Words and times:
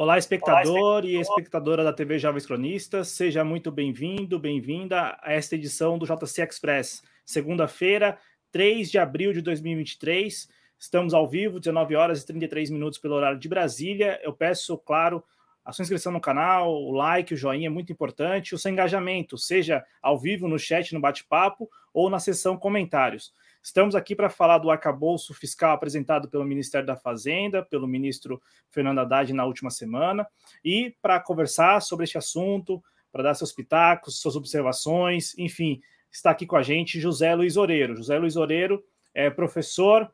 Olá, 0.00 0.16
espectador 0.16 1.04
e 1.04 1.20
espectadora 1.20 1.84
da 1.84 1.92
TV 1.92 2.18
Jovens 2.18 2.46
Cronistas, 2.46 3.08
seja 3.08 3.44
muito 3.44 3.70
bem-vindo, 3.70 4.38
bem-vinda 4.38 5.18
a 5.20 5.34
esta 5.34 5.56
edição 5.56 5.98
do 5.98 6.06
JC 6.06 6.40
Express. 6.42 7.02
Segunda-feira, 7.22 8.18
3 8.50 8.90
de 8.90 8.96
abril 8.96 9.30
de 9.34 9.42
2023, 9.42 10.48
estamos 10.78 11.12
ao 11.12 11.28
vivo, 11.28 11.60
19 11.60 11.96
horas 11.96 12.22
e 12.22 12.26
33 12.26 12.70
minutos 12.70 12.98
pelo 12.98 13.14
horário 13.14 13.38
de 13.38 13.46
Brasília. 13.46 14.18
Eu 14.22 14.32
peço, 14.32 14.78
claro, 14.78 15.22
a 15.62 15.70
sua 15.70 15.82
inscrição 15.82 16.10
no 16.10 16.18
canal, 16.18 16.72
o 16.72 16.92
like, 16.92 17.34
o 17.34 17.36
joinha 17.36 17.66
é 17.66 17.70
muito 17.70 17.92
importante, 17.92 18.54
o 18.54 18.58
seu 18.58 18.72
engajamento, 18.72 19.36
seja 19.36 19.84
ao 20.00 20.18
vivo 20.18 20.48
no 20.48 20.58
chat, 20.58 20.94
no 20.94 21.00
bate-papo 21.00 21.68
ou 21.92 22.08
na 22.08 22.18
sessão 22.18 22.56
comentários. 22.56 23.34
Estamos 23.62 23.94
aqui 23.94 24.16
para 24.16 24.30
falar 24.30 24.58
do 24.58 24.70
arcabouço 24.70 25.34
fiscal 25.34 25.72
apresentado 25.72 26.28
pelo 26.28 26.44
Ministério 26.44 26.86
da 26.86 26.96
Fazenda, 26.96 27.62
pelo 27.62 27.86
ministro 27.86 28.40
Fernando 28.70 29.00
Haddad 29.00 29.32
na 29.34 29.44
última 29.44 29.70
semana, 29.70 30.26
e 30.64 30.96
para 31.02 31.20
conversar 31.20 31.80
sobre 31.82 32.04
este 32.04 32.16
assunto, 32.16 32.82
para 33.12 33.22
dar 33.22 33.34
seus 33.34 33.52
pitacos, 33.52 34.20
suas 34.20 34.34
observações, 34.34 35.36
enfim, 35.36 35.80
está 36.10 36.30
aqui 36.30 36.46
com 36.46 36.56
a 36.56 36.62
gente 36.62 36.98
José 36.98 37.34
Luiz 37.34 37.56
Oreiro. 37.56 37.96
José 37.96 38.18
Luiz 38.18 38.36
Oreiro 38.36 38.82
é 39.12 39.28
professor, 39.28 40.10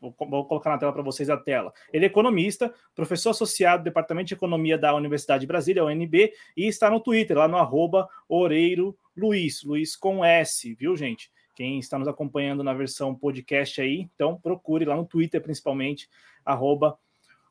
vou, 0.00 0.12
colocar 0.12 0.70
na 0.70 0.78
tela 0.78 0.92
para 0.92 1.02
vocês 1.02 1.28
a 1.28 1.36
tela. 1.36 1.72
Ele 1.92 2.04
é 2.04 2.08
economista, 2.08 2.72
professor 2.94 3.30
associado 3.30 3.82
do 3.82 3.86
Departamento 3.86 4.28
de 4.28 4.34
Economia 4.34 4.78
da 4.78 4.94
Universidade 4.94 5.40
de 5.40 5.46
Brasília, 5.46 5.84
UNB, 5.84 6.32
e 6.56 6.68
está 6.68 6.88
no 6.88 7.00
Twitter, 7.00 7.36
lá 7.36 7.48
no 7.48 7.56
arroba 7.56 8.08
Oreiro 8.28 8.96
Luiz, 9.16 9.64
Luiz 9.64 9.96
com 9.96 10.24
S, 10.24 10.72
viu, 10.74 10.94
gente? 10.96 11.30
Quem 11.56 11.78
está 11.78 11.98
nos 11.98 12.06
acompanhando 12.06 12.62
na 12.62 12.74
versão 12.74 13.14
podcast 13.14 13.80
aí, 13.80 14.08
então 14.14 14.38
procure 14.38 14.84
lá 14.84 14.94
no 14.94 15.06
Twitter, 15.06 15.40
principalmente, 15.40 16.06
arroba 16.44 16.98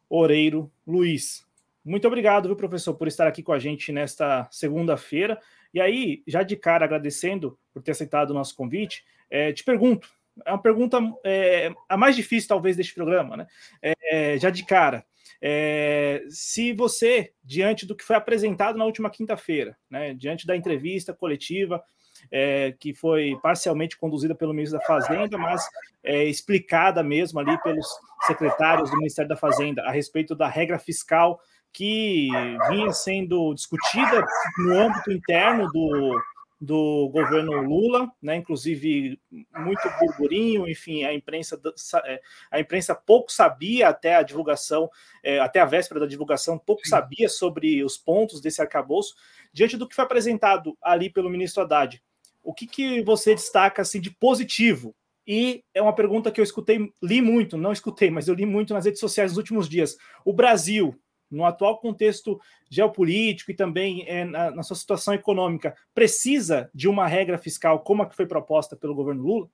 Oreiro 0.07 0.71
Luiz. 0.85 1.43
Muito 1.83 2.05
obrigado, 2.05 2.47
viu, 2.47 2.55
professor, 2.55 2.93
por 2.93 3.07
estar 3.07 3.27
aqui 3.27 3.41
com 3.41 3.51
a 3.51 3.57
gente 3.57 3.91
nesta 3.91 4.47
segunda-feira. 4.51 5.41
E 5.73 5.81
aí, 5.81 6.21
já 6.27 6.43
de 6.43 6.55
cara, 6.55 6.85
agradecendo 6.85 7.57
por 7.73 7.81
ter 7.81 7.91
aceitado 7.91 8.29
o 8.29 8.33
nosso 8.35 8.55
convite, 8.55 9.03
é, 9.27 9.51
te 9.51 9.63
pergunto, 9.63 10.07
é 10.45 10.51
uma 10.51 10.61
pergunta 10.61 10.99
é, 11.23 11.73
a 11.89 11.97
mais 11.97 12.15
difícil, 12.15 12.47
talvez, 12.47 12.77
deste 12.77 12.93
programa, 12.93 13.35
né? 13.35 13.47
É, 13.81 14.37
já 14.37 14.51
de 14.51 14.63
cara, 14.63 15.03
é, 15.41 16.23
se 16.29 16.73
você, 16.73 17.33
diante 17.43 17.87
do 17.87 17.95
que 17.95 18.03
foi 18.03 18.15
apresentado 18.15 18.77
na 18.77 18.85
última 18.85 19.09
quinta-feira, 19.09 19.75
né, 19.89 20.13
diante 20.13 20.45
da 20.45 20.55
entrevista 20.55 21.11
coletiva 21.11 21.83
é, 22.31 22.73
que 22.79 22.93
foi 22.93 23.37
parcialmente 23.41 23.97
conduzida 23.97 24.35
pelo 24.35 24.53
ministro 24.53 24.79
da 24.79 24.85
Fazenda, 24.85 25.37
mas 25.37 25.65
é, 26.03 26.23
explicada 26.25 27.03
mesmo 27.03 27.39
ali 27.39 27.61
pelos 27.61 27.87
secretários 28.27 28.89
do 28.89 28.97
Ministério 28.97 29.29
da 29.29 29.35
Fazenda 29.35 29.83
a 29.83 29.91
respeito 29.91 30.35
da 30.35 30.47
regra 30.47 30.79
fiscal 30.79 31.39
que 31.71 32.29
vinha 32.69 32.91
sendo 32.93 33.53
discutida 33.53 34.25
no 34.59 34.79
âmbito 34.79 35.11
interno 35.11 35.67
do, 35.73 36.21
do 36.59 37.09
governo 37.09 37.61
Lula, 37.61 38.09
né? 38.21 38.37
Inclusive 38.37 39.19
muito 39.29 39.81
burburinho, 39.99 40.69
enfim, 40.69 41.03
a 41.03 41.13
imprensa 41.13 41.59
é, 42.05 42.21
a 42.49 42.59
imprensa 42.61 42.95
pouco 42.95 43.29
sabia 43.31 43.89
até 43.89 44.15
a 44.15 44.23
divulgação, 44.23 44.89
é, 45.21 45.39
até 45.39 45.59
a 45.59 45.65
véspera 45.65 45.99
da 45.99 46.07
divulgação, 46.07 46.57
pouco 46.57 46.87
sabia 46.87 47.27
sobre 47.27 47.83
os 47.83 47.97
pontos 47.97 48.39
desse 48.39 48.61
arcabouço 48.61 49.15
diante 49.51 49.75
do 49.75 49.87
que 49.87 49.95
foi 49.95 50.05
apresentado 50.05 50.77
ali 50.81 51.09
pelo 51.09 51.29
ministro 51.29 51.63
Haddad 51.63 52.01
o 52.45 52.53
que, 52.53 52.67
que 52.67 53.01
você 53.01 53.33
destaca 53.33 53.81
assim, 53.81 53.99
de 53.99 54.11
positivo? 54.11 54.95
E 55.27 55.63
é 55.73 55.81
uma 55.81 55.93
pergunta 55.93 56.31
que 56.31 56.39
eu 56.39 56.43
escutei, 56.43 56.93
li 57.01 57.21
muito, 57.21 57.57
não 57.57 57.71
escutei, 57.71 58.11
mas 58.11 58.27
eu 58.27 58.35
li 58.35 58.45
muito 58.45 58.73
nas 58.73 58.85
redes 58.85 58.99
sociais 58.99 59.31
nos 59.31 59.37
últimos 59.39 59.67
dias. 59.67 59.97
O 60.23 60.31
Brasil, 60.31 60.95
no 61.31 61.43
atual 61.43 61.79
contexto 61.79 62.39
geopolítico 62.69 63.49
e 63.49 63.55
também 63.55 64.05
é, 64.07 64.23
na, 64.23 64.51
na, 64.51 64.63
sua 64.63 64.75
situação 64.75 65.15
econômica, 65.15 65.75
precisa 65.95 66.69
de 66.73 66.87
uma 66.87 67.07
regra 67.07 67.39
fiscal 67.39 67.79
como 67.79 68.03
a 68.03 68.05
que 68.05 68.15
foi 68.15 68.27
proposta 68.27 68.75
pelo 68.75 68.93
governo 68.93 69.23
Lula? 69.23 69.49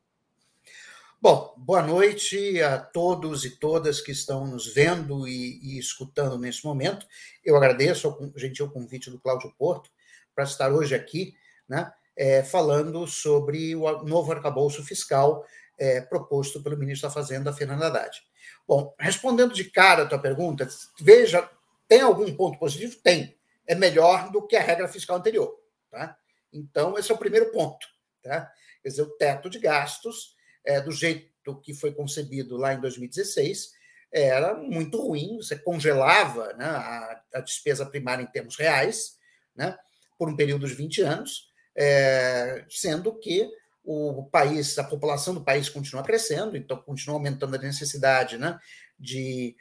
Bom, 1.22 1.54
boa 1.58 1.84
noite 1.84 2.62
a 2.62 2.78
todos 2.78 3.46
e 3.46 3.52
todas 3.52 4.02
que 4.02 4.12
estão 4.12 4.46
nos 4.46 4.74
vendo 4.74 5.26
e, 5.28 5.60
e 5.62 5.80
escutando 5.80 6.38
nesse 6.38 6.66
momento. 6.66 7.06
Eu 7.46 7.56
agradeço 7.56 8.10
o 8.10 8.38
gentil 8.38 8.70
convite 8.70 9.10
do 9.10 9.20
Cláudio 9.20 9.54
Porto 9.58 9.90
para 10.36 10.44
estar 10.44 10.74
hoje 10.74 10.96
aqui, 10.96 11.34
né? 11.70 11.94
É, 12.16 12.44
falando 12.44 13.08
sobre 13.08 13.76
o 13.76 14.04
novo 14.04 14.32
arcabouço 14.32 14.84
fiscal 14.84 15.46
é, 15.78 16.00
proposto 16.02 16.62
pelo 16.62 16.78
ministro 16.78 17.08
da 17.08 17.14
Fazenda, 17.14 17.54
Fernando 17.54 17.84
Haddad. 17.84 18.22
Bom, 18.68 18.94
respondendo 19.00 19.54
de 19.54 19.66
cara 19.66 20.04
a 20.04 20.06
tua 20.06 20.20
pergunta, 20.20 20.68
veja, 21.00 21.50
tem 21.88 22.02
algum 22.02 22.34
ponto 22.36 22.60
positivo? 22.60 22.96
Tem. 23.04 23.36
É 23.68 23.76
melhor 23.76 24.32
do 24.32 24.46
que 24.46 24.56
a 24.56 24.62
regra 24.62 24.88
fiscal 24.88 25.18
anterior. 25.18 25.60
Tá? 25.90 26.18
Então, 26.54 26.98
esse 26.98 27.12
é 27.12 27.16
o 27.16 27.18
primeiro 27.18 27.52
ponto. 27.52 27.86
Tá? 28.24 28.52
Quer 28.82 28.90
dizer, 28.90 29.02
o 29.02 29.18
teto 29.18 29.50
de 29.50 29.60
gastos, 29.60 30.36
é, 30.66 30.80
do 30.80 30.92
jeito 30.92 31.60
que 31.64 31.74
foi 31.74 31.92
concebido 31.92 32.58
lá 32.58 32.74
em 32.74 32.80
2016, 32.80 33.72
era 34.12 34.54
muito 34.56 35.02
ruim, 35.02 35.38
você 35.38 35.58
congelava 35.58 36.54
né, 36.54 36.66
a, 36.66 37.22
a 37.36 37.42
despesa 37.42 37.86
primária 37.86 38.22
em 38.22 38.28
termos 38.28 38.58
reais, 38.58 39.18
né, 39.56 39.78
por 40.18 40.30
um 40.30 40.36
período 40.36 40.68
de 40.68 40.74
20 40.74 41.02
anos, 41.02 41.51
é, 41.76 42.66
sendo 42.70 43.18
que 43.18 43.50
o 43.84 44.24
país, 44.32 44.78
a 44.78 44.84
população 44.84 45.34
do 45.34 45.44
país 45.44 45.68
continua 45.68 46.04
crescendo, 46.04 46.56
então 46.56 46.78
continua 46.78 47.16
aumentando 47.16 47.56
a 47.56 47.60
necessidade 47.60 48.38
né, 48.38 48.60
de 49.00 49.56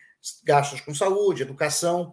gastos 0.45 0.81
com 0.81 0.95
saúde, 0.95 1.43
educação. 1.43 2.13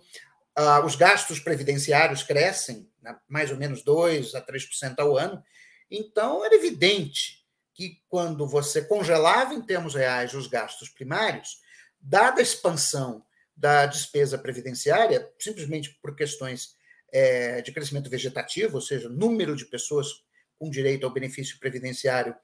Ah, 0.56 0.84
os 0.86 0.96
gastos 0.96 1.40
previdenciários 1.40 2.24
crescem, 2.24 2.90
né, 3.02 3.16
mais 3.28 3.52
ou 3.52 3.58
menos 3.58 3.84
2% 3.84 4.36
a 4.36 4.42
3% 4.42 5.00
ao 5.00 5.18
ano. 5.18 5.44
Então, 5.92 6.44
era 6.46 6.56
evidente 6.56 7.46
que 7.74 8.02
quando 8.10 8.48
você 8.48 8.82
congelava 8.82 9.54
em 9.54 9.62
termos 9.62 9.94
reais 9.94 10.34
os 10.34 10.48
gastos 10.48 10.90
primários, 10.90 11.60
dada 12.00 12.40
a 12.40 12.44
expansão 12.44 13.24
da 13.56 13.86
despesa 13.86 14.38
previdenciária, 14.38 15.30
simplesmente 15.40 15.98
por 16.02 16.16
questões 16.16 16.76
é, 17.12 17.62
de 17.62 17.72
crescimento 17.72 18.10
vegetativo, 18.10 18.76
ou 18.76 18.82
seja, 18.82 19.10
número 19.10 19.56
de 19.56 19.66
pessoas 19.66 20.24
com 20.60 20.70
direito 20.70 21.06
ao 21.06 21.14
benefício 21.14 21.60
previdenciário 21.60 22.36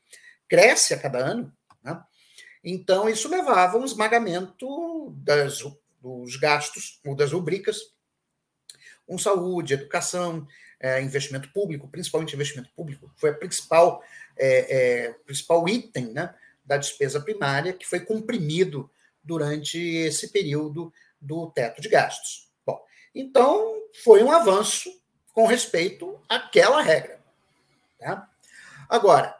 cresce 0.47 0.93
a 0.93 0.99
cada 0.99 1.19
ano, 1.19 1.51
né? 1.83 2.01
então 2.63 3.09
isso 3.09 3.29
levava 3.29 3.77
a 3.77 3.79
um 3.79 3.85
esmagamento 3.85 5.11
das, 5.17 5.63
dos 5.99 6.35
gastos 6.37 6.99
ou 7.05 7.15
das 7.15 7.31
rubricas 7.31 7.93
com 9.05 9.17
saúde, 9.17 9.73
educação, 9.73 10.47
é, 10.79 11.01
investimento 11.01 11.51
público, 11.51 11.87
principalmente 11.87 12.35
investimento 12.35 12.69
público, 12.75 13.11
foi 13.15 13.29
a 13.29 13.33
principal, 13.33 14.03
é, 14.37 15.05
é, 15.05 15.13
principal 15.25 15.67
item 15.67 16.11
né, 16.11 16.33
da 16.65 16.77
despesa 16.77 17.21
primária 17.21 17.73
que 17.73 17.87
foi 17.87 18.01
comprimido 18.01 18.89
durante 19.23 19.77
esse 19.77 20.29
período 20.29 20.93
do 21.19 21.49
teto 21.51 21.81
de 21.81 21.87
gastos. 21.87 22.49
Bom, 22.65 22.81
então 23.15 23.72
foi 24.03 24.23
um 24.23 24.31
avanço 24.31 24.89
com 25.33 25.45
respeito 25.45 26.19
àquela 26.29 26.81
regra. 26.81 27.21
Tá? 27.99 28.29
Agora, 28.89 29.35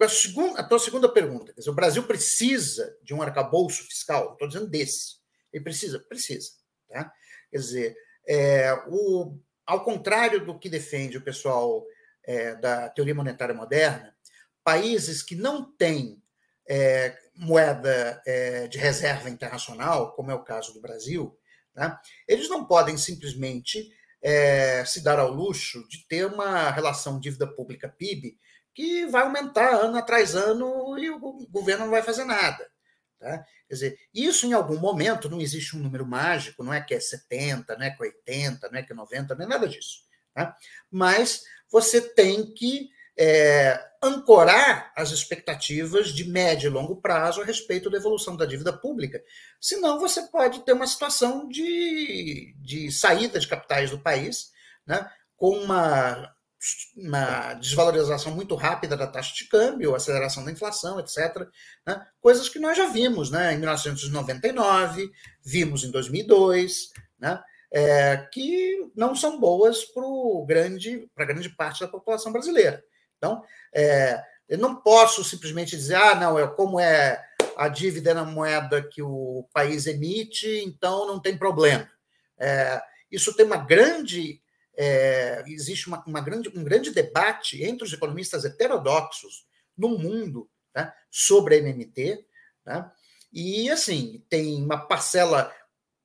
a, 0.00 0.08
segunda, 0.08 0.78
segunda 0.78 1.08
pergunta, 1.08 1.52
dizer, 1.52 1.70
o 1.70 1.74
Brasil 1.74 2.02
precisa 2.02 2.96
de 3.02 3.14
um 3.14 3.22
arcabouço 3.22 3.84
fiscal? 3.84 4.32
Estou 4.32 4.48
dizendo 4.48 4.66
desse. 4.66 5.16
Ele 5.52 5.64
precisa? 5.64 6.00
Precisa. 6.00 6.50
Tá? 6.88 7.12
Quer 7.50 7.58
dizer, 7.58 7.96
é, 8.26 8.72
o, 8.88 9.38
ao 9.66 9.84
contrário 9.84 10.44
do 10.44 10.58
que 10.58 10.68
defende 10.68 11.16
o 11.16 11.24
pessoal 11.24 11.84
é, 12.24 12.54
da 12.56 12.88
teoria 12.88 13.14
monetária 13.14 13.54
moderna, 13.54 14.14
países 14.62 15.22
que 15.22 15.34
não 15.34 15.70
têm 15.72 16.22
é, 16.68 17.16
moeda 17.34 18.22
é, 18.26 18.66
de 18.66 18.78
reserva 18.78 19.28
internacional, 19.28 20.12
como 20.12 20.30
é 20.30 20.34
o 20.34 20.42
caso 20.42 20.72
do 20.72 20.80
Brasil, 20.80 21.38
né? 21.74 21.98
Eles 22.26 22.48
não 22.48 22.64
podem 22.64 22.96
simplesmente 22.96 23.90
é, 24.22 24.84
se 24.84 25.02
dar 25.02 25.18
ao 25.18 25.30
luxo 25.30 25.86
de 25.88 26.06
ter 26.06 26.26
uma 26.26 26.70
relação 26.70 27.20
dívida 27.20 27.46
pública-PIB 27.46 28.38
que 28.74 29.06
vai 29.06 29.22
aumentar 29.22 29.74
ano 29.74 29.96
atrás 29.96 30.34
ano 30.34 30.98
e 30.98 31.10
o 31.10 31.18
governo 31.48 31.84
não 31.84 31.90
vai 31.90 32.02
fazer 32.02 32.24
nada. 32.24 32.68
Tá? 33.20 33.44
Quer 33.68 33.74
dizer, 33.74 33.98
isso 34.12 34.46
em 34.46 34.52
algum 34.52 34.78
momento 34.78 35.30
não 35.30 35.40
existe 35.40 35.76
um 35.76 35.80
número 35.80 36.06
mágico, 36.06 36.64
não 36.64 36.74
é 36.74 36.80
que 36.80 36.94
é 36.94 37.00
70, 37.00 37.76
não 37.76 37.84
é 37.84 37.90
que 37.90 38.02
é 38.02 38.06
80, 38.06 38.70
não 38.70 38.78
é 38.78 38.82
que 38.82 38.92
é 38.92 38.96
90, 38.96 39.34
não 39.34 39.44
é 39.44 39.48
nada 39.48 39.68
disso. 39.68 40.02
Tá? 40.34 40.56
Mas 40.90 41.42
você 41.70 42.00
tem 42.00 42.52
que 42.52 42.90
é, 43.16 43.80
ancorar 44.02 44.92
as 44.96 45.10
expectativas 45.12 46.08
de 46.08 46.28
médio 46.28 46.68
e 46.68 46.72
longo 46.72 46.96
prazo 46.96 47.40
a 47.40 47.44
respeito 47.44 47.88
da 47.88 47.96
evolução 47.96 48.36
da 48.36 48.44
dívida 48.44 48.72
pública. 48.72 49.22
Senão, 49.60 49.98
você 49.98 50.22
pode 50.22 50.64
ter 50.64 50.72
uma 50.72 50.86
situação 50.86 51.48
de, 51.48 52.54
de 52.58 52.90
saída 52.90 53.38
de 53.38 53.48
capitais 53.48 53.90
do 53.90 53.98
país, 53.98 54.50
né, 54.86 55.08
com 55.36 55.56
uma, 55.58 56.34
uma 56.96 57.54
desvalorização 57.54 58.34
muito 58.34 58.54
rápida 58.56 58.96
da 58.96 59.06
taxa 59.06 59.34
de 59.34 59.48
câmbio, 59.48 59.94
aceleração 59.94 60.44
da 60.44 60.52
inflação, 60.52 60.98
etc. 61.00 61.46
Né, 61.86 62.06
coisas 62.20 62.48
que 62.48 62.58
nós 62.58 62.76
já 62.76 62.88
vimos 62.88 63.30
né, 63.30 63.54
em 63.54 63.58
1999, 63.58 65.10
vimos 65.44 65.84
em 65.84 65.90
2002, 65.90 66.90
né, 67.18 67.42
é, 67.72 68.28
que 68.32 68.90
não 68.94 69.14
são 69.14 69.40
boas 69.40 69.84
para 69.84 70.04
grande, 70.46 71.08
grande 71.16 71.48
parte 71.48 71.80
da 71.80 71.88
população 71.88 72.32
brasileira. 72.32 72.84
Então, 73.24 73.42
é, 73.74 74.22
eu 74.46 74.58
não 74.58 74.76
posso 74.76 75.24
simplesmente 75.24 75.74
dizer, 75.74 75.94
ah, 75.94 76.14
não, 76.14 76.38
é 76.38 76.46
como 76.46 76.78
é 76.78 77.24
a 77.56 77.68
dívida 77.68 78.12
na 78.12 78.24
moeda 78.24 78.82
que 78.82 79.00
o 79.00 79.48
país 79.50 79.86
emite, 79.86 80.46
então 80.66 81.06
não 81.06 81.18
tem 81.18 81.38
problema. 81.38 81.88
É, 82.38 82.82
isso 83.10 83.34
tem 83.34 83.46
uma 83.46 83.56
grande. 83.56 84.42
É, 84.76 85.42
existe 85.46 85.86
uma, 85.86 86.04
uma, 86.04 86.20
grande, 86.20 86.50
um 86.54 86.62
grande 86.62 86.90
debate 86.90 87.62
entre 87.62 87.84
os 87.84 87.92
economistas 87.92 88.44
heterodoxos 88.44 89.46
no 89.78 89.96
mundo 89.96 90.50
né, 90.74 90.92
sobre 91.10 91.54
a 91.54 91.58
MMT. 91.58 92.26
Né, 92.66 92.90
e, 93.32 93.70
assim, 93.70 94.22
tem 94.28 94.62
uma 94.62 94.86
parcela 94.86 95.50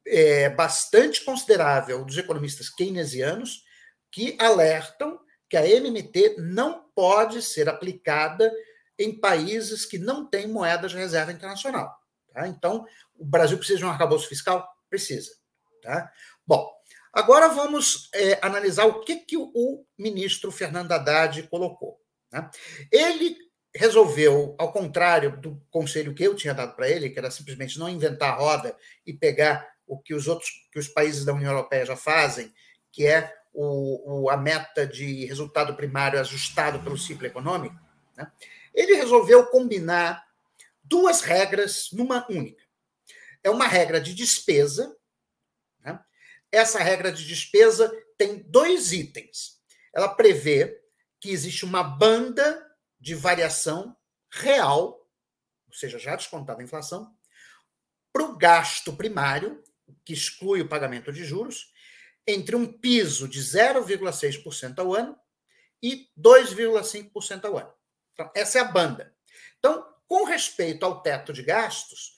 é, 0.07 0.49
bastante 0.49 1.25
considerável 1.25 2.05
dos 2.05 2.17
economistas 2.17 2.69
keynesianos 2.69 3.63
que 4.11 4.37
alertam 4.39 5.19
que 5.49 5.57
a 5.57 5.67
MMT 5.67 6.35
não 6.37 6.85
pode 6.93 7.41
ser 7.41 7.67
aplicada 7.67 8.51
em 8.97 9.17
países 9.17 9.85
que 9.85 9.97
não 9.97 10.25
têm 10.25 10.47
moeda 10.47 10.87
de 10.87 10.95
reserva 10.95 11.31
internacional. 11.31 11.97
Tá? 12.33 12.47
Então, 12.47 12.85
o 13.17 13.25
Brasil 13.25 13.57
precisa 13.57 13.79
de 13.79 13.85
um 13.85 13.89
arcabouço 13.89 14.27
fiscal? 14.27 14.67
Precisa. 14.89 15.31
Tá? 15.81 16.11
Bom, 16.45 16.69
agora 17.13 17.47
vamos 17.47 18.09
é, 18.13 18.37
analisar 18.41 18.85
o 18.85 19.01
que, 19.01 19.17
que 19.17 19.37
o 19.37 19.85
ministro 19.97 20.51
Fernando 20.51 20.91
Haddad 20.91 21.43
colocou. 21.43 21.99
Né? 22.31 22.49
Ele 22.91 23.37
resolveu, 23.73 24.55
ao 24.59 24.71
contrário 24.71 25.39
do 25.39 25.61
conselho 25.69 26.13
que 26.13 26.23
eu 26.23 26.35
tinha 26.35 26.53
dado 26.53 26.75
para 26.75 26.89
ele, 26.89 27.09
que 27.09 27.19
era 27.19 27.31
simplesmente 27.31 27.79
não 27.79 27.87
inventar 27.89 28.37
roda 28.37 28.75
e 29.05 29.13
pegar 29.13 29.67
o 29.87 29.97
que 29.97 30.13
os 30.13 30.27
outros, 30.27 30.49
que 30.71 30.79
os 30.79 30.87
países 30.87 31.23
da 31.23 31.33
União 31.33 31.51
Europeia 31.51 31.85
já 31.85 31.95
fazem, 31.95 32.53
que 32.91 33.05
é 33.05 33.33
o, 33.53 34.23
o, 34.23 34.29
a 34.29 34.37
meta 34.37 34.85
de 34.85 35.25
resultado 35.25 35.75
primário 35.75 36.19
ajustado 36.19 36.81
pelo 36.81 36.97
ciclo 36.97 37.25
econômico, 37.25 37.75
né? 38.15 38.31
ele 38.73 38.95
resolveu 38.95 39.45
combinar 39.47 40.25
duas 40.83 41.21
regras 41.21 41.89
numa 41.91 42.25
única. 42.29 42.63
É 43.43 43.49
uma 43.49 43.67
regra 43.67 43.99
de 43.99 44.13
despesa. 44.13 44.95
Né? 45.83 45.99
Essa 46.51 46.79
regra 46.79 47.11
de 47.11 47.25
despesa 47.25 47.91
tem 48.17 48.39
dois 48.39 48.91
itens. 48.91 49.59
Ela 49.93 50.09
prevê 50.09 50.81
que 51.19 51.29
existe 51.29 51.65
uma 51.65 51.83
banda 51.83 52.65
de 52.99 53.15
variação 53.15 53.95
real, 54.31 55.07
ou 55.67 55.73
seja, 55.73 55.97
já 55.97 56.15
descontada 56.15 56.61
a 56.61 56.63
inflação, 56.63 57.13
para 58.11 58.23
o 58.23 58.37
gasto 58.37 58.93
primário, 58.93 59.63
que 60.03 60.13
exclui 60.13 60.61
o 60.61 60.67
pagamento 60.67 61.11
de 61.11 61.23
juros, 61.23 61.71
entre 62.27 62.55
um 62.55 62.71
piso 62.71 63.27
de 63.27 63.39
0,6% 63.39 64.79
ao 64.79 64.93
ano 64.93 65.17
e 65.81 66.09
2,5% 66.17 67.45
ao 67.45 67.57
ano. 67.57 67.73
Então, 68.13 68.31
essa 68.35 68.57
é 68.57 68.61
a 68.61 68.65
banda. 68.65 69.15
Então, 69.57 69.85
com 70.07 70.25
respeito 70.25 70.85
ao 70.85 71.01
teto 71.01 71.31
de 71.31 71.43
gastos, 71.43 72.17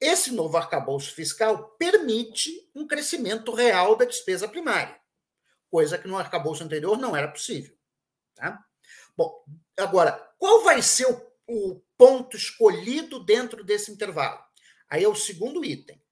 esse 0.00 0.32
novo 0.32 0.56
arcabouço 0.56 1.14
fiscal 1.14 1.70
permite 1.78 2.70
um 2.74 2.86
crescimento 2.86 3.52
real 3.52 3.94
da 3.96 4.04
despesa 4.04 4.48
primária, 4.48 5.00
coisa 5.70 5.96
que 5.96 6.08
no 6.08 6.18
arcabouço 6.18 6.64
anterior 6.64 6.98
não 6.98 7.16
era 7.16 7.28
possível. 7.28 7.76
Tá? 8.34 8.64
Bom, 9.16 9.44
agora, 9.78 10.12
qual 10.38 10.64
vai 10.64 10.82
ser 10.82 11.06
o, 11.06 11.32
o 11.46 11.82
ponto 11.96 12.36
escolhido 12.36 13.22
dentro 13.24 13.62
desse 13.62 13.92
intervalo? 13.92 14.42
Aí 14.88 15.04
é 15.04 15.08
o 15.08 15.14
segundo 15.14 15.64
item. 15.64 16.02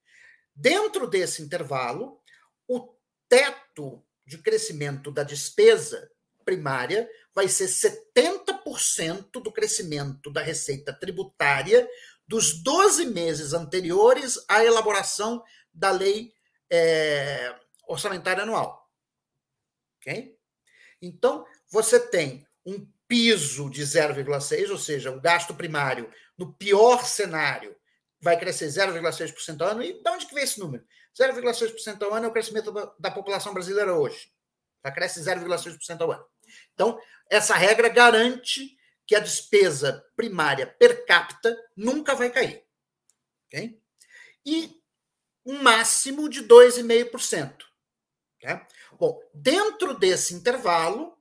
Dentro 0.54 1.08
desse 1.08 1.42
intervalo, 1.42 2.20
o 2.68 2.94
teto 3.30 4.04
de 4.26 4.36
crescimento 4.38 5.10
da 5.10 5.22
despesa 5.22 6.10
primária 6.44 7.08
vai 7.32 7.48
ser 7.48 7.66
70% 7.66 9.40
do 9.40 9.52
crescimento 9.52 10.30
da 10.30 10.42
receita 10.42 10.92
tributária 10.92 11.88
dos 12.26 12.62
12 12.62 13.06
meses 13.06 13.52
anteriores 13.52 14.44
à 14.48 14.64
elaboração 14.64 15.42
da 15.72 15.90
lei 15.92 16.34
é, 16.68 17.54
orçamentária 17.86 18.42
anual. 18.42 18.88
Ok? 19.96 20.36
Então, 21.00 21.46
você 21.68 21.98
tem 21.98 22.46
um 22.66 22.86
piso 23.06 23.70
de 23.70 23.82
0,6, 23.82 24.70
ou 24.70 24.78
seja, 24.78 25.10
o 25.10 25.20
gasto 25.20 25.54
primário, 25.54 26.10
no 26.36 26.52
pior 26.52 27.04
cenário, 27.04 27.76
vai 28.20 28.38
crescer 28.38 28.66
0,6% 28.66 29.60
ao 29.60 29.68
ano. 29.68 29.82
E 29.82 30.02
de 30.02 30.10
onde 30.10 30.26
que 30.26 30.34
vem 30.34 30.44
esse 30.44 30.60
número? 30.60 30.84
0,6% 31.18 32.02
ao 32.02 32.14
ano 32.14 32.26
é 32.26 32.28
o 32.28 32.32
crescimento 32.32 32.72
da, 32.98 33.10
população 33.10 33.52
brasileira 33.52 33.94
hoje. 33.94 34.32
Já 34.84 34.90
cresce 34.92 35.20
0,6% 35.20 36.00
ao 36.00 36.12
ano. 36.12 36.24
Então, 36.74 37.00
essa 37.28 37.54
regra 37.54 37.88
garante 37.88 38.76
que 39.06 39.14
a 39.14 39.20
despesa 39.20 40.04
primária 40.16 40.66
per 40.66 41.04
capita 41.04 41.56
nunca 41.76 42.14
vai 42.14 42.30
cair. 42.30 42.64
Okay? 43.46 43.80
E 44.46 44.80
um 45.44 45.62
máximo 45.62 46.28
de 46.28 46.44
2,5%. 46.44 47.64
Okay? 48.36 48.60
Bom, 48.92 49.20
dentro 49.34 49.98
desse 49.98 50.34
intervalo, 50.34 51.16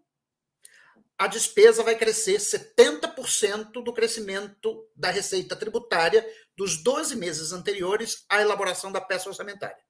a 1.19 1.27
despesa 1.27 1.83
vai 1.83 1.97
crescer 1.97 2.37
70% 2.37 3.83
do 3.83 3.91
crescimento 3.91 4.89
da 4.95 5.11
receita 5.11 5.53
tributária 5.53 6.25
dos 6.55 6.81
12 6.81 7.17
meses 7.17 7.51
anteriores 7.51 8.23
à 8.29 8.41
elaboração 8.41 8.89
da 8.89 9.01
peça 9.01 9.27
orçamentária. 9.27 9.83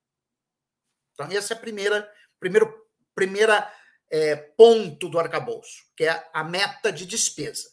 Então, 1.14 1.31
esse 1.31 1.54
é 1.54 1.56
primeira, 1.56 2.12
primeiro, 2.40 2.74
primeira 3.14 3.72
é, 4.10 4.36
ponto 4.36 5.08
do 5.08 5.20
arcabouço, 5.20 5.84
que 5.96 6.06
é 6.06 6.28
a 6.34 6.44
meta 6.44 6.92
de 6.92 7.06
despesa. 7.06 7.70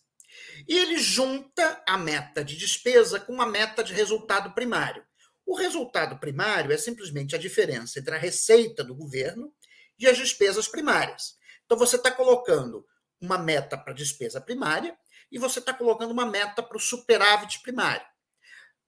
E 0.69 0.77
ele 0.77 0.99
junta 0.99 1.83
a 1.89 1.97
meta 1.97 2.45
de 2.45 2.59
despesa 2.59 3.19
com 3.19 3.41
a 3.41 3.47
meta 3.47 3.83
de 3.83 3.95
resultado 3.95 4.53
primário. 4.53 5.03
O 5.47 5.57
resultado 5.57 6.19
primário 6.19 6.73
é 6.73 6.77
simplesmente 6.77 7.35
a 7.35 7.39
diferença 7.39 7.99
entre 8.01 8.15
a 8.15 8.19
receita 8.19 8.85
do 8.85 8.95
governo 8.95 9.51
e 9.99 10.07
as 10.07 10.19
despesas 10.19 10.69
primárias. 10.69 11.39
Então, 11.65 11.79
você 11.79 11.97
está 11.97 12.11
colocando 12.11 12.85
uma 13.27 13.39
meta 13.39 13.77
para 13.77 13.93
despesa 13.93 14.41
primária 14.41 14.97
e 15.31 15.39
você 15.39 15.59
está 15.59 15.75
colocando 15.75 16.13
uma 16.13 16.25
meta 16.25 16.63
para 16.63 16.77
o 16.77 16.81
superávit 16.81 17.61
primário. 17.61 18.07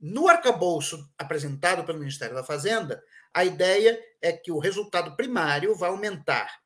No 0.00 0.28
arcabouço 0.28 1.12
apresentado 1.18 1.84
pelo 1.84 1.98
Ministério 1.98 2.34
da 2.34 2.44
Fazenda, 2.44 3.02
a 3.34 3.44
ideia 3.44 4.00
é 4.22 4.32
que 4.32 4.52
o 4.52 4.58
resultado 4.58 5.16
primário 5.16 5.74
vai 5.74 5.90
aumentar 5.90 6.60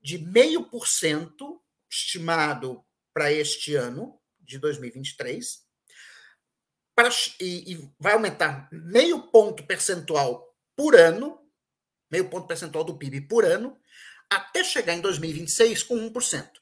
de 0.00 0.18
0,5% 0.18 1.60
estimado 1.88 2.82
para 3.12 3.30
este 3.30 3.74
ano, 3.74 4.18
de 4.40 4.58
2023, 4.58 5.62
para, 6.94 7.10
e, 7.38 7.72
e 7.72 7.90
vai 7.98 8.14
aumentar 8.14 8.68
meio 8.72 9.30
ponto 9.30 9.64
percentual 9.66 10.54
por 10.74 10.96
ano, 10.96 11.38
meio 12.10 12.28
ponto 12.28 12.46
percentual 12.46 12.84
do 12.84 12.96
PIB 12.96 13.22
por 13.22 13.44
ano, 13.44 13.78
até 14.30 14.64
chegar 14.64 14.94
em 14.94 15.00
2026 15.00 15.82
com 15.82 15.94
1%. 16.10 16.61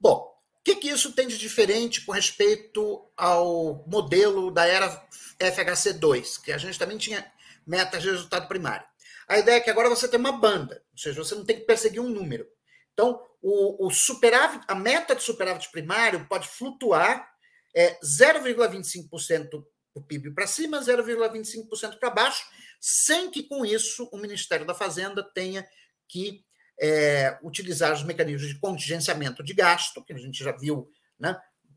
Bom, 0.00 0.34
o 0.60 0.62
que, 0.64 0.76
que 0.76 0.88
isso 0.88 1.12
tem 1.12 1.26
de 1.26 1.38
diferente 1.38 2.04
com 2.04 2.12
respeito 2.12 3.10
ao 3.16 3.84
modelo 3.86 4.50
da 4.50 4.66
era 4.66 5.08
FHC2, 5.38 6.42
que 6.42 6.52
a 6.52 6.58
gente 6.58 6.78
também 6.78 6.98
tinha 6.98 7.30
metas 7.66 8.02
de 8.02 8.10
resultado 8.10 8.48
primário? 8.48 8.86
A 9.26 9.38
ideia 9.38 9.56
é 9.56 9.60
que 9.60 9.70
agora 9.70 9.88
você 9.88 10.08
tem 10.08 10.18
uma 10.18 10.32
banda, 10.32 10.82
ou 10.92 10.98
seja, 10.98 11.22
você 11.22 11.34
não 11.34 11.44
tem 11.44 11.56
que 11.56 11.66
perseguir 11.66 12.00
um 12.00 12.08
número. 12.08 12.46
Então, 12.92 13.22
o, 13.40 13.86
o 13.86 13.90
superávit, 13.90 14.64
a 14.66 14.74
meta 14.74 15.14
de 15.14 15.22
superávit 15.22 15.70
primário 15.70 16.26
pode 16.28 16.48
flutuar 16.48 17.28
é, 17.74 17.98
0,25% 18.00 19.64
do 19.94 20.02
PIB 20.02 20.32
para 20.32 20.46
cima, 20.46 20.80
0,25% 20.80 21.98
para 21.98 22.10
baixo, 22.10 22.44
sem 22.80 23.30
que 23.30 23.42
com 23.42 23.64
isso 23.64 24.08
o 24.12 24.18
Ministério 24.18 24.66
da 24.66 24.74
Fazenda 24.74 25.22
tenha 25.22 25.66
que 26.08 26.44
é, 26.80 27.38
utilizar 27.42 27.92
os 27.92 28.02
mecanismos 28.02 28.48
de 28.48 28.58
contingenciamento 28.58 29.42
de 29.42 29.52
gasto, 29.52 30.04
que 30.04 30.12
a 30.12 30.18
gente 30.18 30.42
já 30.42 30.52
viu 30.52 30.88
né, 31.18 31.36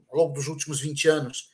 ao 0.10 0.18
longo 0.18 0.34
dos 0.34 0.48
últimos 0.48 0.80
20 0.80 1.08
anos, 1.08 1.50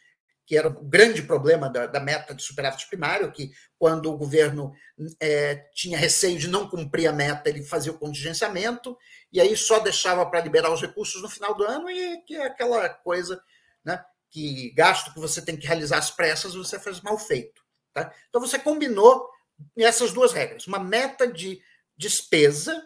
que 0.46 0.58
era 0.58 0.70
o 0.70 0.86
grande 0.86 1.22
problema 1.22 1.70
da, 1.70 1.88
da 1.88 2.00
meta 2.00 2.34
de 2.34 2.42
superávit 2.42 2.88
primário, 2.88 3.32
que 3.32 3.52
quando 3.78 4.10
o 4.10 4.18
governo 4.18 4.74
é, 5.20 5.56
tinha 5.74 5.98
receio 5.98 6.40
de 6.40 6.48
não 6.48 6.70
cumprir 6.70 7.08
a 7.08 7.14
meta, 7.14 7.50
ele 7.50 7.64
fazia 7.64 7.92
o 7.92 8.00
contingenciamento, 8.00 8.98
e 9.32 9.42
aí 9.42 9.56
só 9.58 9.80
deixava 9.80 10.26
para 10.26 10.42
liberar 10.42 10.72
os 10.72 10.82
recursos 10.82 11.22
no 11.22 11.30
final 11.30 11.54
do 11.54 11.66
ano, 11.66 11.90
e 11.90 12.22
que 12.22 12.36
é 12.36 12.46
aquela 12.46 12.88
coisa 12.88 13.42
né, 13.84 14.02
que 14.30 14.72
gasto 14.72 15.14
que 15.14 15.20
você 15.20 15.42
tem 15.42 15.58
que 15.58 15.68
realizar 15.68 15.98
às 15.98 16.12
pressas, 16.12 16.56
você 16.56 16.80
faz 16.80 17.02
mal 17.02 17.18
feito. 17.18 17.62
Tá? 17.92 18.14
Então 18.30 18.40
você 18.40 18.58
combinou 18.58 19.30
essas 19.78 20.14
duas 20.14 20.32
regras, 20.32 20.66
uma 20.66 20.80
meta 20.80 21.28
de 21.28 21.62
despesa 21.98 22.82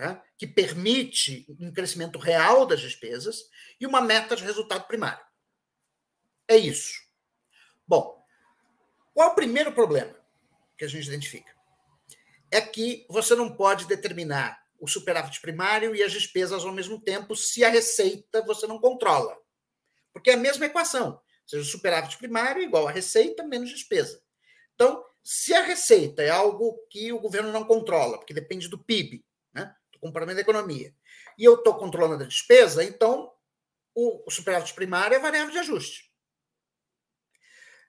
tá? 0.00 0.24
que 0.36 0.46
permite 0.46 1.46
um 1.58 1.72
crescimento 1.72 2.18
real 2.18 2.66
das 2.66 2.80
despesas 2.80 3.44
e 3.78 3.86
uma 3.86 4.00
meta 4.00 4.34
de 4.34 4.44
resultado 4.44 4.86
primário. 4.86 5.24
É 6.48 6.56
isso. 6.56 6.94
Bom, 7.86 8.24
qual 9.14 9.28
é 9.28 9.32
o 9.32 9.34
primeiro 9.34 9.72
problema 9.72 10.14
que 10.76 10.84
a 10.84 10.88
gente 10.88 11.06
identifica? 11.06 11.60
é 12.50 12.60
que 12.60 13.06
você 13.08 13.34
não 13.34 13.54
pode 13.54 13.86
determinar 13.86 14.60
o 14.78 14.88
superávit 14.88 15.40
primário 15.40 15.94
e 15.94 16.02
as 16.02 16.12
despesas 16.12 16.64
ao 16.64 16.72
mesmo 16.72 17.00
tempo 17.00 17.36
se 17.36 17.64
a 17.64 17.68
receita 17.68 18.42
você 18.42 18.66
não 18.66 18.80
controla. 18.80 19.36
Porque 20.12 20.30
é 20.30 20.34
a 20.34 20.38
mesma 20.38 20.66
equação. 20.66 21.12
Ou 21.12 21.22
seja, 21.46 21.62
o 21.62 21.66
superávit 21.66 22.18
primário 22.18 22.62
é 22.62 22.64
igual 22.64 22.88
a 22.88 22.90
receita 22.90 23.44
menos 23.44 23.70
despesa. 23.70 24.20
Então, 24.74 25.04
se 25.22 25.54
a 25.54 25.62
receita 25.62 26.22
é 26.22 26.30
algo 26.30 26.76
que 26.90 27.12
o 27.12 27.20
governo 27.20 27.52
não 27.52 27.64
controla, 27.64 28.18
porque 28.18 28.34
depende 28.34 28.68
do 28.68 28.82
PIB, 28.82 29.24
né, 29.52 29.74
do 30.00 30.06
comportamento 30.06 30.36
da 30.36 30.42
economia, 30.42 30.94
e 31.38 31.44
eu 31.44 31.54
estou 31.54 31.74
controlando 31.74 32.24
a 32.24 32.26
despesa, 32.26 32.82
então 32.82 33.32
o, 33.94 34.26
o 34.26 34.30
superávit 34.30 34.74
primário 34.74 35.14
é 35.14 35.18
variável 35.18 35.52
de 35.52 35.58
ajuste. 35.58 36.10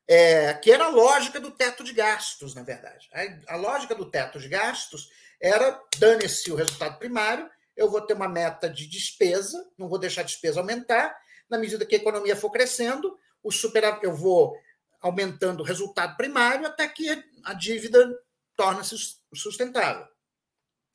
É, 0.07 0.53
que 0.55 0.71
era 0.71 0.85
a 0.85 0.89
lógica 0.89 1.39
do 1.39 1.51
teto 1.51 1.83
de 1.83 1.93
gastos, 1.93 2.53
na 2.53 2.63
verdade. 2.63 3.09
A, 3.13 3.53
a 3.53 3.55
lógica 3.55 3.95
do 3.95 4.09
teto 4.09 4.39
de 4.39 4.49
gastos 4.49 5.09
era 5.39 5.81
dane-se 5.97 6.51
o 6.51 6.55
resultado 6.55 6.99
primário, 6.99 7.49
eu 7.77 7.89
vou 7.89 8.01
ter 8.01 8.13
uma 8.13 8.27
meta 8.27 8.69
de 8.69 8.87
despesa, 8.87 9.57
não 9.77 9.87
vou 9.87 9.97
deixar 9.97 10.21
a 10.21 10.25
despesa 10.25 10.59
aumentar, 10.59 11.17
na 11.49 11.57
medida 11.57 11.85
que 11.85 11.95
a 11.95 11.97
economia 11.97 12.35
for 12.35 12.51
crescendo, 12.51 13.17
o 13.41 13.51
superávit, 13.51 14.03
eu 14.03 14.15
vou 14.15 14.55
aumentando 15.01 15.61
o 15.61 15.65
resultado 15.65 16.15
primário 16.15 16.65
até 16.67 16.87
que 16.87 17.09
a 17.43 17.53
dívida 17.53 18.07
torna-se 18.55 18.95
sustentável. 19.33 20.07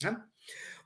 Né? 0.02 0.24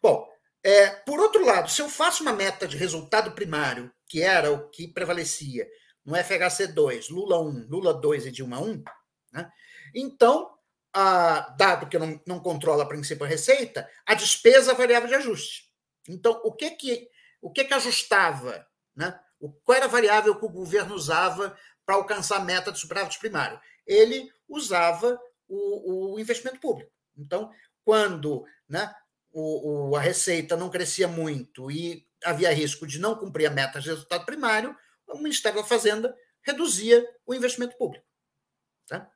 Bom, 0.03 0.27
é, 0.63 0.89
por 0.91 1.19
outro 1.21 1.45
lado, 1.45 1.71
se 1.71 1.81
eu 1.81 1.89
faço 1.89 2.23
uma 2.23 2.33
meta 2.33 2.67
de 2.67 2.77
resultado 2.77 3.33
primário, 3.33 3.93
que 4.07 4.23
era 4.23 4.51
o 4.51 4.69
que 4.69 4.89
prevalecia 4.89 5.69
no 6.05 6.15
FHC2, 6.15 7.11
Lula 7.11 7.41
1, 7.41 7.67
Lula 7.69 7.95
2 7.95 8.27
e 8.27 8.31
Dilma 8.31 8.61
1, 8.61 8.83
né? 9.33 9.51
então, 9.95 10.51
a, 10.93 11.55
dado 11.57 11.89
que 11.89 11.97
eu 11.97 12.01
não, 12.01 12.21
não 12.27 12.41
controlo 12.41 12.83
a 12.83 12.89
principal 12.89 13.29
receita, 13.29 13.89
a 14.07 14.15
despesa 14.15 14.75
variável 14.75 15.09
de 15.09 15.15
ajuste. 15.15 15.71
Então, 16.09 16.41
o 16.45 16.53
que 16.53 16.71
que, 16.71 17.09
o 17.41 17.51
que, 17.51 17.65
que 17.65 17.75
ajustava? 17.75 18.67
Né? 18.95 19.19
O, 19.39 19.53
qual 19.53 19.77
era 19.77 19.87
a 19.87 19.89
variável 19.89 20.39
que 20.39 20.45
o 20.45 20.51
governo 20.51 20.95
usava 20.95 21.57
para 21.87 21.95
alcançar 21.95 22.37
a 22.37 22.45
meta 22.45 22.73
de 22.73 22.79
superávit 22.79 23.19
primário? 23.19 23.61
Ele 23.87 24.31
usava 24.49 25.19
o, 25.49 26.15
o 26.15 26.21
investimento 26.21 26.61
público. 26.61 26.91
Então, 27.17 27.51
quando 27.85 28.45
né, 28.69 28.93
o, 29.33 29.91
o, 29.91 29.97
a 29.97 30.01
receita 30.01 30.57
não 30.57 30.71
crescia 30.71 31.09
muito 31.09 31.71
e 31.71 32.07
havia 32.25 32.53
risco 32.53 32.87
de 32.87 32.99
não 32.99 33.15
cumprir 33.15 33.47
a 33.47 33.51
meta 33.51 33.81
de 33.81 33.89
resultado 33.89 34.27
primário, 34.27 34.77
o 35.09 35.19
Ministério 35.19 35.61
da 35.61 35.67
Fazenda 35.67 36.15
reduzia 36.43 37.07
o 37.27 37.35
investimento 37.35 37.77
público. 37.77 38.05
Tá? 38.87 39.11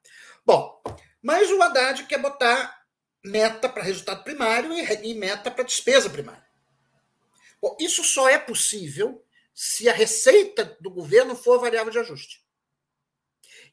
Bom, 0.44 0.82
mas 1.22 1.50
o 1.50 1.62
Haddad 1.62 2.04
quer 2.04 2.18
botar 2.18 2.84
meta 3.24 3.68
para 3.68 3.82
resultado 3.82 4.22
primário 4.22 4.72
e 4.72 5.14
meta 5.14 5.50
para 5.50 5.64
despesa 5.64 6.10
primária. 6.10 6.44
Bom, 7.60 7.76
isso 7.80 8.04
só 8.04 8.28
é 8.28 8.38
possível 8.38 9.24
se 9.54 9.88
a 9.88 9.92
receita 9.92 10.76
do 10.80 10.90
governo 10.90 11.34
for 11.34 11.58
variável 11.58 11.90
de 11.90 11.98
ajuste. 11.98 12.44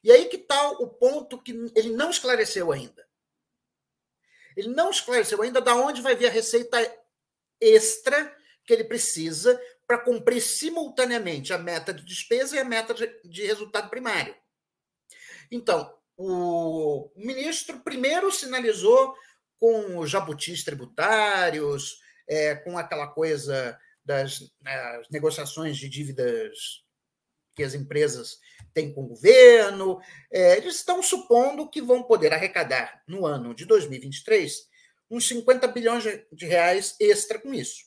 E 0.02 0.10
aí 0.10 0.26
que 0.26 0.36
está 0.36 0.70
o 0.70 0.88
ponto 0.88 1.40
que 1.40 1.52
ele 1.74 1.90
não 1.90 2.10
esclareceu 2.10 2.72
ainda. 2.72 3.06
Ele 4.56 4.68
não 4.68 4.90
esclareceu 4.90 5.42
ainda 5.42 5.60
da 5.60 5.74
onde 5.74 6.02
vai 6.02 6.14
vir 6.14 6.26
a 6.26 6.30
receita 6.30 6.78
extra 7.60 8.36
que 8.64 8.72
ele 8.72 8.84
precisa 8.84 9.60
para 9.86 9.98
cumprir 9.98 10.40
simultaneamente 10.40 11.52
a 11.52 11.58
meta 11.58 11.92
de 11.92 12.04
despesa 12.04 12.56
e 12.56 12.58
a 12.58 12.64
meta 12.64 12.94
de 13.24 13.46
resultado 13.46 13.90
primário. 13.90 14.34
Então, 15.50 15.94
o 16.16 17.10
ministro 17.16 17.80
primeiro 17.80 18.30
sinalizou 18.32 19.14
com 19.58 19.98
os 19.98 20.10
jabutis 20.10 20.64
tributários, 20.64 22.00
é, 22.26 22.54
com 22.54 22.78
aquela 22.78 23.06
coisa 23.06 23.78
das 24.04 24.40
né, 24.60 25.02
negociações 25.10 25.76
de 25.76 25.88
dívidas 25.88 26.82
que 27.54 27.62
as 27.62 27.74
empresas 27.74 28.38
têm 28.72 28.92
com 28.92 29.02
o 29.04 29.08
governo. 29.08 30.00
É, 30.30 30.56
eles 30.56 30.76
estão 30.76 31.02
supondo 31.02 31.68
que 31.68 31.82
vão 31.82 32.02
poder 32.02 32.32
arrecadar 32.32 33.02
no 33.06 33.26
ano 33.26 33.54
de 33.54 33.64
2023 33.64 34.70
uns 35.10 35.28
50 35.28 35.68
bilhões 35.68 36.04
de 36.32 36.46
reais 36.46 36.96
extra 36.98 37.38
com 37.38 37.52
isso. 37.52 37.84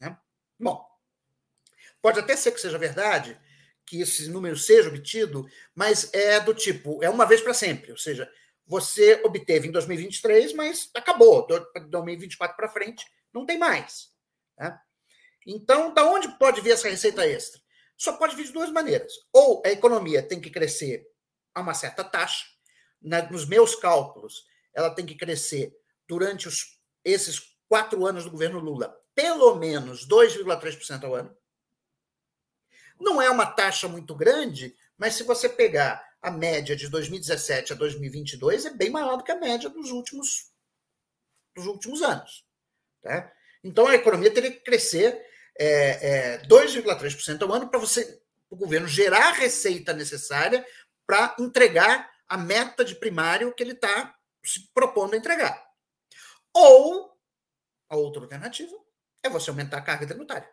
Né? 0.00 0.16
Bom, 0.58 0.86
pode 2.00 2.20
até 2.20 2.36
ser 2.36 2.52
que 2.52 2.60
seja 2.60 2.78
verdade, 2.78 3.38
que 3.84 4.00
esse 4.00 4.28
número 4.30 4.56
seja 4.56 4.88
obtido, 4.88 5.44
mas 5.74 6.08
é 6.14 6.38
do 6.38 6.54
tipo, 6.54 7.02
é 7.02 7.10
uma 7.10 7.26
vez 7.26 7.40
para 7.40 7.52
sempre, 7.52 7.90
ou 7.90 7.98
seja, 7.98 8.30
você 8.64 9.20
obteve 9.24 9.66
em 9.66 9.72
2023, 9.72 10.52
mas 10.52 10.88
acabou, 10.94 11.46
2024 11.88 12.56
para 12.56 12.68
frente 12.68 13.04
não 13.32 13.44
tem 13.44 13.58
mais. 13.58 14.10
Né? 14.56 14.78
Então, 15.46 15.92
da 15.92 16.04
onde 16.04 16.28
pode 16.38 16.60
vir 16.60 16.72
essa 16.72 16.88
receita 16.88 17.26
extra? 17.26 17.60
Só 17.98 18.12
pode 18.12 18.36
vir 18.36 18.46
de 18.46 18.52
duas 18.52 18.70
maneiras. 18.70 19.12
Ou 19.32 19.60
a 19.66 19.70
economia 19.70 20.22
tem 20.22 20.40
que 20.40 20.50
crescer 20.50 21.04
a 21.52 21.60
uma 21.60 21.74
certa 21.74 22.04
taxa, 22.04 22.46
na, 23.02 23.28
nos 23.30 23.44
meus 23.44 23.74
cálculos, 23.74 24.46
ela 24.72 24.90
tem 24.90 25.04
que 25.04 25.16
crescer 25.16 25.76
durante 26.06 26.46
os, 26.46 26.80
esses 27.04 27.56
quatro 27.68 28.06
anos 28.06 28.24
do 28.24 28.30
governo 28.30 28.60
Lula, 28.60 28.96
pelo 29.14 29.56
menos 29.56 30.06
2,3% 30.06 31.04
ao 31.04 31.14
ano. 31.14 31.36
Não 33.00 33.20
é 33.20 33.28
uma 33.28 33.46
taxa 33.46 33.88
muito 33.88 34.14
grande, 34.14 34.76
mas 34.96 35.14
se 35.14 35.24
você 35.24 35.48
pegar 35.48 36.04
a 36.20 36.30
média 36.30 36.74
de 36.74 36.88
2017 36.88 37.72
a 37.72 37.76
2022, 37.76 38.66
é 38.66 38.70
bem 38.70 38.90
maior 38.90 39.16
do 39.16 39.24
que 39.24 39.32
a 39.32 39.38
média 39.38 39.68
dos 39.68 39.90
últimos, 39.90 40.52
dos 41.54 41.66
últimos 41.66 42.02
anos. 42.02 42.44
Tá? 43.02 43.32
Então 43.62 43.86
a 43.86 43.94
economia 43.94 44.32
teria 44.32 44.50
que 44.50 44.60
crescer 44.60 45.24
é, 45.58 46.36
é, 46.36 46.38
2,3% 46.46 47.42
ao 47.42 47.52
ano 47.52 47.68
para 47.68 47.80
você, 47.80 48.20
o 48.48 48.56
governo, 48.56 48.86
gerar 48.86 49.30
a 49.30 49.32
receita 49.32 49.92
necessária 49.92 50.64
para 51.06 51.34
entregar 51.38 52.10
a 52.28 52.36
meta 52.36 52.84
de 52.84 52.94
primário 52.94 53.52
que 53.52 53.62
ele 53.62 53.72
está 53.72 54.14
se 54.44 54.68
propondo 54.72 55.14
a 55.14 55.16
entregar. 55.16 55.66
Ou 56.54 57.12
a 57.88 57.96
outra 57.96 58.22
alternativa 58.22 58.76
é 59.22 59.28
você 59.28 59.50
aumentar 59.50 59.78
a 59.78 59.82
carga 59.82 60.06
tributária. 60.06 60.48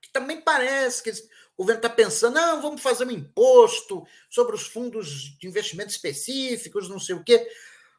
Que 0.00 0.12
também 0.12 0.40
parece 0.40 1.02
que 1.02 1.10
o 1.10 1.62
governo 1.62 1.78
está 1.78 1.88
pensando, 1.88 2.34
não, 2.34 2.62
vamos 2.62 2.82
fazer 2.82 3.06
um 3.06 3.10
imposto 3.10 4.06
sobre 4.30 4.54
os 4.54 4.66
fundos 4.66 5.36
de 5.38 5.46
investimento 5.46 5.90
específicos, 5.90 6.88
não 6.88 6.98
sei 6.98 7.14
o 7.14 7.24
quê. 7.24 7.48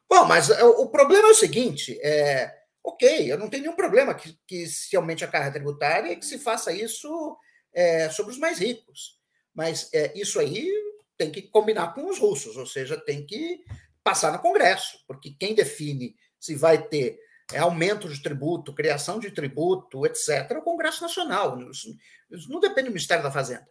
Bom, 0.08 0.24
mas 0.26 0.50
o 0.50 0.88
problema 0.88 1.28
é 1.28 1.30
o 1.30 1.34
seguinte: 1.34 1.98
é, 2.02 2.63
ok, 2.84 3.32
eu 3.32 3.38
não 3.38 3.48
tenho 3.48 3.62
nenhum 3.62 3.76
problema 3.76 4.14
que, 4.14 4.38
que 4.46 4.66
se 4.66 4.94
aumente 4.94 5.24
a 5.24 5.28
carga 5.28 5.52
tributária 5.52 6.12
e 6.12 6.16
que 6.16 6.26
se 6.26 6.38
faça 6.38 6.70
isso 6.70 7.36
é, 7.72 8.10
sobre 8.10 8.32
os 8.32 8.38
mais 8.38 8.58
ricos. 8.58 9.18
Mas 9.54 9.88
é, 9.94 10.12
isso 10.14 10.38
aí 10.38 10.70
tem 11.16 11.32
que 11.32 11.42
combinar 11.42 11.94
com 11.94 12.10
os 12.10 12.18
russos, 12.18 12.56
ou 12.56 12.66
seja, 12.66 13.00
tem 13.00 13.24
que 13.24 13.64
passar 14.02 14.32
no 14.32 14.38
Congresso, 14.38 14.98
porque 15.06 15.34
quem 15.40 15.54
define 15.54 16.14
se 16.38 16.54
vai 16.54 16.86
ter 16.86 17.18
é, 17.52 17.58
aumento 17.58 18.08
de 18.08 18.22
tributo, 18.22 18.74
criação 18.74 19.18
de 19.18 19.30
tributo, 19.30 20.04
etc., 20.04 20.50
é 20.50 20.58
o 20.58 20.62
Congresso 20.62 21.02
Nacional. 21.02 21.58
Isso, 21.70 21.96
isso 22.30 22.50
não 22.50 22.60
depende 22.60 22.88
do 22.88 22.92
Ministério 22.92 23.24
da 23.24 23.30
Fazenda. 23.30 23.66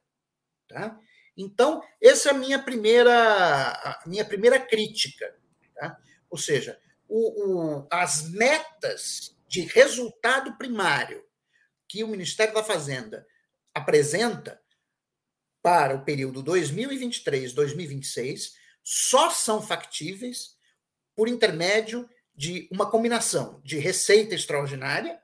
Tá? 0.67 0.97
Então, 1.37 1.83
essa 2.01 2.29
é 2.29 2.31
a 2.31 2.37
minha 2.37 2.57
primeira, 2.57 3.13
a 3.13 4.03
minha 4.07 4.25
primeira 4.25 4.59
crítica. 4.59 5.35
Tá? 5.75 5.97
Ou 6.29 6.37
seja, 6.37 6.79
o, 7.15 7.45
o, 7.45 7.87
as 7.91 8.27
metas 8.31 9.37
de 9.47 9.61
resultado 9.61 10.57
primário 10.57 11.23
que 11.87 12.03
o 12.03 12.07
Ministério 12.07 12.55
da 12.55 12.63
Fazenda 12.63 13.23
apresenta 13.71 14.59
para 15.61 15.93
o 15.93 16.03
período 16.03 16.43
2023-2026 16.43 18.53
só 18.83 19.29
são 19.29 19.61
factíveis 19.61 20.57
por 21.15 21.27
intermédio 21.27 22.09
de 22.33 22.67
uma 22.71 22.89
combinação 22.89 23.61
de 23.63 23.77
receita 23.77 24.33
extraordinária, 24.33 25.21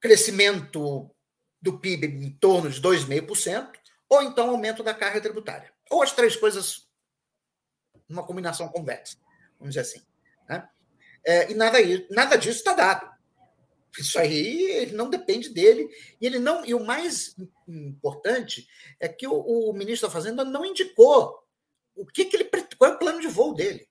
crescimento 0.00 1.14
do 1.62 1.78
PIB 1.78 2.08
em 2.08 2.32
torno 2.32 2.68
de 2.68 2.82
2,5%, 2.82 3.70
ou 4.08 4.24
então 4.24 4.50
aumento 4.50 4.82
da 4.82 4.92
carga 4.92 5.20
tributária. 5.20 5.72
Ou 5.88 6.02
as 6.02 6.10
três 6.10 6.34
coisas 6.34 6.85
uma 8.08 8.24
combinação 8.24 8.68
convexa, 8.68 9.16
vamos 9.58 9.74
dizer 9.74 9.80
assim. 9.80 10.02
Né? 10.48 10.68
É, 11.24 11.50
e 11.50 11.54
nada, 11.54 11.78
nada 12.10 12.36
disso 12.36 12.58
está 12.58 12.72
dado. 12.72 13.16
Isso 13.98 14.18
aí 14.18 14.90
não 14.92 15.08
depende 15.08 15.48
dele. 15.48 15.88
E 16.20 16.26
ele 16.26 16.38
não. 16.38 16.64
E 16.64 16.74
o 16.74 16.84
mais 16.84 17.34
importante 17.66 18.68
é 19.00 19.08
que 19.08 19.26
o, 19.26 19.34
o 19.34 19.72
ministro 19.72 20.08
da 20.08 20.12
Fazenda 20.12 20.44
não 20.44 20.64
indicou 20.64 21.42
o 21.94 22.04
que, 22.04 22.26
que 22.26 22.36
ele 22.36 22.50
qual 22.76 22.92
é 22.92 22.94
o 22.94 22.98
plano 22.98 23.20
de 23.20 23.28
voo 23.28 23.54
dele. 23.54 23.88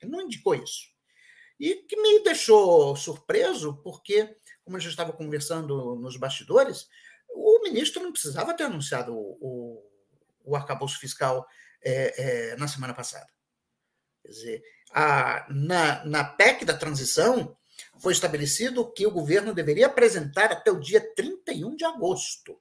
Ele 0.00 0.10
não 0.10 0.20
indicou 0.20 0.54
isso. 0.54 0.86
E 1.58 1.74
que 1.74 2.00
me 2.00 2.22
deixou 2.22 2.94
surpreso, 2.94 3.80
porque, 3.82 4.36
como 4.64 4.76
a 4.76 4.80
gente 4.80 4.90
estava 4.90 5.12
conversando 5.12 5.96
nos 5.96 6.16
bastidores, 6.16 6.88
o 7.28 7.60
ministro 7.64 8.02
não 8.02 8.12
precisava 8.12 8.54
ter 8.54 8.64
anunciado 8.64 9.12
o, 9.12 9.36
o, 9.40 9.90
o 10.44 10.56
arcabouço 10.56 10.98
fiscal 11.00 11.44
é, 11.82 12.50
é, 12.52 12.56
na 12.56 12.68
semana 12.68 12.94
passada. 12.94 13.28
Quer 14.22 14.28
dizer, 14.28 14.62
a, 14.92 15.46
na, 15.50 16.04
na 16.04 16.24
PEC 16.24 16.64
da 16.64 16.76
transição, 16.76 17.56
foi 17.98 18.12
estabelecido 18.12 18.90
que 18.92 19.06
o 19.06 19.10
governo 19.10 19.54
deveria 19.54 19.86
apresentar 19.86 20.52
até 20.52 20.70
o 20.70 20.80
dia 20.80 21.00
31 21.14 21.76
de 21.76 21.84
agosto 21.84 22.60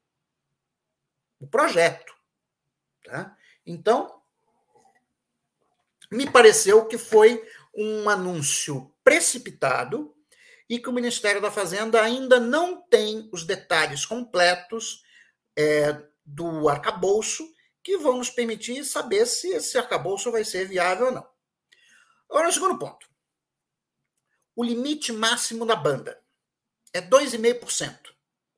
o 1.39 1.47
projeto. 1.47 2.13
Tá? 3.03 3.35
Então, 3.65 4.21
me 6.11 6.29
pareceu 6.29 6.85
que 6.85 6.97
foi 6.97 7.43
um 7.75 8.09
anúncio 8.09 8.93
precipitado 9.03 10.15
e 10.69 10.79
que 10.79 10.89
o 10.89 10.93
Ministério 10.93 11.41
da 11.41 11.51
Fazenda 11.51 12.01
ainda 12.01 12.39
não 12.39 12.81
tem 12.81 13.29
os 13.31 13.45
detalhes 13.45 14.05
completos 14.05 15.03
é, 15.55 16.03
do 16.25 16.67
arcabouço 16.67 17.47
que 17.87 17.95
vão 17.95 18.17
nos 18.17 18.29
permitir 18.29 18.83
saber 18.83 19.25
se 19.25 19.47
esse 19.47 19.77
arcabouço 19.77 20.29
vai 20.29 20.43
ser 20.43 20.67
viável 20.67 21.05
ou 21.05 21.11
não. 21.13 21.29
Agora, 22.29 22.49
o 22.49 22.51
segundo 22.51 22.77
ponto. 22.77 23.07
O 24.53 24.61
limite 24.61 25.13
máximo 25.13 25.65
da 25.65 25.73
banda 25.73 26.21
é 26.91 26.99
2,5%. 26.99 27.97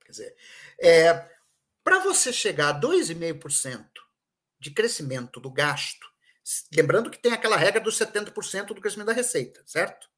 Quer 0.04 0.12
dizer, 0.12 0.38
é, 0.80 1.30
para 1.84 2.00
você 2.00 2.34
chegar 2.34 2.70
a 2.70 2.82
2,5% 2.82 3.88
de 4.60 4.72
crescimento 4.72 5.40
do 5.40 5.52
gasto, 5.52 6.12
lembrando 6.76 7.12
que 7.12 7.20
tem 7.20 7.32
aquela 7.32 7.56
regra 7.56 7.80
dos 7.80 8.00
70% 8.00 8.74
do 8.74 8.82
crescimento 8.82 9.10
da 9.10 9.14
receita, 9.14 9.62
certo? 9.64 10.10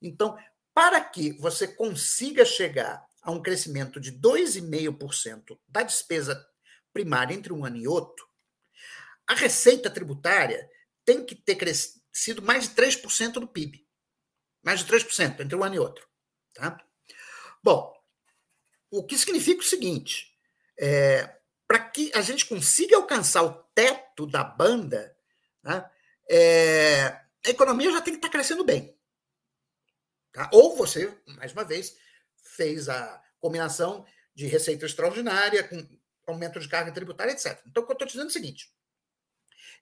Então, 0.00 0.38
para 0.72 1.00
que 1.00 1.32
você 1.32 1.66
consiga 1.66 2.44
chegar 2.44 3.04
a 3.20 3.32
um 3.32 3.42
crescimento 3.42 3.98
de 3.98 4.12
2,5% 4.12 5.58
da 5.66 5.82
despesa 5.82 6.48
primária 6.94 7.34
entre 7.34 7.52
um 7.52 7.64
ano 7.64 7.76
e 7.76 7.86
outro, 7.86 8.26
a 9.26 9.34
receita 9.34 9.90
tributária 9.90 10.70
tem 11.04 11.24
que 11.24 11.34
ter 11.34 11.56
crescido 11.56 12.40
mais 12.40 12.68
de 12.68 12.74
3% 12.74 13.32
do 13.32 13.48
PIB. 13.48 13.86
Mais 14.62 14.80
de 14.80 14.86
3% 14.86 15.40
entre 15.40 15.56
um 15.56 15.62
ano 15.62 15.74
e 15.74 15.78
outro. 15.78 16.08
Tá? 16.54 16.82
Bom, 17.62 17.92
o 18.90 19.04
que 19.04 19.18
significa 19.18 19.60
o 19.60 19.66
seguinte: 19.66 20.32
é, 20.78 21.38
para 21.66 21.80
que 21.80 22.10
a 22.14 22.22
gente 22.22 22.46
consiga 22.46 22.96
alcançar 22.96 23.42
o 23.42 23.52
teto 23.74 24.26
da 24.26 24.44
banda, 24.44 25.14
né, 25.62 25.90
é, 26.30 27.06
a 27.44 27.50
economia 27.50 27.90
já 27.90 28.00
tem 28.00 28.14
que 28.14 28.18
estar 28.18 28.30
crescendo 28.30 28.64
bem. 28.64 28.96
Tá? 30.32 30.48
Ou 30.52 30.76
você, 30.76 31.12
mais 31.26 31.52
uma 31.52 31.64
vez, 31.64 31.96
fez 32.56 32.88
a 32.88 33.22
combinação 33.38 34.06
de 34.34 34.46
receita 34.46 34.86
extraordinária 34.86 35.62
com 35.62 35.86
aumento 36.26 36.58
de 36.60 36.68
carga 36.68 36.92
tributária, 36.92 37.32
etc. 37.32 37.60
Então, 37.66 37.82
o 37.82 37.86
que 37.86 37.92
eu 37.92 37.94
estou 37.94 38.06
dizendo 38.06 38.24
é 38.24 38.28
o 38.28 38.32
seguinte: 38.32 38.72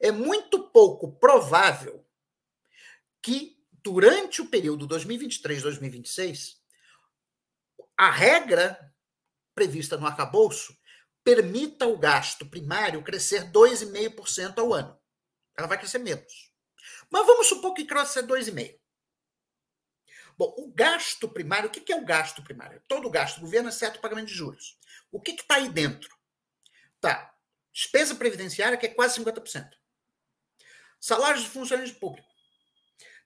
é 0.01 0.11
muito 0.11 0.69
pouco 0.71 1.13
provável 1.19 2.07
que, 3.23 3.57
durante 3.73 4.43
o 4.43 4.47
período 4.47 4.89
2023-2026, 4.89 6.57
a 7.97 8.11
regra 8.11 8.93
prevista 9.55 9.97
no 9.97 10.07
arcabouço 10.07 10.77
permita 11.23 11.87
o 11.87 11.97
gasto 11.97 12.45
primário 12.47 13.03
crescer 13.03 13.51
2,5% 13.53 14.59
ao 14.59 14.75
ano. 14.75 14.99
Ela 15.57 15.69
vai 15.69 15.79
crescer 15.79 15.99
menos. 15.99 16.53
Mas 17.11 17.27
vamos 17.27 17.47
supor 17.47 17.75
que 17.75 17.85
cresça 17.85 18.23
2,5%. 18.23 18.81
Bom, 20.37 20.55
o 20.59 20.73
gasto 20.73 21.29
primário, 21.29 21.69
o 21.69 21.71
que 21.71 21.93
é 21.93 21.97
o 21.97 22.05
gasto 22.05 22.43
primário? 22.43 22.83
Todo 22.89 23.07
o 23.07 23.11
gasto 23.11 23.37
do 23.37 23.43
governo, 23.43 23.69
exceto 23.69 23.99
o 23.99 24.03
pagamento 24.03 24.29
de 24.29 24.35
juros. 24.35 24.79
O 25.11 25.21
que 25.21 25.33
está 25.33 25.57
aí 25.57 25.69
dentro? 25.69 26.11
Tá. 27.03 27.37
Despesa 27.73 28.15
previdenciária, 28.15 28.79
que 28.79 28.87
é 28.87 28.95
quase 28.95 29.21
50%. 29.21 29.73
Salários 31.01 31.43
de 31.43 31.51
funcionários 31.51 31.93
públicos. 31.93 32.31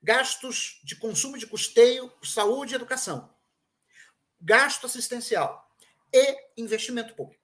Gastos 0.03 0.81
de 0.83 0.97
consumo 0.97 1.37
de 1.37 1.47
custeio, 1.47 2.11
saúde 2.23 2.73
e 2.73 2.77
educação. 2.77 3.37
Gasto 4.41 4.87
assistencial 4.87 5.71
e 6.13 6.39
investimento 6.57 7.15
público. 7.15 7.43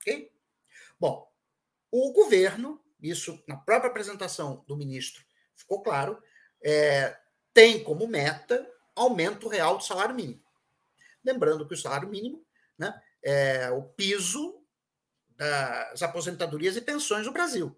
Ok? 0.00 0.32
Bom, 0.98 1.30
o 1.90 2.12
governo, 2.12 2.82
isso 3.00 3.42
na 3.46 3.56
própria 3.56 3.90
apresentação 3.90 4.64
do 4.66 4.76
ministro 4.76 5.22
ficou 5.54 5.82
claro, 5.82 6.22
é, 6.62 7.18
tem 7.52 7.84
como 7.84 8.06
meta 8.06 8.66
aumento 8.96 9.48
real 9.48 9.76
do 9.76 9.84
salário 9.84 10.14
mínimo. 10.14 10.42
Lembrando 11.22 11.66
que 11.66 11.74
o 11.74 11.78
salário 11.78 12.08
mínimo 12.08 12.46
né, 12.78 12.98
é 13.22 13.70
o 13.70 13.82
piso 13.82 14.63
das 15.36 16.02
aposentadorias 16.02 16.76
e 16.76 16.80
pensões 16.80 17.26
no 17.26 17.32
Brasil. 17.32 17.76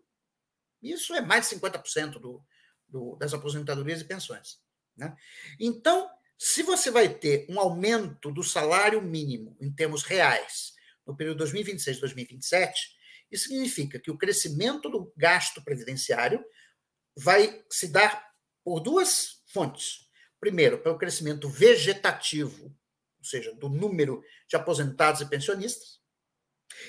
Isso 0.83 1.15
é 1.15 1.21
mais 1.21 1.49
de 1.49 1.57
50% 1.57 2.19
do, 2.19 2.45
do, 2.89 3.17
das 3.17 3.33
aposentadorias 3.33 4.01
e 4.01 4.05
pensões. 4.05 4.61
Né? 4.97 5.15
Então, 5.59 6.09
se 6.39 6.63
você 6.63 6.91
vai 6.91 7.09
ter 7.09 7.47
um 7.49 7.59
aumento 7.59 8.31
do 8.31 8.43
salário 8.43 9.01
mínimo 9.01 9.57
em 9.61 9.73
termos 9.73 10.03
reais 10.03 10.75
no 11.07 11.17
período 11.17 11.45
2026-2027, 11.45 12.73
isso 13.31 13.49
significa 13.49 13.99
que 13.99 14.11
o 14.11 14.19
crescimento 14.19 14.89
do 14.89 15.13
gasto 15.17 15.63
previdenciário 15.63 16.45
vai 17.17 17.65
se 17.71 17.89
dar 17.89 18.31
por 18.63 18.81
duas 18.81 19.43
fontes. 19.47 20.07
Primeiro, 20.39 20.79
pelo 20.79 20.99
crescimento 20.99 21.49
vegetativo, 21.49 22.67
ou 23.19 23.25
seja, 23.25 23.55
do 23.55 23.69
número 23.69 24.23
de 24.47 24.57
aposentados 24.57 25.21
e 25.21 25.27
pensionistas, 25.29 26.01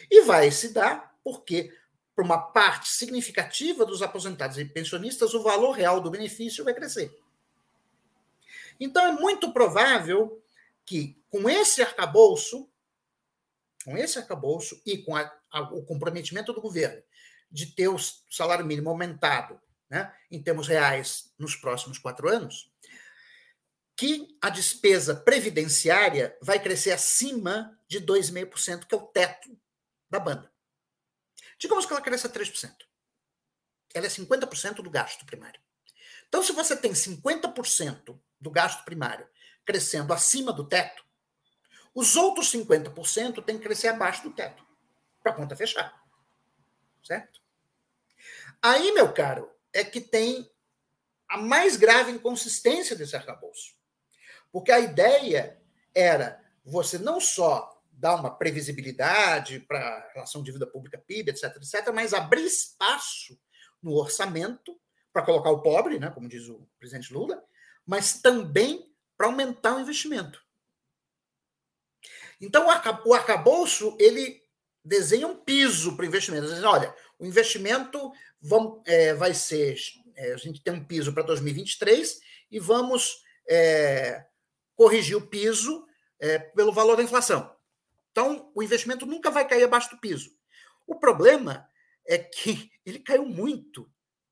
e 0.10 0.22
vai 0.22 0.52
se 0.52 0.74
dar 0.74 1.16
porque, 1.24 1.74
para 2.16 2.24
uma 2.24 2.38
parte 2.38 2.90
significativa 2.90 3.86
dos 3.86 4.02
aposentados 4.02 4.58
e 4.58 4.66
pensionistas, 4.66 5.34
o 5.34 5.44
valor 5.44 5.72
real 5.72 6.02
do 6.02 6.10
benefício 6.10 6.64
vai 6.64 6.74
crescer. 6.74 7.16
Então, 8.80 9.06
é 9.06 9.12
muito 9.12 9.52
provável 9.52 10.42
que, 10.86 11.22
com 11.30 11.50
esse 11.50 11.82
arcabouço, 11.82 12.70
com 13.84 13.98
esse 13.98 14.18
arcabouço 14.18 14.82
e 14.86 14.98
com 14.98 15.16
a, 15.16 15.32
a, 15.52 15.62
o 15.74 15.84
comprometimento 15.84 16.54
do 16.54 16.62
governo 16.62 17.02
de 17.52 17.68
ter 17.68 17.88
o 17.88 17.98
salário 18.30 18.66
mínimo 18.66 18.90
aumentado 18.90 19.60
né, 19.90 20.14
em 20.30 20.42
termos 20.42 20.68
reais 20.68 21.32
nos 21.38 21.56
próximos 21.56 21.98
quatro 21.98 22.30
anos, 22.30 22.72
que 23.96 24.38
a 24.42 24.50
despesa 24.50 25.16
previdenciária 25.16 26.38
vai 26.42 26.60
crescer 26.60 26.92
acima 26.92 27.78
de 27.88 28.02
2,5%, 28.02 28.86
que 28.86 28.94
é 28.94 28.98
o 28.98 29.02
teto 29.02 29.58
da 30.10 30.20
banda. 30.20 30.52
Digamos 31.58 31.86
que 31.86 31.94
ela 31.94 32.02
cresça 32.02 32.30
3%. 32.30 32.72
Ela 33.94 34.06
é 34.06 34.10
50% 34.10 34.76
do 34.76 34.90
gasto 34.90 35.26
primário. 35.26 35.60
Então, 36.28 36.44
se 36.44 36.52
você 36.52 36.76
tem 36.76 36.92
50% 36.92 38.20
do 38.40 38.52
gasto 38.52 38.84
primário 38.84 39.28
crescendo 39.66 40.14
acima 40.14 40.54
do 40.54 40.68
teto, 40.68 41.06
os 41.94 42.16
outros 42.16 42.52
50% 42.52 43.44
têm 43.44 43.58
que 43.58 43.64
crescer 43.64 43.88
abaixo 43.88 44.24
do 44.24 44.32
teto, 44.32 44.64
para 45.22 45.32
a 45.32 45.36
conta 45.36 45.56
fechar. 45.56 46.00
Certo? 47.04 47.42
Aí, 48.62 48.92
meu 48.92 49.12
caro, 49.14 49.52
é 49.74 49.84
que 49.84 50.02
tem 50.02 50.50
a 51.28 51.38
mais 51.38 51.76
grave 51.76 52.12
inconsistência 52.12 52.96
desse 52.96 53.16
arcabouço. 53.16 53.76
Porque 54.52 54.72
a 54.72 54.80
ideia 54.80 55.62
era 55.94 56.44
você 56.64 56.98
não 56.98 57.20
só 57.20 57.77
dar 57.98 58.16
uma 58.16 58.30
previsibilidade 58.30 59.60
para 59.62 59.80
a 59.80 60.12
relação 60.14 60.44
de 60.44 60.52
vida 60.52 60.68
pública 60.68 61.00
PIB, 61.00 61.32
etc, 61.32 61.56
etc, 61.56 61.92
mas 61.94 62.14
abrir 62.14 62.46
espaço 62.46 63.38
no 63.82 63.94
orçamento 63.94 64.80
para 65.12 65.24
colocar 65.24 65.50
o 65.50 65.62
pobre, 65.62 65.98
né, 65.98 66.12
como 66.12 66.30
diz 66.30 66.48
o 66.48 66.70
presidente 66.78 67.12
Lula, 67.12 67.44
mas 67.86 68.22
também 68.22 68.94
para 69.18 69.28
aumentar 69.28 69.76
o 69.76 69.80
investimento. 69.80 70.46
Então, 72.40 72.68
o 73.04 73.14
arcabouço, 73.14 73.98
ele 74.00 74.44
desenha 74.86 75.26
um 75.26 75.36
piso 75.36 75.96
para 75.96 76.04
o 76.04 76.08
investimento. 76.08 76.48
Diz, 76.48 76.64
olha, 76.64 76.94
o 77.18 77.26
investimento 77.26 78.12
vão, 78.40 78.84
é, 78.86 79.16
vai 79.16 79.34
ser. 79.34 79.76
É, 80.16 80.34
a 80.34 80.38
gente 80.38 80.62
tem 80.62 80.74
um 80.74 80.86
piso 80.86 81.12
para 81.14 81.24
2023 81.24 82.20
e 82.52 82.60
vamos 82.60 83.24
é, 83.50 84.24
corrigir 84.76 85.18
o 85.18 85.26
piso 85.26 85.88
é, 86.20 86.38
pelo 86.38 86.72
valor 86.72 86.96
da 86.96 87.04
inflação. 87.04 87.57
Então, 88.18 88.52
o 88.56 88.64
investimento 88.64 89.06
nunca 89.06 89.30
vai 89.30 89.48
cair 89.48 89.64
abaixo 89.64 89.92
do 89.92 90.00
piso. 90.00 90.36
O 90.88 90.96
problema 90.96 91.70
é 92.04 92.18
que 92.18 92.72
ele 92.84 92.98
caiu 92.98 93.28
muito 93.28 93.88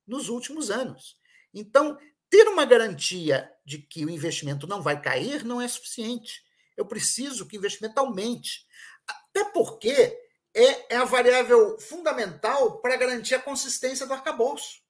nos 0.08 0.28
últimos 0.28 0.72
anos. 0.72 1.20
Então, 1.54 1.96
ter 2.28 2.48
uma 2.48 2.66
garantia 2.66 3.48
de 3.64 3.78
que 3.78 4.04
o 4.04 4.10
investimento 4.10 4.66
não 4.66 4.82
vai 4.82 5.00
cair 5.00 5.46
não 5.46 5.62
é 5.62 5.68
suficiente. 5.68 6.44
Eu 6.76 6.88
preciso 6.88 7.48
que 7.48 7.56
o 7.56 7.60
investimento 7.60 8.00
aumente. 8.00 8.66
Até 9.08 9.44
porque 9.52 10.20
é, 10.52 10.96
é 10.96 10.98
a 10.98 11.06
variável 11.06 11.78
fundamental 11.80 12.82
para 12.82 12.98
garantir 12.98 13.36
a 13.36 13.42
consistência 13.42 14.08
do 14.08 14.14
arcabouço. 14.14 14.82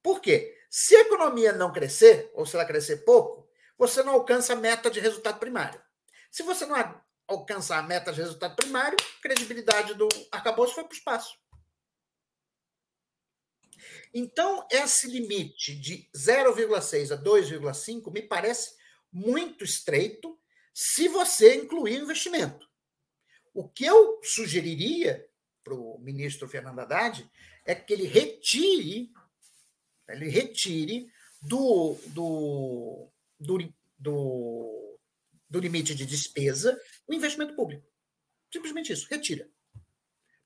Por 0.00 0.20
quê? 0.20 0.56
Se 0.70 0.94
a 0.94 1.00
economia 1.00 1.50
não 1.50 1.72
crescer, 1.72 2.30
ou 2.32 2.46
se 2.46 2.54
ela 2.54 2.64
crescer 2.64 2.98
pouco, 2.98 3.50
você 3.76 4.04
não 4.04 4.12
alcança 4.12 4.52
a 4.52 4.56
meta 4.56 4.88
de 4.88 5.00
resultado 5.00 5.40
primário. 5.40 5.87
Se 6.30 6.42
você 6.42 6.66
não 6.66 7.02
alcançar 7.26 7.78
a 7.78 7.82
meta 7.82 8.12
de 8.12 8.20
resultado 8.20 8.56
primário, 8.56 8.96
a 9.00 9.22
credibilidade 9.22 9.94
do 9.94 10.08
arcabouço 10.32 10.74
foi 10.74 10.84
para 10.84 10.94
o 10.94 10.96
espaço. 10.96 11.38
Então, 14.12 14.66
esse 14.70 15.06
limite 15.06 15.74
de 15.74 16.08
0,6 16.16 17.12
a 17.12 17.22
2,5 17.22 18.12
me 18.12 18.22
parece 18.22 18.76
muito 19.12 19.64
estreito 19.64 20.38
se 20.72 21.08
você 21.08 21.56
incluir 21.56 22.00
investimento. 22.00 22.68
O 23.52 23.68
que 23.68 23.84
eu 23.84 24.20
sugeriria 24.22 25.28
para 25.62 25.74
o 25.74 25.98
ministro 25.98 26.48
Fernando 26.48 26.78
Haddad 26.78 27.28
é 27.64 27.74
que 27.74 27.92
ele 27.92 28.06
retire, 28.06 29.12
ele 30.08 30.28
retire 30.28 31.12
do, 31.42 31.98
do, 32.06 33.08
do, 33.38 33.74
do, 33.98 34.87
do 35.48 35.60
limite 35.60 35.94
de 35.94 36.04
despesa 36.04 36.80
o 37.06 37.14
investimento 37.14 37.54
público. 37.54 37.86
Simplesmente 38.52 38.92
isso, 38.92 39.06
retira. 39.08 39.48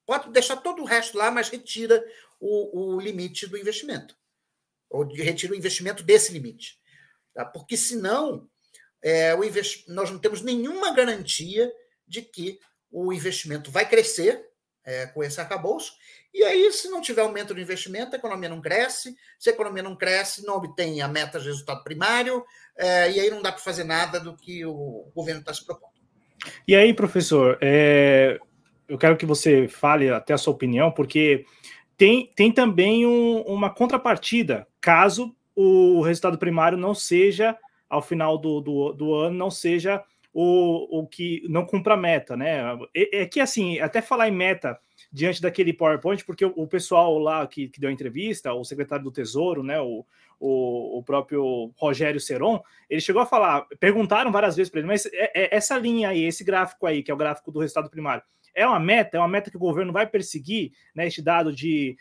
Pode 0.05 0.31
deixar 0.31 0.57
todo 0.57 0.83
o 0.83 0.85
resto 0.85 1.17
lá, 1.17 1.31
mas 1.31 1.49
retira 1.49 2.05
o, 2.41 2.95
o 2.95 3.01
limite 3.01 3.47
do 3.47 3.57
investimento. 3.57 4.17
Ou 4.91 5.05
retira 5.05 5.53
o 5.53 5.57
investimento 5.57 6.03
desse 6.03 6.33
limite. 6.33 6.79
Tá? 7.33 7.45
Porque, 7.45 7.77
senão, 7.77 8.49
é, 9.01 9.35
o 9.35 9.45
invest... 9.45 9.85
nós 9.89 10.11
não 10.11 10.19
temos 10.19 10.43
nenhuma 10.43 10.93
garantia 10.93 11.73
de 12.07 12.23
que 12.23 12.59
o 12.91 13.13
investimento 13.13 13.71
vai 13.71 13.89
crescer 13.89 14.52
é, 14.85 15.07
com 15.07 15.23
esse 15.23 15.41
arcabouço. 15.41 15.93
E 16.35 16.43
aí, 16.43 16.73
se 16.73 16.89
não 16.89 17.01
tiver 17.01 17.23
aumento 17.23 17.53
do 17.53 17.61
investimento, 17.61 18.15
a 18.15 18.19
economia 18.19 18.49
não 18.49 18.61
cresce. 18.61 19.15
Se 19.39 19.51
a 19.51 19.53
economia 19.53 19.83
não 19.83 19.95
cresce, 19.95 20.47
não 20.47 20.57
obtém 20.57 21.03
a 21.03 21.09
meta 21.09 21.39
de 21.39 21.47
resultado 21.47 21.85
primário. 21.85 22.45
É, 22.77 23.11
e 23.11 23.21
aí 23.21 23.31
não 23.31 23.43
dá 23.43 23.53
para 23.53 23.61
fazer 23.61 23.85
nada 23.85 24.19
do 24.19 24.35
que 24.35 24.65
o 24.65 25.11
governo 25.15 25.41
está 25.41 25.53
se 25.53 25.65
propondo. 25.65 25.93
E 26.67 26.75
aí, 26.75 26.95
professor, 26.95 27.59
é, 27.61 28.39
eu 28.89 28.99
quero 28.99 29.17
que 29.17 29.27
você 29.27 29.69
fale 29.69 30.11
até 30.11 30.33
a 30.33 30.39
sua 30.39 30.53
opinião, 30.53 30.91
porque 30.91 31.45
tem, 31.97 32.33
tem 32.35 32.51
também 32.51 33.07
um, 33.07 33.43
uma 33.43 33.71
contrapartida, 33.71 34.67
caso 34.81 35.35
o 35.55 36.01
resultado 36.01 36.39
primário 36.39 36.79
não 36.79 36.95
seja, 36.95 37.57
ao 37.89 38.01
final 38.01 38.39
do, 38.39 38.61
do, 38.61 38.93
do 38.93 39.15
ano, 39.15 39.37
não 39.37 39.51
seja 39.51 40.03
o, 40.33 41.01
o 41.01 41.07
que 41.07 41.43
não 41.49 41.67
cumpra 41.67 41.97
meta, 41.97 42.37
né? 42.37 42.79
É, 42.95 43.23
é, 43.23 43.27
que 43.27 43.41
assim, 43.41 43.79
até 43.81 44.01
falar 44.01 44.29
em 44.29 44.33
meta 44.33 44.79
diante 45.13 45.43
daquele 45.43 45.73
PowerPoint, 45.73 46.25
porque 46.25 46.45
o, 46.45 46.53
o 46.57 46.67
pessoal 46.67 47.19
lá 47.19 47.47
que, 47.47 47.69
que 47.69 47.81
deu 47.81 47.91
a 47.91 47.93
entrevista, 47.93 48.53
o 48.53 48.65
secretário 48.65 49.05
do 49.05 49.13
Tesouro, 49.13 49.63
né? 49.63 49.81
O, 49.81 50.07
o, 50.41 50.99
o 50.99 51.03
próprio 51.05 51.73
Rogério 51.77 52.19
Seron, 52.19 52.61
ele 52.91 53.01
chegou 53.01 53.23
a 53.23 53.27
falar, 53.27 53.65
perguntaram 53.79 54.33
várias 54.33 54.57
vezes 54.57 54.71
para 54.71 54.81
ele, 54.81 54.89
mas 54.89 55.07
é, 55.07 55.45
é 55.45 55.57
essa 55.57 55.79
linha 55.79 56.09
aí, 56.09 56.25
esse 56.25 56.43
gráfico 56.43 56.85
aí, 56.85 57.01
que 57.01 57.13
é 57.13 57.15
o 57.15 57.17
gráfico 57.17 57.53
do 57.53 57.61
resultado 57.61 57.89
primário, 57.89 58.25
é 58.55 58.67
uma 58.67 58.79
meta, 58.79 59.17
é 59.17 59.21
uma 59.21 59.29
meta 59.29 59.51
que 59.51 59.57
o 59.57 59.61
governo 59.61 59.93
vai 59.93 60.07
perseguir, 60.07 60.73
né? 60.95 61.07
Este 61.07 61.23
dado 61.23 61.53
de 61.53 61.97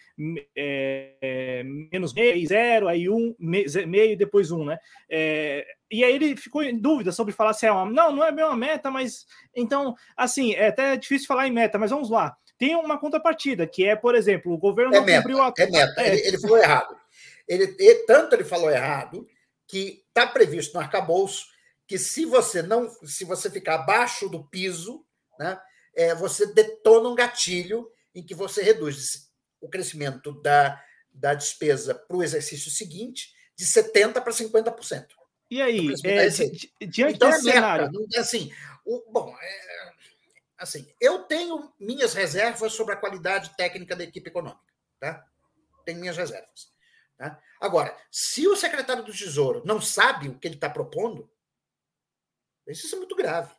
é, 0.56 1.16
é, 1.22 1.64
menos 1.64 2.14
meio, 2.14 2.48
zero, 2.48 2.88
aí 2.88 3.10
um, 3.10 3.36
meio 3.40 4.12
e 4.12 4.16
depois 4.16 4.52
um, 4.52 4.66
né? 4.66 4.78
É, 5.10 5.66
e 5.90 6.04
aí 6.04 6.14
ele 6.14 6.36
ficou 6.36 6.64
em 6.64 6.78
dúvida 6.78 7.12
sobre 7.12 7.34
falar 7.34 7.54
se 7.54 7.66
é 7.66 7.72
uma. 7.72 7.86
Não, 7.86 8.16
não 8.16 8.24
é 8.24 8.32
bem 8.32 8.46
uma 8.46 8.58
meta, 8.58 8.92
mas. 8.92 9.26
Então, 9.56 9.96
assim, 10.16 10.54
é 10.54 10.68
até 10.68 10.96
difícil 10.98 11.28
falar 11.28 11.48
em 11.48 11.52
meta, 11.52 11.78
mas 11.78 11.92
vamos 11.92 12.10
lá. 12.10 12.36
Tem 12.58 12.76
uma 12.76 13.00
contrapartida, 13.00 13.66
que 13.66 13.86
é, 13.86 13.96
por 13.96 14.14
exemplo, 14.14 14.54
o 14.54 14.58
governo 14.58 14.94
é 14.94 15.00
não 15.00 15.06
meta, 15.06 15.22
cumpriu 15.22 15.42
a. 15.42 15.54
É 15.58 15.70
meta, 15.70 16.08
ele, 16.08 16.28
ele 16.28 16.40
falou 16.40 16.58
errado. 16.58 16.96
Ele, 17.48 17.76
ele, 17.80 17.96
tanto 18.06 18.36
ele 18.36 18.44
falou 18.44 18.70
errado 18.70 19.28
que 19.68 20.04
está 20.08 20.28
previsto 20.28 20.74
no 20.74 20.80
arcabouço 20.80 21.46
que 21.92 21.98
se 21.98 22.24
você 22.24 22.62
não, 22.62 22.90
se 23.04 23.26
você 23.26 23.50
ficar 23.50 23.76
abaixo 23.76 24.30
do 24.30 24.46
piso, 24.46 25.04
né, 25.38 25.60
é, 25.96 26.16
você 26.16 26.46
detona 26.48 27.10
um 27.10 27.16
gatilho 27.16 27.92
em 28.14 28.24
que 28.24 28.36
você 28.36 28.62
reduz 28.62 29.32
o 29.60 29.70
crescimento 29.70 30.32
da, 30.42 30.84
da 31.12 31.34
despesa 31.34 31.94
para 31.94 32.18
o 32.18 32.24
exercício 32.24 32.72
seguinte 32.72 33.34
de 33.56 33.66
70% 33.66 34.14
para 34.14 34.32
50%. 34.32 35.08
E 35.50 35.62
aí, 35.62 35.94
é, 36.06 36.30
diante 36.86 37.16
então, 37.16 37.30
desse 37.30 37.50
é 37.50 37.54
cenário... 37.54 37.90
Assim, 38.18 38.52
o, 38.86 39.12
bom, 39.12 39.36
é, 39.40 39.94
assim, 40.58 40.88
eu 41.00 41.24
tenho 41.24 41.74
minhas 41.80 42.14
reservas 42.14 42.74
sobre 42.74 42.94
a 42.94 42.98
qualidade 42.98 43.56
técnica 43.58 43.96
da 43.96 44.04
equipe 44.04 44.30
econômica. 44.30 44.62
Tá? 45.00 45.26
Tenho 45.84 46.00
minhas 46.00 46.16
reservas. 46.16 46.72
Tá? 47.18 47.42
Agora, 47.60 47.96
se 48.10 48.48
o 48.48 48.56
secretário 48.56 49.04
do 49.04 49.12
Tesouro 49.14 49.62
não 49.66 49.82
sabe 49.82 50.30
o 50.30 50.40
que 50.40 50.48
ele 50.48 50.56
está 50.56 50.70
propondo, 50.70 51.30
isso 52.68 52.96
é 52.96 52.98
muito 52.98 53.16
grave. 53.16 53.54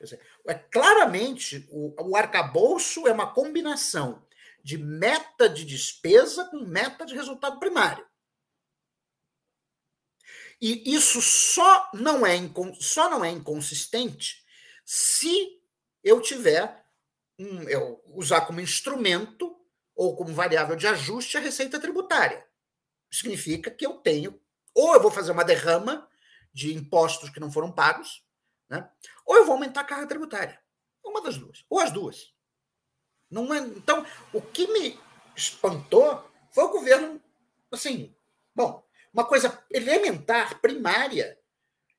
Dizer, 0.00 0.20
é, 0.46 0.54
claramente, 0.54 1.66
o, 1.70 2.10
o 2.10 2.16
arcabouço 2.16 3.06
é 3.06 3.12
uma 3.12 3.32
combinação 3.32 4.24
de 4.62 4.76
meta 4.78 5.48
de 5.48 5.64
despesa 5.64 6.44
com 6.46 6.60
meta 6.60 7.04
de 7.06 7.14
resultado 7.14 7.58
primário. 7.58 8.06
E 10.60 10.94
isso 10.94 11.22
só 11.22 11.90
não 11.94 12.26
é, 12.26 12.36
só 12.78 13.08
não 13.08 13.24
é 13.24 13.30
inconsistente 13.30 14.44
se 14.84 15.58
eu 16.04 16.20
tiver 16.20 16.84
um, 17.38 17.62
eu 17.62 18.02
usar 18.14 18.42
como 18.42 18.60
instrumento 18.60 19.56
ou 19.94 20.14
como 20.16 20.34
variável 20.34 20.76
de 20.76 20.86
ajuste 20.86 21.36
a 21.36 21.40
receita 21.40 21.80
tributária. 21.80 22.46
Significa 23.10 23.70
que 23.70 23.86
eu 23.86 23.94
tenho, 23.94 24.40
ou 24.74 24.94
eu 24.94 25.00
vou 25.00 25.10
fazer 25.10 25.32
uma 25.32 25.44
derrama 25.44 26.08
de 26.52 26.74
impostos 26.74 27.30
que 27.30 27.40
não 27.40 27.50
foram 27.50 27.72
pagos, 27.72 28.24
né? 28.70 28.88
Ou 29.26 29.36
eu 29.36 29.44
vou 29.44 29.54
aumentar 29.54 29.80
a 29.80 29.84
carga 29.84 30.06
tributária. 30.06 30.62
Uma 31.04 31.20
das 31.20 31.36
duas. 31.36 31.64
Ou 31.68 31.80
as 31.80 31.92
duas. 31.92 32.32
Não 33.28 33.52
é... 33.52 33.58
Então, 33.58 34.06
o 34.32 34.40
que 34.40 34.66
me 34.68 34.98
espantou 35.36 36.24
foi 36.52 36.64
o 36.64 36.70
governo, 36.70 37.20
assim, 37.70 38.14
bom, 38.54 38.84
uma 39.12 39.24
coisa 39.24 39.62
elementar, 39.70 40.60
primária, 40.60 41.38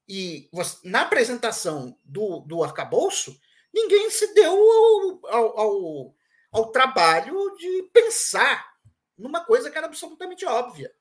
e 0.07 0.49
na 0.84 1.01
apresentação 1.01 1.97
do, 2.03 2.39
do 2.41 2.63
arcabouço, 2.63 3.39
ninguém 3.73 4.10
se 4.10 4.34
deu 4.34 4.51
ao, 4.51 5.27
ao, 5.27 5.60
ao, 5.60 6.15
ao 6.51 6.71
trabalho 6.71 7.55
de 7.55 7.84
pensar 7.93 8.75
numa 9.17 9.45
coisa 9.45 9.69
que 9.69 9.77
era 9.77 9.88
absolutamente 9.88 10.45
óbvia. 10.45 10.93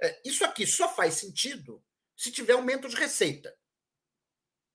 É, 0.00 0.20
isso 0.24 0.44
aqui 0.44 0.66
só 0.66 0.88
faz 0.94 1.14
sentido 1.14 1.82
se 2.16 2.30
tiver 2.30 2.52
aumento 2.52 2.88
de 2.88 2.96
receita. 2.96 3.56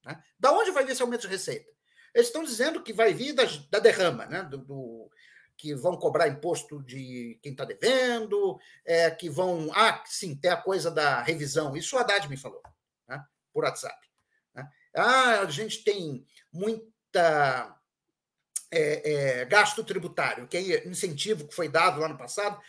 Né? 0.06 0.22
Da 0.40 0.52
onde 0.52 0.72
vai 0.72 0.86
vir 0.86 0.92
esse 0.92 1.02
aumento 1.02 1.22
de 1.22 1.28
receita? 1.28 1.70
Eles 2.14 2.28
estão 2.28 2.44
dizendo 2.44 2.82
que 2.82 2.94
vai 2.94 3.14
vir 3.14 3.34
da, 3.34 3.44
da 3.70 3.80
derrama, 3.80 4.26
né? 4.26 4.44
Do, 4.44 4.60
do, 4.60 5.12
que 5.58 5.74
vão 5.74 5.98
cobrar 5.98 6.28
imposto 6.28 6.84
de 6.84 7.40
quem 7.42 7.52
está 7.52 7.66
devendo, 7.66 8.60
é, 8.86 9.10
que 9.10 9.30
vão. 9.30 9.72
Ah, 9.74 10.04
sim, 10.06 10.36
tem 10.36 10.52
a 10.52 10.58
coisa 10.58 10.92
da 10.92 11.22
revisão. 11.22 11.76
Isso 11.76 11.96
o 11.96 12.00
Haddad 12.00 12.30
me 12.30 12.38
falou, 12.38 12.62
né? 13.08 13.24
por 13.54 13.64
WhatsApp. 13.64 13.98
Né? 14.54 14.70
Ah, 14.96 15.40
a 15.42 15.50
gente 15.50 15.84
tem 15.84 16.26
muita 16.52 17.78
é, 18.72 19.12
é, 19.42 19.46
gasto 19.46 19.84
tributário, 19.84 20.48
que 20.48 20.58
é 20.58 20.88
incentivo 20.88 21.48
que 21.48 21.56
foi 21.56 21.70
dado 21.70 22.00
lá 22.00 22.08
no 22.08 22.18
passado. 22.18 22.60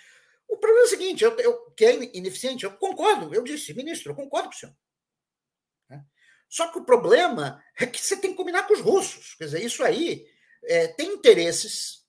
O 0.48 0.56
problema 0.56 0.84
é 0.84 0.86
o 0.86 0.90
seguinte: 0.90 1.24
eu, 1.24 1.36
eu, 1.38 1.70
que 1.76 1.84
é 1.84 2.16
ineficiente, 2.16 2.64
eu 2.64 2.72
concordo, 2.72 3.34
eu 3.34 3.42
disse, 3.42 3.74
ministro, 3.74 4.12
eu 4.12 4.16
concordo 4.16 4.48
com 4.48 4.54
o 4.54 4.58
senhor. 4.58 4.74
Só 6.48 6.68
que 6.68 6.78
o 6.78 6.84
problema 6.84 7.62
é 7.78 7.86
que 7.86 8.00
você 8.00 8.16
tem 8.16 8.30
que 8.30 8.36
combinar 8.36 8.64
com 8.64 8.74
os 8.74 8.80
russos. 8.80 9.34
Quer 9.34 9.44
dizer, 9.44 9.64
isso 9.64 9.82
aí 9.82 10.26
é, 10.64 10.88
tem 10.88 11.12
interesses 11.12 12.04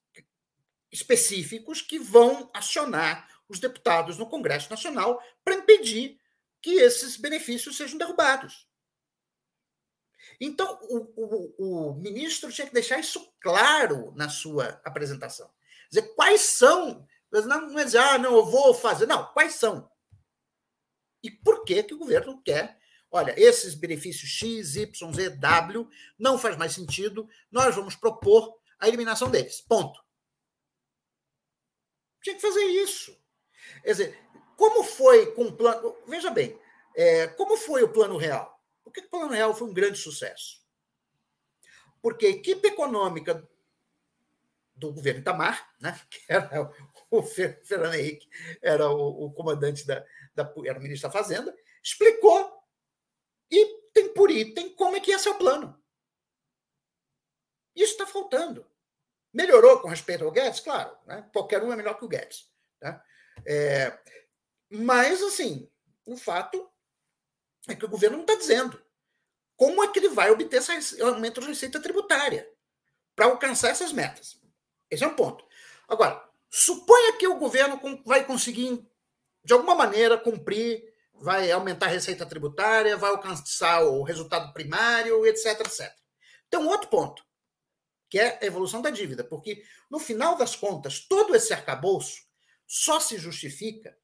específicos 0.91 1.81
que 1.81 1.99
vão 1.99 2.49
acionar 2.53 3.27
os 3.49 3.59
deputados 3.59 4.17
no 4.17 4.29
Congresso 4.29 4.69
Nacional 4.69 5.21
para 5.43 5.55
impedir 5.55 6.19
que 6.61 6.71
esses 6.71 7.17
benefícios 7.17 7.77
sejam 7.77 7.97
derrubados. 7.97 8.67
Então, 10.39 10.79
o, 10.83 10.97
o, 11.15 11.89
o, 11.89 11.93
ministro 11.95 12.51
tinha 12.51 12.67
que 12.67 12.73
deixar 12.73 12.99
isso 12.99 13.33
claro 13.39 14.13
na 14.15 14.29
sua 14.29 14.79
apresentação. 14.83 15.49
Dizer 15.89 16.13
quais 16.13 16.41
são. 16.41 17.07
Não 17.31 17.79
é 17.79 17.85
dizer, 17.85 17.99
ah, 17.99 18.17
não, 18.17 18.35
eu 18.35 18.45
vou 18.45 18.73
fazer. 18.73 19.05
Não, 19.07 19.25
quais 19.33 19.55
são? 19.55 19.89
E 21.23 21.31
por 21.31 21.63
que, 21.63 21.83
que 21.83 21.93
o 21.93 21.97
governo 21.97 22.41
quer 22.43 22.77
olha, 23.11 23.33
esses 23.37 23.75
benefícios 23.75 24.29
X, 24.29 24.75
Y, 24.75 25.13
Z, 25.13 25.29
W 25.31 25.87
não 26.17 26.37
faz 26.37 26.57
mais 26.57 26.73
sentido, 26.73 27.27
nós 27.51 27.75
vamos 27.75 27.95
propor 27.95 28.57
a 28.79 28.87
eliminação 28.87 29.29
deles. 29.29 29.61
Ponto. 29.61 30.03
Tinha 32.21 32.35
que 32.35 32.41
fazer 32.41 32.63
isso. 32.63 33.17
Quer 33.83 33.91
dizer, 33.91 34.19
como 34.55 34.83
foi 34.83 35.31
com 35.33 35.43
o 35.43 35.55
plano. 35.55 35.95
Veja 36.07 36.29
bem, 36.29 36.59
é, 36.95 37.27
como 37.27 37.55
foi 37.57 37.83
o 37.83 37.91
plano 37.91 38.17
real? 38.17 38.61
Por 38.83 38.91
que 38.91 39.01
o 39.01 39.09
plano 39.09 39.31
real 39.31 39.55
foi 39.55 39.67
um 39.67 39.73
grande 39.73 39.97
sucesso? 39.97 40.61
Porque 42.01 42.25
a 42.25 42.29
equipe 42.29 42.67
econômica 42.67 43.47
do 44.75 44.93
governo 44.93 45.21
Itamar, 45.21 45.69
né, 45.79 45.99
que 46.09 46.19
era 46.27 46.71
o 47.09 47.23
Fernando 47.23 47.95
Henrique, 47.95 48.27
era 48.61 48.89
o, 48.89 49.25
o 49.25 49.31
comandante 49.31 49.85
da, 49.85 50.05
da, 50.35 50.53
era 50.65 50.79
o 50.79 50.81
ministro 50.81 51.09
da 51.09 51.13
Fazenda, 51.13 51.55
explicou 51.83 52.56
e 53.51 53.65
tem 53.93 54.13
por 54.13 54.29
item 54.29 54.73
como 54.75 54.95
é 54.95 54.99
que 54.99 55.11
ia 55.11 55.19
ser 55.19 55.29
o 55.29 55.37
plano. 55.37 55.81
Isso 57.75 57.93
está 57.93 58.07
faltando. 58.07 58.65
Melhorou 59.33 59.79
com 59.79 59.87
respeito 59.87 60.23
ao 60.23 60.31
Guedes? 60.31 60.59
Claro, 60.59 60.97
né? 61.05 61.29
qualquer 61.31 61.61
um 61.61 61.71
é 61.71 61.75
melhor 61.75 61.97
que 61.97 62.05
o 62.05 62.07
Guedes. 62.07 62.49
Tá? 62.79 63.03
É, 63.45 63.97
mas, 64.69 65.21
assim, 65.21 65.69
o 66.05 66.17
fato 66.17 66.69
é 67.67 67.75
que 67.75 67.85
o 67.85 67.89
governo 67.89 68.17
não 68.17 68.23
está 68.23 68.35
dizendo 68.35 68.81
como 69.55 69.83
é 69.83 69.87
que 69.91 69.99
ele 69.99 70.09
vai 70.09 70.29
obter 70.29 70.57
esse 70.57 71.01
aumento 71.01 71.41
de 71.41 71.47
receita 71.47 71.81
tributária 71.81 72.49
para 73.15 73.25
alcançar 73.25 73.69
essas 73.69 73.91
metas. 73.91 74.39
Esse 74.89 75.03
é 75.03 75.07
um 75.07 75.15
ponto. 75.15 75.45
Agora, 75.87 76.23
suponha 76.49 77.17
que 77.17 77.27
o 77.27 77.37
governo 77.37 77.79
vai 78.05 78.25
conseguir, 78.25 78.87
de 79.43 79.53
alguma 79.53 79.75
maneira, 79.75 80.17
cumprir, 80.17 80.93
vai 81.19 81.51
aumentar 81.51 81.87
a 81.87 81.89
receita 81.89 82.25
tributária, 82.25 82.97
vai 82.97 83.09
alcançar 83.09 83.83
o 83.83 84.03
resultado 84.03 84.53
primário, 84.53 85.25
etc, 85.25 85.59
etc. 85.61 85.93
Um 86.55 86.67
outro 86.67 86.89
ponto, 86.89 87.23
que 88.09 88.19
é 88.19 88.39
a 88.41 88.45
evolução 88.45 88.81
da 88.81 88.89
dívida, 88.89 89.23
porque, 89.23 89.63
no 89.89 89.99
final 89.99 90.37
das 90.37 90.55
contas, 90.55 90.99
todo 90.99 91.35
esse 91.35 91.53
arcabouço 91.53 92.25
só 92.65 92.99
se 92.99 93.17
justifica 93.17 93.97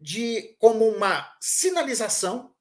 de 0.00 0.56
como 0.58 0.88
uma 0.88 1.36
sinalização 1.40 2.54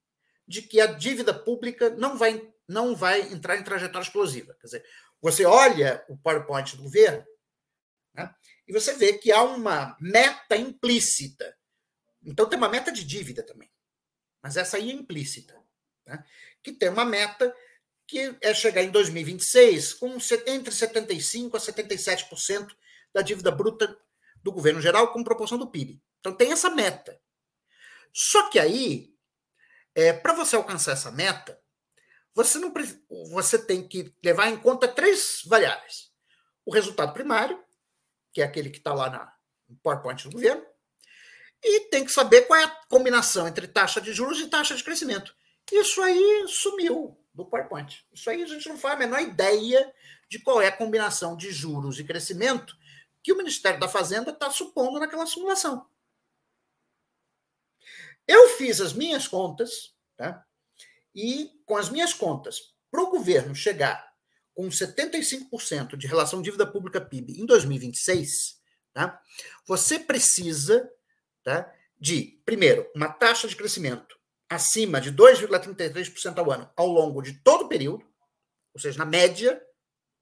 de 0.47 0.61
que 0.61 0.79
a 0.79 0.87
dívida 0.87 1.33
pública 1.33 1.89
não 1.89 2.17
vai, 2.17 2.51
não 2.67 2.95
vai 2.95 3.21
entrar 3.33 3.57
em 3.57 3.63
trajetória 3.63 4.05
explosiva. 4.05 4.55
Quer 4.55 4.65
dizer, 4.65 4.85
você 5.21 5.45
olha 5.45 6.03
o 6.07 6.17
PowerPoint 6.17 6.75
do 6.75 6.83
governo 6.83 7.25
né, 8.13 8.33
e 8.67 8.73
você 8.73 8.93
vê 8.93 9.13
que 9.13 9.31
há 9.31 9.43
uma 9.43 9.97
meta 9.99 10.55
implícita. 10.55 11.56
Então, 12.23 12.47
tem 12.47 12.57
uma 12.57 12.69
meta 12.69 12.91
de 12.91 13.03
dívida 13.03 13.43
também, 13.43 13.71
mas 14.41 14.57
essa 14.57 14.77
aí 14.77 14.89
é 14.89 14.93
implícita. 14.93 15.55
Né, 16.05 16.23
que 16.63 16.71
tem 16.71 16.89
uma 16.89 17.05
meta 17.05 17.53
que 18.07 18.37
é 18.41 18.53
chegar 18.53 18.81
em 18.81 18.89
2026 18.89 19.93
com 19.95 20.17
entre 20.47 20.73
75% 20.73 21.55
a 21.55 21.59
77% 21.59 22.75
da 23.13 23.21
dívida 23.21 23.51
bruta 23.51 23.99
do 24.41 24.51
governo 24.51 24.79
geral 24.79 25.11
com 25.11 25.23
proporção 25.23 25.57
do 25.57 25.69
PIB. 25.69 26.01
Então 26.19 26.33
tem 26.33 26.51
essa 26.51 26.69
meta. 26.69 27.19
Só 28.13 28.49
que 28.49 28.59
aí, 28.59 29.13
é, 29.93 30.13
para 30.13 30.33
você 30.33 30.55
alcançar 30.55 30.93
essa 30.93 31.11
meta, 31.11 31.61
você, 32.33 32.59
não, 32.59 32.73
você 33.31 33.59
tem 33.59 33.87
que 33.87 34.13
levar 34.23 34.47
em 34.49 34.57
conta 34.57 34.87
três 34.87 35.41
variáveis. 35.45 36.11
O 36.65 36.71
resultado 36.71 37.13
primário, 37.13 37.61
que 38.31 38.41
é 38.41 38.45
aquele 38.45 38.69
que 38.69 38.77
está 38.77 38.93
lá 38.93 39.09
na, 39.09 39.33
PowerPoint 39.83 40.23
do 40.23 40.31
governo, 40.31 40.65
e 41.67 41.89
tem 41.89 42.05
que 42.05 42.11
saber 42.11 42.43
qual 42.43 42.59
é 42.59 42.63
a 42.63 42.75
combinação 42.89 43.47
entre 43.47 43.67
taxa 43.67 43.99
de 43.99 44.13
juros 44.13 44.39
e 44.39 44.47
taxa 44.47 44.75
de 44.75 44.83
crescimento. 44.83 45.35
Isso 45.71 46.01
aí 46.01 46.45
sumiu 46.47 47.17
do 47.33 47.45
PowerPoint. 47.45 48.05
Isso 48.13 48.29
aí 48.29 48.41
a 48.41 48.47
gente 48.47 48.67
não 48.69 48.77
faz 48.77 48.95
a 48.95 48.97
menor 48.97 49.19
ideia 49.19 49.93
de 50.29 50.39
qual 50.39 50.61
é 50.61 50.67
a 50.67 50.75
combinação 50.75 51.35
de 51.35 51.51
juros 51.51 51.99
e 51.99 52.03
crescimento 52.03 52.75
que 53.21 53.33
o 53.33 53.37
Ministério 53.37 53.79
da 53.79 53.89
Fazenda 53.89 54.31
está 54.31 54.49
supondo 54.49 54.99
naquela 54.99 55.27
simulação. 55.27 55.85
Eu 58.27 58.49
fiz 58.57 58.81
as 58.81 58.93
minhas 58.93 59.27
contas, 59.27 59.93
tá? 60.15 60.45
e 61.13 61.51
com 61.65 61.75
as 61.77 61.89
minhas 61.89 62.13
contas, 62.13 62.73
para 62.91 63.01
o 63.01 63.09
governo 63.09 63.55
chegar 63.55 64.07
com 64.53 64.67
75% 64.69 65.95
de 65.95 66.07
relação 66.07 66.41
dívida 66.41 66.65
pública 66.65 66.99
PIB 66.99 67.41
em 67.41 67.45
2026, 67.45 68.59
tá? 68.93 69.21
você 69.65 69.99
precisa 69.99 70.89
tá? 71.47 71.73
de, 71.97 72.41
primeiro, 72.45 72.91
uma 72.93 73.07
taxa 73.07 73.47
de 73.47 73.55
crescimento 73.55 74.19
acima 74.49 74.99
de 74.99 75.13
2,33% 75.13 76.37
ao 76.37 76.51
ano 76.51 76.69
ao 76.75 76.87
longo 76.87 77.21
de 77.21 77.39
todo 77.39 77.65
o 77.65 77.69
período, 77.69 78.05
ou 78.73 78.81
seja, 78.81 78.97
na 78.97 79.05
média, 79.05 79.61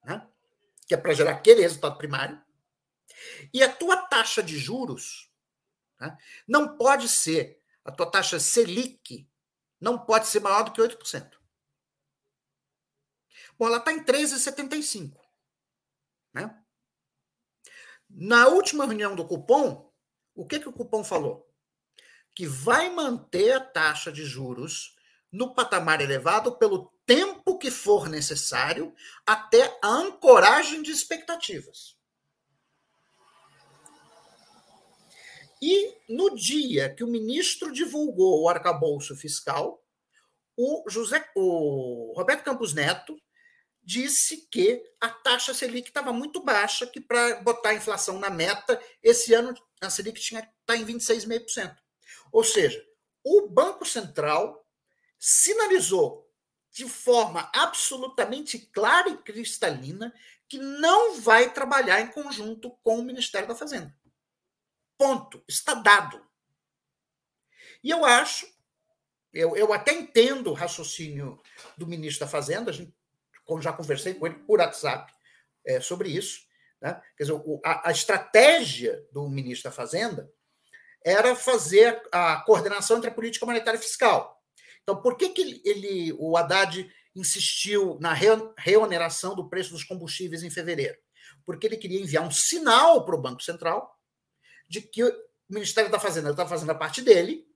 né? 0.03 0.27
que 0.87 0.93
é 0.93 0.97
para 0.97 1.15
gerar 1.15 1.31
aquele 1.31 1.61
resultado 1.61 1.97
primário, 1.97 2.39
e 3.51 3.63
a 3.63 3.73
tua 3.73 3.97
taxa 3.97 4.43
de 4.43 4.55
juros 4.55 5.31
né? 5.99 6.15
não 6.47 6.77
pode 6.77 7.09
ser 7.09 7.59
a 7.83 7.91
tua 7.91 8.09
taxa 8.09 8.39
Selic 8.39 9.27
não 9.81 9.97
pode 9.97 10.27
ser 10.27 10.39
maior 10.39 10.63
do 10.63 10.71
que 10.71 10.81
8%. 10.81 11.37
Bom, 13.57 13.67
ela 13.67 13.77
está 13.77 13.91
em 13.91 14.03
13,75%. 14.03 15.17
Né? 16.33 16.63
Na 18.09 18.47
última 18.47 18.85
reunião 18.85 19.15
do 19.15 19.25
cupom, 19.25 19.84
o 20.35 20.45
que, 20.45 20.59
que 20.59 20.69
o 20.69 20.73
cupom 20.73 21.03
falou? 21.03 21.49
Que 22.35 22.45
vai 22.45 22.89
manter 22.89 23.53
a 23.53 23.61
taxa 23.61 24.11
de 24.11 24.25
juros 24.25 24.95
no 25.31 25.53
patamar 25.53 26.01
elevado 26.01 26.57
pelo 26.57 26.93
tempo 27.05 27.57
que 27.57 27.71
for 27.71 28.09
necessário 28.09 28.93
até 29.25 29.77
a 29.81 29.87
ancoragem 29.87 30.81
de 30.81 30.91
expectativas. 30.91 31.97
E 35.61 35.95
no 36.09 36.35
dia 36.35 36.93
que 36.93 37.03
o 37.03 37.07
ministro 37.07 37.71
divulgou 37.71 38.43
o 38.43 38.49
arcabouço 38.49 39.15
fiscal, 39.15 39.81
o, 40.57 40.83
José, 40.89 41.27
o 41.35 42.13
Roberto 42.15 42.43
Campos 42.43 42.73
Neto 42.73 43.17
disse 43.85 44.47
que 44.51 44.83
a 44.99 45.09
taxa 45.09 45.53
Selic 45.53 45.89
estava 45.89 46.11
muito 46.11 46.43
baixa, 46.43 46.87
que 46.87 46.99
para 46.99 47.41
botar 47.41 47.69
a 47.69 47.75
inflação 47.75 48.19
na 48.19 48.29
meta, 48.29 48.81
esse 49.03 49.33
ano 49.33 49.53
a 49.79 49.89
Selic 49.89 50.19
tinha 50.19 50.41
que 50.41 50.47
estar 50.47 50.73
tá 50.73 50.77
em 50.77 50.85
26,5%. 50.85 51.77
Ou 52.31 52.43
seja, 52.43 52.83
o 53.23 53.47
Banco 53.47 53.85
Central 53.85 54.67
sinalizou 55.19 56.25
de 56.71 56.89
forma 56.89 57.49
absolutamente 57.53 58.59
clara 58.59 59.09
e 59.09 59.17
cristalina 59.17 60.13
que 60.47 60.57
não 60.57 61.19
vai 61.21 61.53
trabalhar 61.53 62.01
em 62.01 62.07
conjunto 62.07 62.71
com 62.83 62.99
o 62.99 63.03
Ministério 63.03 63.47
da 63.47 63.55
Fazenda. 63.55 63.95
Ponto. 64.97 65.43
Está 65.47 65.73
dado. 65.73 66.25
E 67.83 67.89
eu 67.89 68.03
acho, 68.03 68.47
eu, 69.31 69.55
eu 69.55 69.71
até 69.71 69.93
entendo 69.93 70.49
o 70.49 70.53
raciocínio 70.53 71.41
do 71.77 71.87
ministro 71.87 72.25
da 72.25 72.31
Fazenda, 72.31 72.71
a 72.71 72.73
gente, 72.73 72.93
já 73.61 73.73
conversei 73.73 74.13
com 74.13 74.25
ele 74.25 74.35
por 74.35 74.59
WhatsApp 74.59 75.13
é, 75.65 75.79
sobre 75.79 76.09
isso. 76.09 76.41
Né? 76.81 77.01
Quer 77.17 77.23
dizer, 77.23 77.41
a, 77.63 77.89
a 77.89 77.91
estratégia 77.91 79.03
do 79.11 79.27
ministro 79.29 79.69
da 79.69 79.75
Fazenda 79.75 80.31
era 81.03 81.35
fazer 81.35 82.01
a 82.11 82.41
coordenação 82.41 82.97
entre 82.97 83.09
a 83.09 83.13
política 83.13 83.45
monetária 83.45 83.77
e 83.77 83.81
fiscal. 83.81 84.41
Então, 84.81 85.01
por 85.01 85.15
que, 85.15 85.29
que 85.29 85.41
ele, 85.41 85.61
ele 85.63 86.13
o 86.13 86.35
Haddad 86.35 86.91
insistiu 87.15 87.97
na 87.99 88.13
reoneração 88.57 89.35
do 89.35 89.49
preço 89.49 89.71
dos 89.71 89.83
combustíveis 89.83 90.43
em 90.43 90.49
fevereiro? 90.49 90.97
Porque 91.45 91.67
ele 91.67 91.77
queria 91.77 92.01
enviar 92.01 92.23
um 92.23 92.31
sinal 92.31 93.05
para 93.05 93.15
o 93.15 93.21
Banco 93.21 93.41
Central 93.41 93.95
de 94.67 94.81
que 94.81 95.03
o 95.03 95.13
Ministério 95.49 95.91
da 95.91 95.99
Fazenda 95.99 96.31
está 96.31 96.45
fazendo 96.47 96.71
a 96.71 96.75
parte 96.75 97.01
dele, 97.01 97.47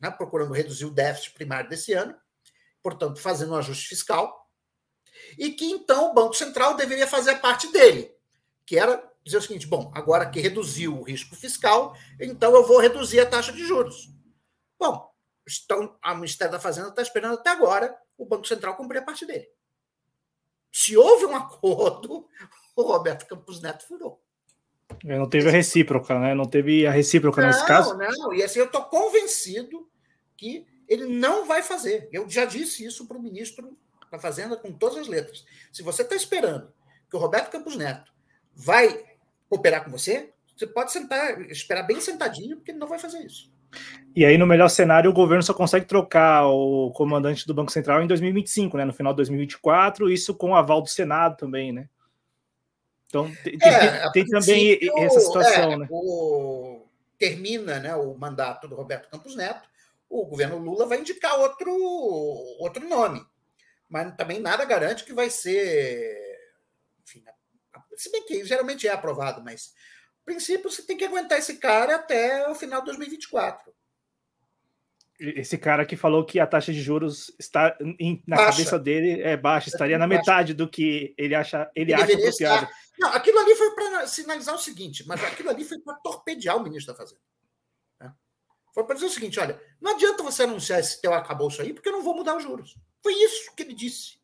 né, 0.00 0.10
procurando 0.10 0.52
reduzir 0.52 0.84
o 0.84 0.90
déficit 0.90 1.34
primário 1.34 1.68
desse 1.68 1.92
ano, 1.92 2.14
portanto, 2.82 3.20
fazendo 3.20 3.52
um 3.52 3.56
ajuste 3.56 3.88
fiscal, 3.88 4.41
e 5.38 5.50
que 5.50 5.64
então 5.66 6.10
o 6.10 6.14
Banco 6.14 6.34
Central 6.34 6.74
deveria 6.74 7.06
fazer 7.06 7.30
a 7.30 7.38
parte 7.38 7.70
dele, 7.72 8.14
que 8.66 8.78
era 8.78 9.02
dizer 9.24 9.38
o 9.38 9.42
seguinte: 9.42 9.66
bom, 9.66 9.90
agora 9.94 10.28
que 10.28 10.40
reduziu 10.40 10.98
o 10.98 11.02
risco 11.02 11.34
fiscal, 11.34 11.96
então 12.20 12.54
eu 12.54 12.66
vou 12.66 12.78
reduzir 12.78 13.20
a 13.20 13.26
taxa 13.26 13.52
de 13.52 13.64
juros. 13.64 14.10
Bom, 14.78 15.12
então, 15.64 15.96
o 16.04 16.14
Ministério 16.14 16.52
da 16.52 16.60
Fazenda 16.60 16.88
está 16.88 17.02
esperando 17.02 17.34
até 17.34 17.50
agora 17.50 17.96
o 18.16 18.24
Banco 18.24 18.46
Central 18.46 18.76
cumprir 18.76 18.98
a 18.98 19.04
parte 19.04 19.26
dele. 19.26 19.48
Se 20.72 20.96
houve 20.96 21.26
um 21.26 21.36
acordo, 21.36 22.26
o 22.74 22.82
Roberto 22.82 23.26
Campos 23.26 23.60
Neto 23.60 23.86
furou. 23.86 24.20
É, 25.04 25.18
não 25.18 25.28
teve 25.28 25.48
a 25.48 25.52
recíproca, 25.52 26.18
né? 26.18 26.34
Não 26.34 26.44
teve 26.44 26.86
a 26.86 26.90
recíproca 26.90 27.40
não, 27.40 27.48
nesse 27.48 27.66
caso. 27.66 27.96
Não, 27.96 28.10
não. 28.10 28.34
E 28.34 28.42
assim, 28.42 28.58
eu 28.58 28.66
estou 28.66 28.84
convencido 28.84 29.88
que 30.36 30.66
ele 30.86 31.06
não 31.06 31.46
vai 31.46 31.62
fazer. 31.62 32.08
Eu 32.12 32.28
já 32.28 32.44
disse 32.44 32.84
isso 32.84 33.06
para 33.06 33.16
o 33.16 33.22
ministro 33.22 33.76
da 34.12 34.18
Fazenda 34.18 34.56
com 34.56 34.70
todas 34.70 34.98
as 34.98 35.08
letras. 35.08 35.44
Se 35.72 35.82
você 35.82 36.02
está 36.02 36.14
esperando 36.14 36.72
que 37.10 37.16
o 37.16 37.18
Roberto 37.18 37.50
Campos 37.50 37.76
Neto 37.76 38.12
vai 38.54 39.02
cooperar 39.48 39.84
com 39.84 39.90
você, 39.90 40.32
você 40.54 40.66
pode 40.66 40.92
sentar, 40.92 41.40
esperar 41.50 41.82
bem 41.82 42.00
sentadinho, 42.00 42.56
porque 42.56 42.70
ele 42.70 42.78
não 42.78 42.88
vai 42.88 42.98
fazer 42.98 43.24
isso. 43.24 43.50
E 44.14 44.26
aí, 44.26 44.36
no 44.36 44.46
melhor 44.46 44.68
cenário, 44.68 45.10
o 45.10 45.14
governo 45.14 45.42
só 45.42 45.54
consegue 45.54 45.86
trocar 45.86 46.46
o 46.46 46.92
comandante 46.92 47.46
do 47.46 47.54
Banco 47.54 47.72
Central 47.72 48.02
em 48.02 48.06
2025, 48.06 48.76
né? 48.76 48.84
No 48.84 48.92
final 48.92 49.14
de 49.14 49.16
2024, 49.16 50.10
isso 50.10 50.34
com 50.34 50.50
o 50.50 50.54
aval 50.54 50.82
do 50.82 50.88
Senado 50.88 51.38
também, 51.38 51.72
né? 51.72 51.88
Então 53.06 53.30
tem, 53.42 53.58
é, 53.62 54.10
tem 54.12 54.26
também 54.26 54.78
essa 54.98 55.20
situação, 55.20 55.72
é, 55.72 55.76
né? 55.78 55.86
O, 55.90 56.86
termina 57.18 57.78
né, 57.78 57.94
o 57.94 58.14
mandato 58.14 58.68
do 58.68 58.74
Roberto 58.74 59.08
Campos 59.08 59.34
Neto, 59.34 59.66
o 60.08 60.26
governo 60.26 60.58
Lula 60.58 60.86
vai 60.86 61.00
indicar 61.00 61.38
outro, 61.38 61.72
outro 62.58 62.86
nome. 62.86 63.24
Mas 63.92 64.16
também 64.16 64.40
nada 64.40 64.64
garante 64.64 65.04
que 65.04 65.12
vai 65.12 65.28
ser. 65.28 66.40
Enfim, 67.02 67.22
se 67.94 68.10
bem 68.10 68.24
que 68.24 68.42
geralmente 68.42 68.88
é 68.88 68.90
aprovado, 68.90 69.44
mas 69.44 69.74
a 70.22 70.24
princípio 70.24 70.70
você 70.70 70.82
tem 70.82 70.96
que 70.96 71.04
aguentar 71.04 71.38
esse 71.38 71.58
cara 71.58 71.96
até 71.96 72.48
o 72.48 72.54
final 72.54 72.80
de 72.80 72.86
2024 72.86 73.70
esse 75.20 75.56
cara 75.56 75.86
que 75.86 75.96
falou 75.96 76.24
que 76.24 76.40
a 76.40 76.46
taxa 76.46 76.72
de 76.72 76.82
juros 76.82 77.32
está 77.38 77.76
em, 77.80 78.22
na 78.26 78.36
baixa. 78.36 78.50
cabeça 78.50 78.78
dele 78.78 79.22
é 79.22 79.36
baixa, 79.36 79.68
estaria 79.68 79.94
é 79.94 79.98
na 79.98 80.06
baixa. 80.06 80.20
metade 80.20 80.54
do 80.54 80.68
que 80.68 81.14
ele 81.16 81.34
acha, 81.34 81.70
ele, 81.76 81.92
ele 81.92 82.02
acha 82.02 82.12
apropriado. 82.12 82.64
Estar, 82.64 82.76
Não, 82.98 83.08
aquilo 83.10 83.38
ali 83.38 83.54
foi 83.54 83.74
para 83.74 84.06
sinalizar 84.08 84.54
o 84.54 84.58
seguinte, 84.58 85.06
mas 85.06 85.22
aquilo 85.22 85.50
ali 85.50 85.64
foi 85.64 85.78
para 85.78 85.94
torpedear 85.94 86.56
o 86.56 86.62
ministro 86.62 86.92
da 86.92 86.98
Fazenda. 86.98 87.20
Né? 88.00 88.12
Foi 88.74 88.84
para 88.84 88.94
dizer 88.94 89.06
o 89.06 89.10
seguinte: 89.10 89.38
olha, 89.38 89.60
não 89.80 89.92
adianta 89.92 90.24
você 90.24 90.42
anunciar 90.42 90.80
esse 90.80 91.00
teu 91.00 91.14
acabouço 91.14 91.62
aí, 91.62 91.72
porque 91.72 91.88
eu 91.88 91.92
não 91.92 92.02
vou 92.02 92.16
mudar 92.16 92.36
os 92.36 92.42
juros. 92.42 92.76
Foi 93.02 93.12
isso 93.14 93.54
que 93.54 93.62
ele 93.62 93.74
disse. 93.74 94.18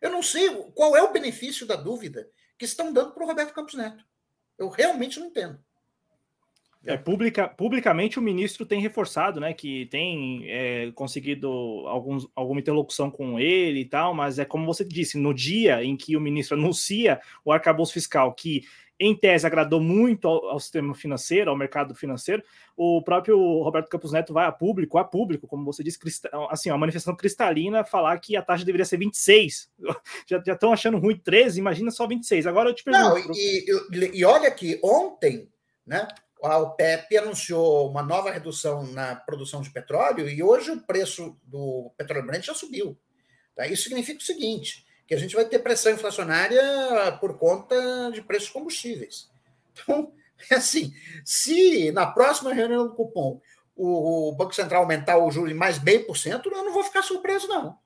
Eu 0.00 0.10
não 0.10 0.22
sei 0.22 0.48
qual 0.74 0.96
é 0.96 1.02
o 1.02 1.12
benefício 1.12 1.66
da 1.66 1.76
dúvida 1.76 2.30
que 2.56 2.64
estão 2.64 2.92
dando 2.92 3.12
para 3.12 3.22
o 3.22 3.26
Roberto 3.26 3.52
Campos 3.52 3.74
Neto. 3.74 4.04
Eu 4.58 4.68
realmente 4.68 5.20
não 5.20 5.26
entendo. 5.26 5.58
É, 6.84 6.96
publica, 6.96 7.48
publicamente 7.48 8.18
o 8.18 8.22
ministro 8.22 8.64
tem 8.64 8.80
reforçado, 8.80 9.40
né, 9.40 9.52
que 9.52 9.86
tem 9.86 10.44
é, 10.48 10.90
conseguido 10.92 11.48
alguns, 11.86 12.26
alguma 12.34 12.60
interlocução 12.60 13.10
com 13.10 13.38
ele 13.38 13.80
e 13.80 13.84
tal, 13.84 14.14
mas 14.14 14.38
é 14.38 14.44
como 14.44 14.64
você 14.64 14.84
disse, 14.84 15.18
no 15.18 15.34
dia 15.34 15.82
em 15.84 15.96
que 15.96 16.16
o 16.16 16.20
ministro 16.20 16.56
anuncia 16.56 17.20
o 17.44 17.52
arcabouço 17.52 17.92
fiscal, 17.92 18.32
que 18.32 18.62
em 19.00 19.16
tese 19.16 19.46
agradou 19.46 19.80
muito 19.80 20.26
ao, 20.26 20.46
ao, 20.46 20.60
sistema 20.60 20.94
financeiro, 20.94 21.50
ao 21.50 21.56
mercado 21.56 21.94
financeiro, 21.94 22.42
o 22.76 23.02
próprio 23.02 23.38
Roberto 23.62 23.88
Campos 23.88 24.12
Neto 24.12 24.32
vai 24.32 24.46
a 24.46 24.52
público, 24.52 24.98
a 24.98 25.04
público, 25.04 25.46
como 25.46 25.64
você 25.64 25.82
disse, 25.84 25.98
assim, 26.50 26.70
uma 26.70 26.78
manifestação 26.78 27.14
cristalina 27.14 27.84
falar 27.84 28.18
que 28.18 28.36
a 28.36 28.42
taxa 28.42 28.64
deveria 28.64 28.84
ser 28.84 28.98
26. 28.98 29.70
Já 30.26 30.42
estão 30.46 30.72
achando 30.72 30.98
ruim 30.98 31.16
13, 31.16 31.58
imagina 31.60 31.90
só 31.90 32.06
26. 32.06 32.46
Agora 32.46 32.70
eu 32.70 32.74
te 32.74 32.82
pergunto. 32.82 33.28
Não, 33.28 33.34
e, 33.34 33.66
e 34.14 34.24
olha 34.24 34.50
que 34.50 34.80
ontem, 34.82 35.48
né, 35.86 36.08
a 36.42 36.58
OPEP 36.58 37.16
anunciou 37.16 37.90
uma 37.90 38.02
nova 38.02 38.30
redução 38.30 38.86
na 38.92 39.16
produção 39.16 39.60
de 39.60 39.70
petróleo 39.70 40.28
e 40.28 40.42
hoje 40.42 40.70
o 40.70 40.80
preço 40.80 41.36
do 41.42 41.92
petróleo 41.96 42.26
Brent 42.26 42.44
já 42.44 42.54
subiu. 42.54 42.98
Tá? 43.54 43.66
Isso 43.66 43.84
significa 43.84 44.18
o 44.18 44.24
seguinte, 44.24 44.84
que 45.08 45.14
a 45.14 45.18
gente 45.18 45.34
vai 45.34 45.46
ter 45.46 45.58
pressão 45.60 45.90
inflacionária 45.90 46.62
por 47.18 47.38
conta 47.38 48.12
de 48.12 48.20
preços 48.20 48.50
combustíveis. 48.50 49.30
Então, 49.72 50.12
é 50.50 50.56
assim, 50.56 50.92
se 51.24 51.90
na 51.92 52.06
próxima 52.06 52.52
reunião 52.52 52.86
do 52.86 52.94
cupom 52.94 53.40
o 53.74 54.32
Banco 54.32 54.54
Central 54.54 54.82
aumentar 54.82 55.16
o 55.16 55.30
juros 55.30 55.50
em 55.50 55.54
mais 55.54 55.82
meio 55.82 56.06
por 56.06 56.16
cento, 56.16 56.50
eu 56.50 56.64
não 56.64 56.74
vou 56.74 56.84
ficar 56.84 57.02
surpreso, 57.02 57.48
não. 57.48 57.78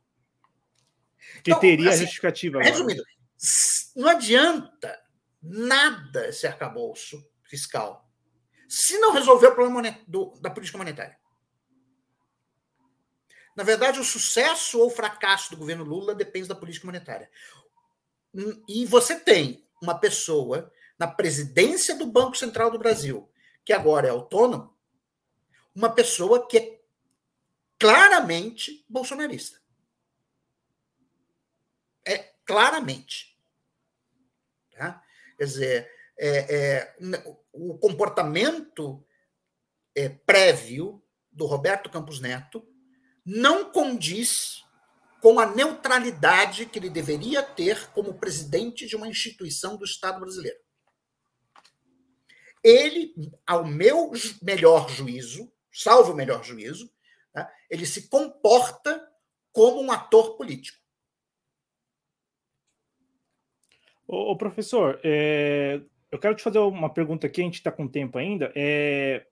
Que 1.45 1.51
então, 1.51 1.61
teria 1.61 1.91
assim, 1.91 2.01
justificativa. 2.01 2.61
Resumindo, 2.61 3.05
não 3.95 4.09
adianta 4.09 4.99
nada 5.41 6.29
esse 6.29 6.47
arcabouço 6.47 7.25
fiscal 7.45 8.11
se 8.69 8.99
não 8.99 9.13
resolver 9.13 9.49
o 9.49 9.55
problema 9.55 9.97
do, 10.09 10.33
da 10.41 10.51
política 10.51 10.79
monetária. 10.79 11.17
Na 13.55 13.63
verdade, 13.63 14.01
o 14.01 14.05
sucesso 14.05 14.81
ou 14.81 14.91
fracasso 14.91 15.51
do 15.51 15.57
governo 15.57 15.85
Lula 15.85 16.15
depende 16.15 16.49
da 16.49 16.55
política 16.55 16.87
monetária. 16.87 17.31
E 18.67 18.87
você 18.87 19.19
tem 19.19 19.67
uma 19.81 19.99
pessoa 19.99 20.73
na 20.99 21.07
presidência 21.07 21.97
do 21.97 22.07
Banco 22.07 22.37
Central 22.37 22.71
do 22.71 22.79
Brasil, 22.79 23.31
que 23.65 23.73
agora 23.73 24.07
é 24.07 24.11
autônomo, 24.11 24.75
uma 25.75 25.91
pessoa 25.91 26.47
que 26.47 26.59
é 26.59 26.81
claramente 27.79 28.85
bolsonarista. 28.89 29.61
É 32.07 32.19
claramente. 32.45 33.37
Tá? 34.77 35.03
Quer 35.37 35.45
dizer, 35.45 35.91
é, 36.17 36.57
é, 36.57 36.97
o 37.53 37.77
comportamento 37.79 39.05
é, 39.95 40.09
prévio 40.09 41.03
do 41.31 41.47
Roberto 41.47 41.91
Campos 41.91 42.21
Neto 42.21 42.72
não 43.25 43.71
condiz 43.71 44.63
com 45.21 45.39
a 45.39 45.47
neutralidade 45.47 46.67
que 46.67 46.79
ele 46.79 46.91
deveria 46.91 47.43
ter 47.43 47.91
como 47.93 48.19
presidente 48.19 48.87
de 48.87 48.97
uma 48.97 49.07
instituição 49.07 49.77
do 49.77 49.85
Estado 49.85 50.21
brasileiro. 50.21 50.59
Ele, 52.63 53.15
ao 53.47 53.65
meu 53.65 54.11
melhor 54.43 54.89
juízo, 54.91 55.53
salvo 55.73 56.13
o 56.13 56.17
melhor 56.17 56.45
juízo, 56.45 56.93
tá, 57.33 57.51
ele 57.71 57.87
se 57.87 58.09
comporta 58.09 59.09
como 59.53 59.81
um 59.81 59.93
ator 59.93 60.37
político. 60.37 60.79
Ô, 64.07 64.37
professor, 64.37 65.01
é, 65.05 65.81
eu 66.11 66.19
quero 66.19 66.35
te 66.35 66.43
fazer 66.43 66.59
uma 66.59 66.93
pergunta 66.93 67.27
aqui, 67.27 67.41
a 67.41 67.45
gente 67.45 67.55
está 67.55 67.73
com 67.73 67.89
tempo 67.89 68.19
ainda. 68.19 68.53
É, 68.55 69.27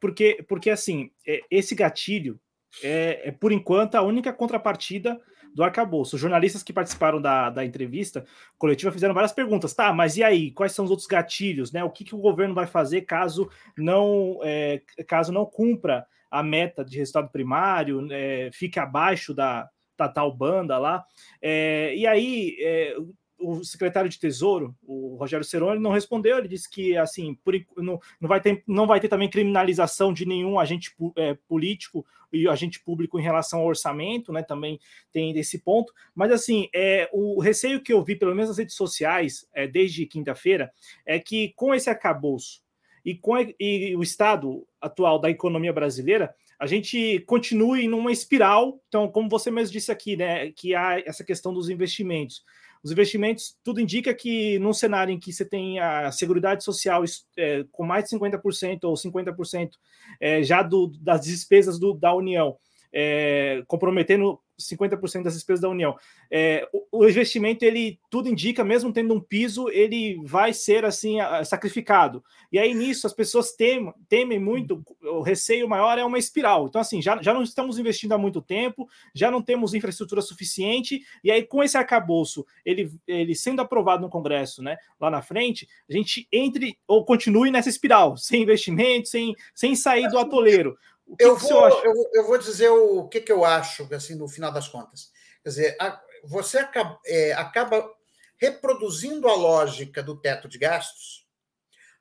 porque, 0.00 0.42
porque, 0.44 0.70
assim, 0.70 1.12
é, 1.26 1.40
esse 1.50 1.74
gatilho 1.74 2.40
é, 2.82 3.28
é, 3.28 3.32
por 3.32 3.52
enquanto, 3.52 3.94
a 3.96 4.02
única 4.02 4.32
contrapartida 4.32 5.20
do 5.54 5.64
arcabouço. 5.64 6.16
Os 6.16 6.22
jornalistas 6.22 6.62
que 6.62 6.72
participaram 6.72 7.20
da, 7.20 7.50
da 7.50 7.64
entrevista 7.64 8.24
coletiva 8.56 8.92
fizeram 8.92 9.14
várias 9.14 9.32
perguntas. 9.32 9.74
Tá, 9.74 9.92
mas 9.92 10.16
e 10.16 10.22
aí? 10.22 10.50
Quais 10.52 10.72
são 10.72 10.84
os 10.84 10.90
outros 10.90 11.08
gatilhos? 11.08 11.72
Né? 11.72 11.82
O 11.82 11.90
que, 11.90 12.04
que 12.04 12.14
o 12.14 12.20
governo 12.20 12.54
vai 12.54 12.66
fazer 12.66 13.02
caso 13.02 13.50
não, 13.76 14.38
é, 14.42 14.82
caso 15.06 15.32
não 15.32 15.44
cumpra 15.44 16.06
a 16.30 16.42
meta 16.42 16.84
de 16.84 16.96
resultado 16.96 17.28
primário, 17.30 18.06
é, 18.12 18.50
fique 18.52 18.78
abaixo 18.78 19.34
da, 19.34 19.68
da 19.98 20.08
tal 20.08 20.32
banda 20.32 20.78
lá? 20.78 21.04
É, 21.42 21.94
e 21.96 22.06
aí, 22.06 22.56
é, 22.60 22.96
o 23.40 23.64
secretário 23.64 24.08
de 24.08 24.18
Tesouro, 24.18 24.76
o 24.86 25.16
Rogério 25.16 25.44
Ceroni, 25.44 25.80
não 25.80 25.90
respondeu. 25.90 26.38
Ele 26.38 26.48
disse 26.48 26.68
que 26.68 26.96
assim 26.96 27.34
por, 27.34 27.54
não, 27.76 27.98
não, 28.20 28.28
vai 28.28 28.40
ter, 28.40 28.62
não 28.66 28.86
vai 28.86 29.00
ter 29.00 29.08
também 29.08 29.30
criminalização 29.30 30.12
de 30.12 30.26
nenhum 30.26 30.58
agente 30.58 30.94
é, 31.16 31.34
político 31.48 32.04
e 32.32 32.46
agente 32.48 32.80
público 32.80 33.18
em 33.18 33.22
relação 33.22 33.60
ao 33.60 33.66
orçamento, 33.66 34.32
né? 34.32 34.42
Também 34.42 34.78
tem 35.12 35.36
esse 35.38 35.58
ponto. 35.58 35.92
Mas 36.14 36.30
assim, 36.30 36.68
é, 36.74 37.08
o 37.12 37.40
receio 37.40 37.80
que 37.80 37.92
eu 37.92 38.04
vi, 38.04 38.14
pelo 38.14 38.34
menos 38.34 38.50
nas 38.50 38.58
redes 38.58 38.76
sociais, 38.76 39.48
é, 39.52 39.66
desde 39.66 40.06
quinta-feira, 40.06 40.72
é 41.04 41.18
que 41.18 41.52
com 41.56 41.74
esse 41.74 41.90
arcabouço 41.90 42.62
e 43.04 43.14
com 43.14 43.36
e 43.58 43.96
o 43.96 44.02
estado 44.02 44.66
atual 44.80 45.18
da 45.18 45.30
economia 45.30 45.72
brasileira, 45.72 46.34
a 46.60 46.66
gente 46.66 47.20
continue 47.20 47.88
numa 47.88 48.12
espiral. 48.12 48.78
Então, 48.88 49.08
como 49.08 49.30
você 49.30 49.50
mesmo 49.50 49.72
disse 49.72 49.90
aqui, 49.90 50.14
né, 50.14 50.52
que 50.52 50.74
há 50.74 51.00
essa 51.00 51.24
questão 51.24 51.54
dos 51.54 51.70
investimentos. 51.70 52.44
Os 52.82 52.90
investimentos, 52.90 53.56
tudo 53.62 53.80
indica 53.80 54.14
que 54.14 54.58
num 54.58 54.72
cenário 54.72 55.12
em 55.12 55.18
que 55.18 55.32
você 55.32 55.44
tem 55.44 55.78
a 55.78 56.10
Seguridade 56.10 56.64
Social 56.64 57.04
é, 57.36 57.64
com 57.70 57.84
mais 57.84 58.04
de 58.04 58.16
50% 58.16 58.84
ou 58.84 58.94
50% 58.94 59.70
é, 60.18 60.42
já 60.42 60.62
do, 60.62 60.86
das 61.00 61.22
despesas 61.22 61.78
do, 61.78 61.92
da 61.92 62.14
União, 62.14 62.56
é, 62.92 63.62
comprometendo 63.66 64.40
50% 64.60 65.22
das 65.22 65.34
despesas 65.34 65.60
da 65.60 65.68
União. 65.68 65.96
É, 66.30 66.68
o, 66.72 67.00
o, 67.00 67.08
investimento, 67.08 67.64
ele 67.64 67.98
tudo 68.10 68.28
indica, 68.28 68.62
mesmo 68.62 68.92
tendo 68.92 69.14
um 69.14 69.20
piso, 69.20 69.68
ele 69.70 70.20
vai 70.24 70.52
ser 70.52 70.84
assim 70.84 71.16
sacrificado. 71.44 72.22
E 72.52 72.58
aí 72.58 72.74
nisso 72.74 73.06
as 73.06 73.12
pessoas 73.12 73.52
temem, 73.52 73.92
temem 74.08 74.38
muito, 74.38 74.82
o 75.02 75.22
receio 75.22 75.68
maior 75.68 75.98
é 75.98 76.04
uma 76.04 76.18
espiral. 76.18 76.66
Então, 76.66 76.80
assim, 76.80 77.00
já, 77.00 77.20
já 77.22 77.32
não 77.32 77.42
estamos 77.42 77.78
investindo 77.78 78.12
há 78.12 78.18
muito 78.18 78.40
tempo, 78.40 78.88
já 79.14 79.30
não 79.30 79.42
temos 79.42 79.74
infraestrutura 79.74 80.22
suficiente, 80.22 81.02
e 81.24 81.30
aí 81.30 81.42
com 81.42 81.62
esse 81.62 81.76
arcabouço, 81.76 82.44
ele, 82.64 82.90
ele 83.06 83.34
sendo 83.34 83.60
aprovado 83.60 84.02
no 84.02 84.10
Congresso, 84.10 84.62
né, 84.62 84.76
lá 85.00 85.10
na 85.10 85.22
frente, 85.22 85.68
a 85.88 85.92
gente 85.92 86.28
entre 86.32 86.78
ou 86.86 87.04
continue 87.04 87.50
nessa 87.50 87.68
espiral, 87.68 88.16
sem 88.16 88.42
investimento, 88.42 89.08
sem, 89.08 89.34
sem 89.54 89.74
sair 89.74 90.08
do 90.08 90.18
atoleiro. 90.18 90.76
Que 91.16 91.24
eu, 91.24 91.36
que 91.36 91.42
vou, 91.42 91.68
eu, 91.84 92.10
eu, 92.14 92.26
vou 92.26 92.38
dizer 92.38 92.68
o 92.68 93.08
que, 93.08 93.20
que 93.20 93.32
eu 93.32 93.44
acho, 93.44 93.92
assim, 93.94 94.14
no 94.14 94.28
final 94.28 94.52
das 94.52 94.68
contas. 94.68 95.10
Quer 95.42 95.48
dizer, 95.48 95.76
a, 95.80 96.00
você 96.24 96.58
acaba, 96.58 97.00
é, 97.06 97.32
acaba 97.32 97.92
reproduzindo 98.38 99.28
a 99.28 99.34
lógica 99.34 100.02
do 100.02 100.20
teto 100.20 100.48
de 100.48 100.58
gastos, 100.58 101.26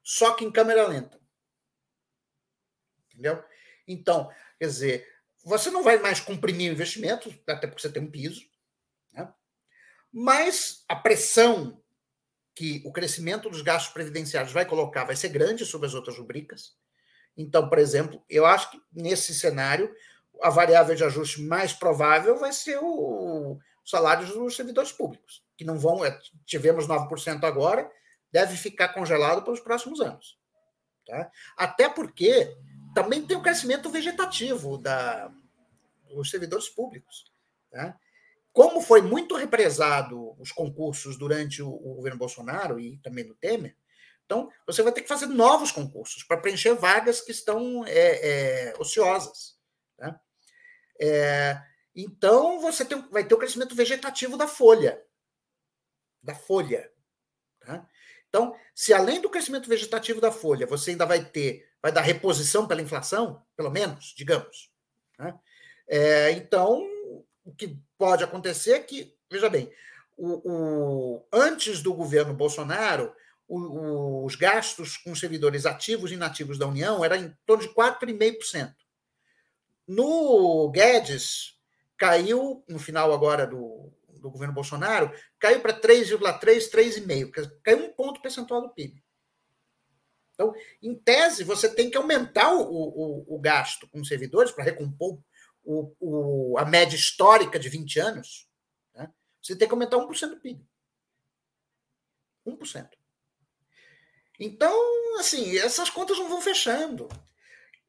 só 0.04 0.34
que 0.34 0.46
em 0.46 0.52
câmera 0.52 0.88
lenta. 0.88 1.20
Entendeu? 3.12 3.44
Então, 3.88 4.30
quer 4.58 4.68
dizer, 4.68 5.08
você 5.44 5.70
não 5.70 5.84
vai 5.84 5.98
mais 5.98 6.20
comprimir 6.20 6.70
o 6.70 6.74
investimento, 6.74 7.30
até 7.48 7.68
porque 7.68 7.82
você 7.82 7.92
tem 7.92 8.04
um 8.04 8.12
piso, 8.12 8.42
né? 9.14 9.32
mas 10.12 10.84
a 10.88 10.96
pressão 10.96 11.82
que 12.56 12.82
o 12.86 12.92
crescimento 12.92 13.50
dos 13.50 13.62
gastos 13.62 13.94
previdenciários 13.94 14.52
vai 14.52 14.66
colocar 14.66 15.06
vai 15.06 15.16
ser 15.16 15.30
grande 15.30 15.66
sobre 15.66 15.88
as 15.88 15.94
outras 15.94 16.18
rubricas. 16.18 16.76
Então, 17.38 17.70
por 17.70 17.80
exemplo, 17.80 18.24
eu 18.30 18.46
acho 18.46 18.72
que 18.72 18.82
nesse 18.92 19.34
cenário, 19.34 19.94
a 20.42 20.50
variável 20.50 20.96
de 20.96 21.04
ajuste 21.04 21.42
mais 21.42 21.74
provável 21.74 22.38
vai 22.38 22.52
ser 22.52 22.78
o 22.82 23.58
salário 23.86 24.28
dos 24.28 24.56
servidores 24.56 24.92
públicos, 24.92 25.44
que 25.58 25.66
não 25.66 25.78
vão. 25.78 26.06
É, 26.06 26.18
tivemos 26.46 26.88
9% 26.88 27.44
agora, 27.44 27.90
deve 28.32 28.56
ficar 28.56 28.90
congelado 28.90 29.44
pelos 29.44 29.60
próximos 29.60 30.00
anos. 30.00 30.38
Tá? 31.06 31.32
Até 31.58 31.90
porque 31.90 32.56
também 32.94 33.26
tem 33.26 33.36
o 33.36 33.42
crescimento 33.42 33.90
vegetativo 33.90 34.78
da, 34.78 35.32
dos 36.08 36.30
servidores 36.30 36.70
públicos. 36.70 37.32
Tá? 37.72 37.98
Como 38.52 38.82
foi 38.82 39.02
muito 39.02 39.36
represado 39.36 40.36
os 40.40 40.52
concursos 40.52 41.18
durante 41.18 41.62
o, 41.62 41.70
o 41.70 41.96
governo 41.96 42.20
Bolsonaro 42.20 42.80
e 42.80 42.98
também 42.98 43.26
do 43.26 43.36
Temer, 43.36 43.76
então, 44.30 44.48
você 44.64 44.84
vai 44.84 44.94
ter 44.94 45.02
que 45.02 45.08
fazer 45.08 45.26
novos 45.26 45.72
concursos 45.72 46.22
para 46.22 46.38
preencher 46.38 46.76
vagas 46.76 47.20
que 47.20 47.32
estão 47.32 47.84
é, 47.88 48.70
é, 48.70 48.74
ociosas. 48.78 49.58
Né? 49.98 50.20
É, 51.02 51.60
então, 51.96 52.60
você 52.60 52.86
tem, 52.86 53.02
vai 53.10 53.26
ter 53.26 53.34
o 53.34 53.40
crescimento 53.40 53.74
vegetativo 53.74 54.38
da 54.38 54.48
folha. 54.48 55.04
Da 56.22 56.36
folha. 56.36 56.92
Tá? 57.60 57.84
Então, 58.28 58.56
se 58.76 58.94
além 58.94 59.20
do 59.20 59.32
crescimento 59.32 59.68
vegetativo 59.68 60.22
da 60.22 60.32
folha, 60.32 60.68
você 60.68 60.92
ainda 60.92 61.08
vai 61.08 61.26
ter, 61.26 61.68
vai 61.82 61.92
dar 61.92 62.02
reposição 62.02 62.68
pela 62.68 62.84
inflação, 62.84 63.44
pelo 63.58 63.72
menos, 63.72 64.14
digamos. 64.16 64.72
Né? 65.18 65.34
É, 65.88 66.32
então, 66.34 66.88
o 67.44 67.52
que 67.52 67.82
pode 67.98 68.24
acontecer 68.24 68.74
é 68.74 68.80
que, 68.80 69.18
veja 69.28 69.50
bem, 69.50 69.74
o, 70.16 70.52
o 71.18 71.28
antes 71.34 71.82
do 71.82 71.96
governo 71.96 72.32
Bolsonaro, 72.32 73.12
o, 73.50 74.24
os 74.26 74.36
gastos 74.36 74.96
com 74.98 75.16
servidores 75.16 75.66
ativos 75.66 76.12
e 76.12 76.14
inativos 76.14 76.60
da 76.60 76.68
União 76.68 77.04
eram 77.04 77.16
em 77.16 77.38
torno 77.46 77.64
de 77.64 77.74
4,5%. 77.74 78.76
No 79.88 80.70
Guedes, 80.70 81.58
caiu, 81.98 82.64
no 82.70 82.78
final 82.78 83.12
agora 83.12 83.48
do, 83.48 83.92
do 84.20 84.30
governo 84.30 84.54
Bolsonaro, 84.54 85.12
caiu 85.40 85.62
para 85.62 85.80
3,3, 85.80 86.70
3,5, 86.70 87.52
caiu 87.64 87.86
um 87.86 87.92
ponto 87.92 88.22
percentual 88.22 88.62
do 88.62 88.70
PIB. 88.70 89.04
Então, 90.34 90.54
em 90.82 90.96
tese, 90.96 91.44
você 91.44 91.68
tem 91.68 91.90
que 91.90 91.98
aumentar 91.98 92.54
o, 92.54 92.62
o, 92.62 93.36
o 93.36 93.40
gasto 93.40 93.90
com 93.90 94.04
servidores 94.06 94.52
para 94.52 94.64
recompor 94.64 95.20
o, 95.64 95.94
o, 96.00 96.58
a 96.58 96.64
média 96.64 96.96
histórica 96.96 97.60
de 97.60 97.68
20 97.68 98.00
anos. 98.00 98.48
Né? 98.96 99.12
Você 99.42 99.56
tem 99.56 99.68
que 99.68 99.74
aumentar 99.74 99.98
1% 99.98 100.30
do 100.30 100.40
PIB. 100.40 100.66
1%. 102.48 102.99
Então, 104.40 104.74
assim, 105.20 105.58
essas 105.58 105.90
contas 105.90 106.18
não 106.18 106.30
vão 106.30 106.42
fechando. 106.42 107.10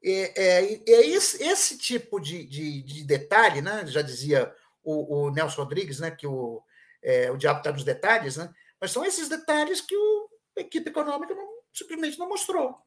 É, 0.02 0.32
é, 0.34 0.82
é 0.86 1.06
esse, 1.06 1.42
esse, 1.42 1.78
tipo 1.78 2.18
de, 2.18 2.44
de, 2.44 2.82
de, 2.82 3.04
detalhe, 3.04 3.60
né? 3.60 3.86
já 3.86 4.02
dizia 4.02 4.52
o, 4.82 5.26
o 5.26 5.30
Nelson 5.30 5.62
Rodrigues, 5.62 6.00
né? 6.00 6.10
que 6.10 6.26
o, 6.26 6.62
é, 7.02 7.30
o 7.30 7.36
diabo 7.36 7.58
está 7.58 7.70
nos 7.70 7.84
detalhes, 7.84 8.36
né? 8.36 8.52
mas 8.80 8.90
são 8.90 9.04
esses 9.04 9.28
detalhes 9.28 9.80
que 9.80 9.94
o, 9.94 10.28
a 10.56 10.62
equipe 10.62 10.88
econômica 10.88 11.34
não, 11.34 11.48
simplesmente 11.72 12.18
não 12.18 12.28
mostrou. 12.28 12.78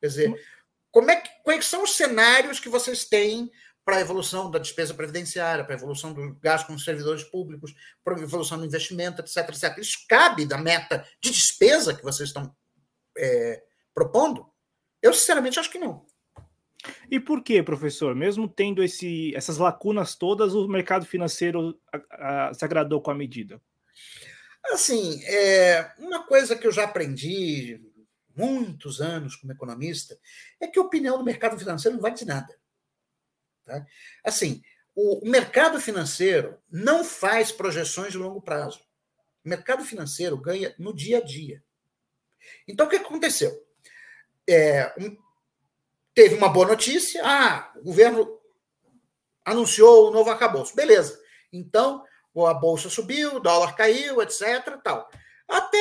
Quer 0.00 0.06
dizer, 0.06 0.46
como 0.92 1.10
é 1.10 1.16
que, 1.16 1.28
quais 1.42 1.66
são 1.66 1.82
os 1.82 1.96
cenários 1.96 2.60
que 2.60 2.68
vocês 2.68 3.04
têm 3.04 3.50
para 3.84 3.96
a 3.96 4.00
evolução 4.00 4.50
da 4.50 4.58
despesa 4.58 4.94
previdenciária, 4.94 5.64
para 5.64 5.74
a 5.74 5.76
evolução 5.76 6.12
do 6.12 6.34
gasto 6.36 6.68
com 6.68 6.74
os 6.74 6.84
servidores 6.84 7.24
públicos, 7.24 7.74
para 8.02 8.14
a 8.14 8.20
evolução 8.20 8.58
do 8.58 8.64
investimento, 8.64 9.20
etc, 9.20 9.48
etc. 9.48 9.78
Isso 9.78 9.98
cabe 10.08 10.46
da 10.46 10.56
meta 10.56 11.06
de 11.20 11.30
despesa 11.30 11.94
que 11.94 12.02
vocês 12.02 12.30
estão 12.30 12.54
é, 13.16 13.62
propondo? 13.94 14.46
Eu, 15.02 15.12
sinceramente, 15.12 15.58
acho 15.58 15.70
que 15.70 15.78
não. 15.78 16.06
E 17.10 17.18
por 17.18 17.42
que, 17.42 17.62
professor? 17.62 18.14
Mesmo 18.14 18.48
tendo 18.48 18.82
esse, 18.82 19.34
essas 19.34 19.58
lacunas 19.58 20.14
todas, 20.14 20.54
o 20.54 20.68
mercado 20.68 21.06
financeiro 21.06 21.78
a, 21.92 22.48
a, 22.48 22.54
se 22.54 22.64
agradou 22.64 23.00
com 23.00 23.10
a 23.10 23.14
medida? 23.14 23.60
Assim, 24.72 25.22
é, 25.24 25.92
uma 25.98 26.24
coisa 26.24 26.56
que 26.56 26.66
eu 26.66 26.72
já 26.72 26.84
aprendi 26.84 27.80
muitos 28.36 29.00
anos 29.00 29.36
como 29.36 29.52
economista 29.52 30.18
é 30.60 30.66
que 30.66 30.78
a 30.78 30.82
opinião 30.82 31.18
do 31.18 31.24
mercado 31.24 31.58
financeiro 31.58 31.96
não 31.96 32.02
vale 32.02 32.14
de 32.14 32.24
nada. 32.24 32.54
Tá? 33.64 33.86
Assim, 34.24 34.62
o, 34.94 35.26
o 35.26 35.30
mercado 35.30 35.80
financeiro 35.80 36.58
não 36.70 37.04
faz 37.04 37.50
projeções 37.50 38.12
de 38.12 38.18
longo 38.18 38.42
prazo. 38.42 38.80
O 39.44 39.48
mercado 39.48 39.84
financeiro 39.84 40.36
ganha 40.36 40.74
no 40.78 40.94
dia 40.94 41.18
a 41.18 41.20
dia. 41.20 41.62
Então, 42.66 42.86
o 42.86 42.88
que 42.88 42.96
aconteceu? 42.96 43.52
É, 44.48 44.92
um, 44.98 45.16
teve 46.14 46.34
uma 46.34 46.48
boa 46.48 46.66
notícia. 46.66 47.22
Ah, 47.24 47.72
o 47.76 47.84
governo 47.84 48.40
anunciou 49.44 50.08
o 50.08 50.10
novo 50.10 50.30
arcabouço. 50.30 50.74
Beleza. 50.74 51.20
Então, 51.52 52.04
a 52.36 52.54
bolsa 52.54 52.88
subiu, 52.88 53.36
o 53.36 53.40
dólar 53.40 53.76
caiu, 53.76 54.22
etc. 54.22 54.80
Tal. 54.82 55.08
Até 55.48 55.78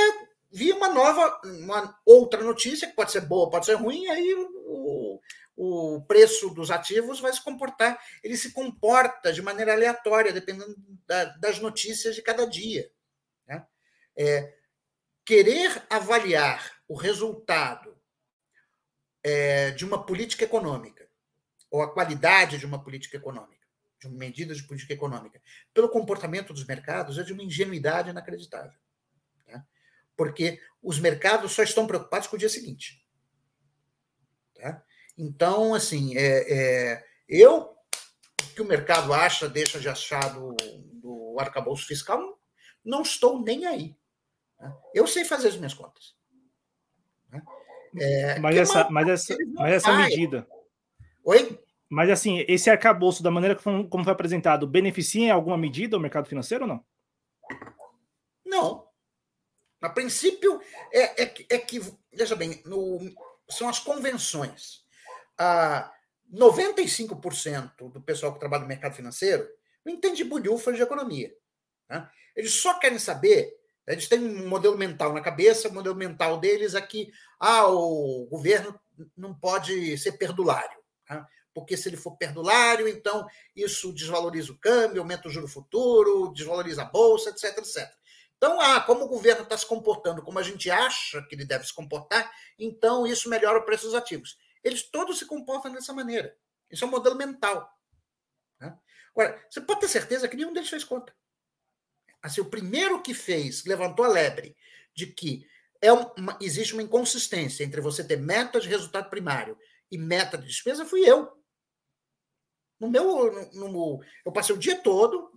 vi 0.51 0.71
uma 0.71 0.89
nova, 0.89 1.41
uma 1.45 1.99
outra 2.05 2.43
notícia, 2.43 2.87
que 2.87 2.95
pode 2.95 3.11
ser 3.11 3.21
boa, 3.21 3.49
pode 3.49 3.65
ser 3.65 3.73
ruim, 3.73 4.07
aí 4.07 4.35
o, 4.35 5.19
o 5.55 6.01
preço 6.07 6.49
dos 6.49 6.69
ativos 6.69 7.19
vai 7.19 7.33
se 7.33 7.43
comportar. 7.43 7.99
Ele 8.23 8.37
se 8.37 8.51
comporta 8.51 9.33
de 9.33 9.41
maneira 9.41 9.73
aleatória, 9.73 10.31
dependendo 10.31 10.75
da, 11.07 11.25
das 11.25 11.59
notícias 11.59 12.15
de 12.15 12.21
cada 12.21 12.45
dia. 12.45 12.89
Né? 13.47 13.65
É, 14.15 14.53
querer 15.25 15.85
avaliar 15.89 16.81
o 16.87 16.95
resultado 16.95 17.97
é, 19.23 19.71
de 19.71 19.85
uma 19.85 20.05
política 20.05 20.43
econômica, 20.43 21.09
ou 21.71 21.81
a 21.81 21.91
qualidade 21.91 22.57
de 22.57 22.65
uma 22.65 22.83
política 22.83 23.17
econômica, 23.17 23.65
de 23.99 24.07
uma 24.07 24.17
medida 24.17 24.53
de 24.53 24.63
política 24.63 24.93
econômica, 24.93 25.41
pelo 25.73 25.89
comportamento 25.89 26.53
dos 26.53 26.65
mercados, 26.65 27.17
é 27.17 27.23
de 27.23 27.33
uma 27.33 27.43
ingenuidade 27.43 28.09
inacreditável. 28.09 28.77
Tá? 29.45 29.65
Porque 30.15 30.61
os 30.81 30.99
mercados 30.99 31.53
só 31.53 31.63
estão 31.63 31.87
preocupados 31.87 32.27
com 32.27 32.35
o 32.35 32.39
dia 32.39 32.49
seguinte. 32.49 33.03
Tá? 34.55 34.83
Então, 35.17 35.73
assim, 35.73 36.17
é, 36.17 36.53
é, 36.53 37.05
eu 37.27 37.73
que 38.53 38.61
o 38.61 38.65
mercado 38.65 39.13
acha, 39.13 39.49
deixa 39.49 39.79
de 39.79 39.89
achar 39.89 40.33
do, 40.33 40.55
do 40.93 41.37
arcabouço 41.39 41.87
fiscal, 41.87 42.39
não 42.83 43.01
estou 43.01 43.41
nem 43.41 43.65
aí. 43.65 43.95
Né? 44.63 44.73
Eu 44.93 45.05
sei 45.05 45.25
fazer 45.25 45.49
as 45.49 45.57
minhas 45.57 45.73
contas. 45.73 46.15
Né? 47.29 47.41
É, 47.99 48.39
mas, 48.39 48.55
essa, 48.55 48.89
mas, 48.89 49.07
essa, 49.09 49.37
mas 49.55 49.73
essa 49.73 49.93
medida. 49.93 50.47
Oi? 51.25 51.59
Mas 51.89 52.09
assim, 52.09 52.43
esse 52.47 52.69
arcabouço, 52.69 53.21
da 53.21 53.29
maneira 53.29 53.55
como 53.55 54.03
foi 54.03 54.13
apresentado, 54.13 54.65
beneficia 54.65 55.25
em 55.25 55.31
alguma 55.31 55.57
medida 55.57 55.97
o 55.97 55.99
mercado 55.99 56.27
financeiro 56.27 56.63
ou 56.63 56.67
não? 56.67 56.85
Não. 58.45 58.87
A 59.81 59.89
princípio, 59.89 60.61
é, 60.91 61.23
é, 61.23 61.33
é 61.49 61.57
que, 61.59 61.81
veja 62.11 62.35
bem, 62.35 62.61
no, 62.65 62.99
são 63.49 63.67
as 63.67 63.79
convenções. 63.79 64.85
Ah, 65.37 65.93
95% 66.33 67.91
do 67.91 68.01
pessoal 68.01 68.33
que 68.33 68.39
trabalha 68.39 68.63
no 68.63 68.67
mercado 68.69 68.95
financeiro 68.95 69.47
não 69.85 69.93
entende 69.93 70.23
bulhufas 70.23 70.77
de 70.77 70.81
economia. 70.81 71.35
Né? 71.89 72.09
Eles 72.35 72.53
só 72.53 72.79
querem 72.79 72.97
saber 72.97 73.53
eles 73.87 74.07
têm 74.07 74.19
um 74.19 74.47
modelo 74.47 74.77
mental 74.77 75.13
na 75.13 75.21
cabeça, 75.21 75.67
o 75.67 75.73
modelo 75.73 75.95
mental 75.95 76.39
deles 76.39 76.73
é 76.73 76.81
que 76.81 77.11
ah, 77.39 77.67
o 77.67 78.25
governo 78.29 78.79
não 79.15 79.33
pode 79.33 79.97
ser 79.97 80.13
perdulário, 80.13 80.79
né? 81.09 81.25
porque 81.53 81.75
se 81.75 81.89
ele 81.89 81.97
for 81.97 82.15
perdulário, 82.15 82.87
então 82.87 83.27
isso 83.55 83.91
desvaloriza 83.91 84.51
o 84.51 84.57
câmbio, 84.57 85.01
aumenta 85.01 85.27
o 85.27 85.31
juro 85.31 85.47
futuro, 85.47 86.31
desvaloriza 86.33 86.83
a 86.83 86.85
bolsa, 86.85 87.29
etc, 87.29 87.57
etc. 87.57 87.91
Então, 88.37 88.59
ah, 88.59 88.79
como 88.81 89.05
o 89.05 89.09
governo 89.09 89.43
está 89.43 89.57
se 89.57 89.65
comportando 89.65 90.21
como 90.21 90.39
a 90.39 90.43
gente 90.43 90.69
acha 90.71 91.21
que 91.23 91.35
ele 91.35 91.45
deve 91.45 91.65
se 91.65 91.73
comportar, 91.73 92.31
então 92.57 93.05
isso 93.05 93.29
melhora 93.29 93.59
o 93.59 93.65
preço 93.65 93.85
dos 93.85 93.95
ativos. 93.95 94.37
Eles 94.63 94.83
todos 94.83 95.19
se 95.19 95.25
comportam 95.25 95.73
dessa 95.73 95.93
maneira. 95.93 96.35
Isso 96.71 96.85
é 96.85 96.87
um 96.87 96.91
modelo 96.91 97.15
mental. 97.15 97.69
Né? 98.59 98.77
Agora, 99.11 99.45
você 99.49 99.59
pode 99.59 99.81
ter 99.81 99.89
certeza 99.89 100.27
que 100.27 100.37
nenhum 100.37 100.53
deles 100.53 100.69
fez 100.69 100.85
conta 100.85 101.13
assim, 102.23 102.39
o 102.39 102.49
primeiro 102.49 103.03
que 103.03 103.13
fez, 103.13 103.65
levantou 103.65 104.05
a 104.05 104.07
lebre 104.07 104.55
de 104.95 105.07
que 105.07 105.45
é 105.81 105.91
uma, 105.91 106.37
existe 106.39 106.73
uma 106.73 106.81
inconsistência 106.81 107.63
entre 107.63 107.81
você 107.81 108.03
ter 108.03 108.17
meta 108.17 108.59
de 108.59 108.69
resultado 108.69 109.09
primário 109.09 109.57
e 109.91 109.97
meta 109.97 110.37
de 110.37 110.47
despesa, 110.47 110.85
fui 110.85 111.01
eu. 111.01 111.29
No 112.79 112.89
meu, 112.89 113.51
no, 113.53 113.69
no 113.69 114.03
eu 114.25 114.31
passei 114.31 114.55
o 114.55 114.59
dia 114.59 114.79
todo 114.79 115.31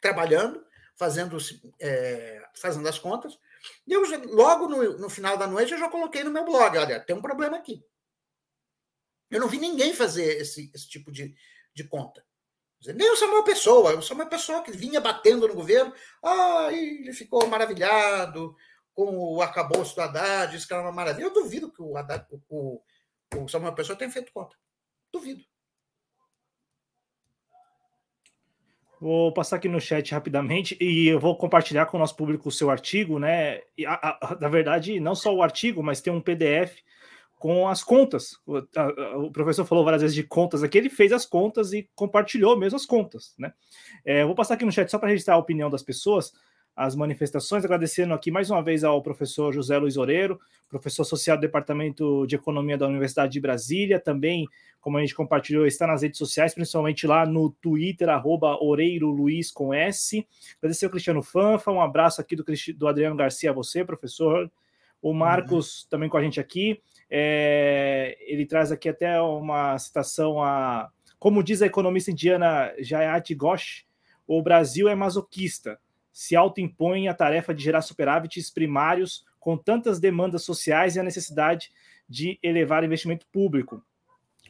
trabalhando, 0.00 0.64
fazendo, 0.96 1.36
é, 1.80 2.44
fazendo 2.56 2.88
as 2.88 2.98
contas, 2.98 3.38
e 3.86 3.92
eu 3.92 4.02
logo 4.26 4.68
no, 4.68 4.98
no 4.98 5.08
final 5.08 5.38
da 5.38 5.46
noite 5.46 5.72
eu 5.72 5.78
já 5.78 5.88
coloquei 5.88 6.24
no 6.24 6.30
meu 6.30 6.44
blog, 6.44 6.76
olha, 6.76 7.00
tem 7.00 7.14
um 7.14 7.22
problema 7.22 7.56
aqui. 7.56 7.84
Eu 9.30 9.40
não 9.40 9.48
vi 9.48 9.58
ninguém 9.58 9.94
fazer 9.94 10.40
esse, 10.40 10.70
esse 10.74 10.88
tipo 10.88 11.10
de, 11.10 11.34
de 11.72 11.84
conta. 11.84 12.24
Nem 12.92 13.10
o 13.10 13.16
Samuel 13.16 13.44
Pessoa, 13.44 13.96
o 13.96 14.02
Samuel 14.02 14.28
Pessoa 14.28 14.62
que 14.62 14.72
vinha 14.72 15.00
batendo 15.00 15.48
no 15.48 15.54
governo, 15.54 15.92
ah, 16.22 16.68
ele 16.70 17.12
ficou 17.12 17.46
maravilhado 17.46 18.54
com 18.92 19.16
o 19.16 19.40
arcabouço 19.40 19.94
do 19.94 20.02
Haddad, 20.02 20.52
disse 20.52 20.66
que 20.66 20.74
era 20.74 20.82
uma 20.82 20.92
maravilha. 20.92 21.26
Eu 21.26 21.32
duvido 21.32 21.72
que 21.72 21.82
o, 21.82 21.96
Haddad, 21.96 22.26
o, 22.48 22.80
o 23.36 23.48
Samuel 23.48 23.74
Pessoa 23.74 23.96
tenha 23.96 24.10
feito 24.10 24.32
conta. 24.32 24.56
Duvido. 25.12 25.42
Vou 29.00 29.32
passar 29.32 29.56
aqui 29.56 29.68
no 29.68 29.80
chat 29.80 30.12
rapidamente 30.12 30.78
e 30.80 31.08
eu 31.08 31.20
vou 31.20 31.36
compartilhar 31.36 31.86
com 31.86 31.96
o 31.96 32.00
nosso 32.00 32.16
público 32.16 32.48
o 32.48 32.52
seu 32.52 32.70
artigo, 32.70 33.18
né? 33.18 33.60
E, 33.76 33.84
a, 33.84 33.94
a, 33.94 34.38
na 34.40 34.48
verdade, 34.48 34.98
não 34.98 35.14
só 35.14 35.34
o 35.34 35.42
artigo, 35.42 35.82
mas 35.82 36.00
tem 36.00 36.12
um 36.12 36.20
PDF 36.20 36.80
com 37.44 37.68
as 37.68 37.84
contas. 37.84 38.40
O, 38.46 38.56
a, 38.56 39.18
o, 39.18 39.30
professor 39.30 39.66
falou 39.66 39.84
várias 39.84 40.00
vezes 40.00 40.14
de 40.14 40.22
contas 40.22 40.62
aqui, 40.62 40.78
ele 40.78 40.88
fez 40.88 41.12
as 41.12 41.26
contas 41.26 41.74
e 41.74 41.86
compartilhou 41.94 42.58
mesmo 42.58 42.76
as 42.76 42.86
contas, 42.86 43.34
né? 43.38 43.52
É, 44.02 44.24
vou 44.24 44.34
passar 44.34 44.54
aqui 44.54 44.64
no 44.64 44.72
chat 44.72 44.90
só 44.90 44.98
para 44.98 45.10
registrar 45.10 45.34
a 45.34 45.38
opinião 45.38 45.68
das 45.68 45.82
pessoas, 45.82 46.32
as 46.74 46.96
manifestações, 46.96 47.62
agradecendo 47.62 48.14
aqui 48.14 48.30
mais 48.30 48.48
uma 48.48 48.62
vez 48.62 48.82
ao 48.82 49.02
professor 49.02 49.52
José 49.52 49.76
Luiz 49.76 49.98
Oreiro, 49.98 50.40
professor 50.70 51.02
associado 51.02 51.38
do 51.38 51.42
Departamento 51.42 52.26
de 52.26 52.34
Economia 52.34 52.78
da 52.78 52.86
Universidade 52.86 53.34
de 53.34 53.40
Brasília, 53.42 54.00
também, 54.00 54.46
como 54.80 54.96
a 54.96 55.02
gente 55.02 55.14
compartilhou, 55.14 55.66
está 55.66 55.86
nas 55.86 56.00
redes 56.00 56.16
sociais, 56.16 56.54
principalmente 56.54 57.06
lá 57.06 57.26
no 57.26 57.50
Twitter, 57.60 58.08
arroba 58.08 58.56
Oreiro 58.64 59.10
Luiz 59.10 59.50
com 59.50 59.74
S. 59.74 60.26
Agradecer 60.56 60.86
ao 60.86 60.90
Cristiano 60.90 61.22
Fanfa, 61.22 61.70
um 61.70 61.82
abraço 61.82 62.22
aqui 62.22 62.34
do, 62.34 62.44
do 62.74 62.88
Adriano 62.88 63.16
Garcia 63.16 63.50
a 63.50 63.52
você, 63.52 63.84
professor 63.84 64.50
O 65.02 65.12
Marcos 65.12 65.82
uhum. 65.82 65.88
também 65.90 66.08
com 66.08 66.16
a 66.16 66.22
gente 66.22 66.40
aqui. 66.40 66.80
É, 67.10 68.16
ele 68.20 68.46
traz 68.46 68.72
aqui 68.72 68.88
até 68.88 69.20
uma 69.20 69.78
citação 69.78 70.42
a. 70.42 70.90
Como 71.18 71.42
diz 71.42 71.62
a 71.62 71.66
economista 71.66 72.10
indiana 72.10 72.72
Jayati 72.78 73.34
Ghosh, 73.34 73.86
o 74.26 74.42
Brasil 74.42 74.88
é 74.88 74.94
masoquista, 74.94 75.78
se 76.12 76.36
autoimpõe 76.36 77.08
a 77.08 77.14
tarefa 77.14 77.54
de 77.54 77.62
gerar 77.62 77.82
superávites 77.82 78.50
primários 78.50 79.24
com 79.40 79.56
tantas 79.56 79.98
demandas 79.98 80.42
sociais 80.42 80.96
e 80.96 81.00
a 81.00 81.02
necessidade 81.02 81.70
de 82.08 82.38
elevar 82.42 82.84
investimento 82.84 83.26
público. 83.32 83.82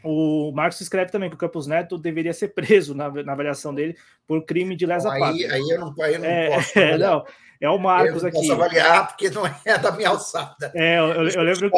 O 0.04 0.52
Marcos 0.52 0.80
escreve 0.80 1.10
também 1.10 1.30
que 1.30 1.36
o 1.36 1.38
Campos 1.38 1.66
Neto 1.66 1.96
deveria 1.96 2.32
ser 2.32 2.48
preso 2.48 2.94
na, 2.94 3.10
na 3.10 3.32
avaliação 3.32 3.74
dele 3.74 3.96
por 4.26 4.44
crime 4.44 4.76
de 4.76 4.84
lesa 4.86 5.08
pátria. 5.08 5.52
Aí, 5.52 5.62
aí 5.62 5.70
eu 5.70 5.80
não, 5.80 5.94
aí 6.00 6.14
eu 6.14 6.18
não 6.20 6.26
é, 6.26 6.50
posso. 6.50 6.78
É, 6.78 6.98
não, 6.98 7.24
é 7.60 7.70
o 7.70 7.78
Marcos 7.78 8.16
eu 8.16 8.20
não 8.22 8.28
aqui. 8.28 8.36
Posso 8.36 8.52
avaliar 8.52 9.08
porque 9.08 9.30
não 9.30 9.42
é 9.46 9.78
da 9.78 9.92
minha 9.92 10.10
alçada. 10.10 10.72
É, 10.74 10.98
eu, 10.98 11.06
eu, 11.06 11.28
eu 11.28 11.42
lembro. 11.42 11.70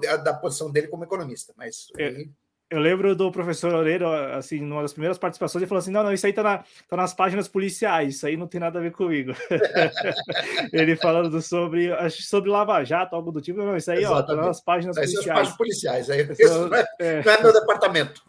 da, 0.00 0.16
da 0.16 0.34
posição 0.34 0.70
dele 0.70 0.88
como 0.88 1.04
economista, 1.04 1.52
mas. 1.56 1.88
Aí... 1.98 2.30
Eu 2.74 2.80
lembro 2.80 3.14
do 3.14 3.30
professor 3.30 3.72
Oreiro, 3.72 4.08
assim, 4.08 4.60
numa 4.60 4.82
das 4.82 4.92
primeiras 4.92 5.16
participações, 5.16 5.62
ele 5.62 5.68
falou 5.68 5.78
assim: 5.78 5.92
não, 5.92 6.02
não, 6.02 6.12
isso 6.12 6.26
aí 6.26 6.32
tá, 6.32 6.42
na, 6.42 6.64
tá 6.88 6.96
nas 6.96 7.14
páginas 7.14 7.46
policiais, 7.46 8.16
isso 8.16 8.26
aí 8.26 8.36
não 8.36 8.48
tem 8.48 8.60
nada 8.60 8.80
a 8.80 8.82
ver 8.82 8.90
comigo. 8.90 9.30
ele 10.72 10.96
falando 10.96 11.40
sobre, 11.40 11.92
acho, 11.92 12.22
sobre 12.22 12.50
Lava 12.50 12.82
Jato, 12.82 13.14
algo 13.14 13.30
do 13.30 13.40
tipo, 13.40 13.62
não, 13.62 13.76
isso 13.76 13.92
aí, 13.92 13.98
Exatamente. 13.98 14.32
ó, 14.32 14.34
tá 14.34 14.46
nas 14.48 14.60
páginas 14.60 14.96
Essas 14.96 15.12
policiais. 15.12 15.38
páginas 15.38 15.56
policiais, 15.56 16.10
aí, 16.10 16.22
isso 16.32 16.68
não, 16.68 16.76
é, 16.76 16.84
é, 16.98 17.24
não 17.24 17.32
é 17.32 17.42
meu 17.42 17.52
departamento. 17.52 18.22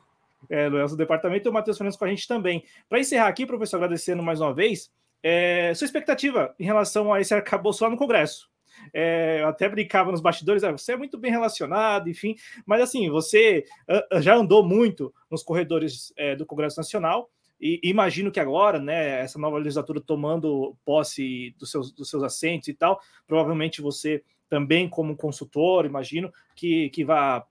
É, 0.48 0.70
não 0.70 0.78
é 0.78 0.86
o 0.86 0.96
departamento 0.96 1.48
e 1.48 1.50
o 1.50 1.54
Matheus 1.54 1.76
Fernandes 1.76 1.98
com 1.98 2.06
a 2.06 2.10
gente 2.10 2.28
também. 2.28 2.64
Para 2.88 3.00
encerrar 3.00 3.30
aqui, 3.30 3.48
professor, 3.48 3.78
agradecendo 3.78 4.22
mais 4.22 4.40
uma 4.40 4.54
vez, 4.54 4.92
é, 5.24 5.74
sua 5.74 5.86
expectativa 5.86 6.54
em 6.60 6.66
relação 6.66 7.12
a 7.12 7.20
esse 7.20 7.34
arcabouço 7.34 7.84
lá 7.84 7.90
no 7.90 7.98
Congresso? 7.98 8.48
É, 8.94 9.42
eu 9.42 9.48
até 9.48 9.68
brincava 9.68 10.12
nos 10.12 10.22
bastidores, 10.22 10.64
ah, 10.64 10.72
você 10.72 10.94
é 10.94 10.98
muito 10.98 11.18
bem 11.18 11.32
relacionado, 11.32 12.10
enfim, 12.10 12.36
mas 12.66 12.82
assim, 12.82 13.10
você 13.10 13.66
já 14.22 14.36
andou 14.36 14.66
muito 14.66 15.14
nos 15.30 15.44
corredores 15.44 16.14
é, 16.18 16.36
do 16.36 16.46
Congresso 16.46 16.78
Nacional, 16.78 17.30
e 17.60 17.80
imagino 17.84 18.32
que 18.32 18.40
agora, 18.40 18.80
né, 18.80 19.22
essa 19.22 19.40
nova 19.40 19.58
legislatura 19.58 20.02
tomando 20.02 20.76
posse 20.84 21.56
dos 21.58 21.72
seus, 21.72 21.92
dos 21.92 22.10
seus 22.10 22.22
assentos 22.22 22.68
e 22.68 22.74
tal, 22.74 23.00
provavelmente 23.26 23.82
você 23.82 24.24
também, 24.50 24.90
como 24.90 25.16
consultor, 25.16 25.86
imagino 25.86 26.32
que, 26.56 26.90
que 26.90 27.04
vá 27.04 27.46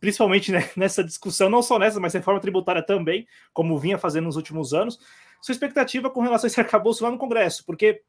principalmente 0.00 0.52
né, 0.52 0.68
nessa 0.76 1.02
discussão, 1.02 1.48
não 1.48 1.62
só 1.62 1.78
nessa, 1.78 2.00
mas 2.00 2.14
reforma 2.14 2.40
tributária 2.40 2.82
também, 2.82 3.26
como 3.52 3.78
vinha 3.78 3.98
fazendo 3.98 4.24
nos 4.24 4.36
últimos 4.36 4.74
anos, 4.74 4.98
sua 5.40 5.52
expectativa 5.52 6.10
com 6.10 6.20
relação 6.20 6.46
a 6.46 6.48
esse 6.48 6.60
arcabouço 6.60 7.04
lá 7.04 7.10
no 7.10 7.18
Congresso, 7.18 7.64
porque 7.64 8.02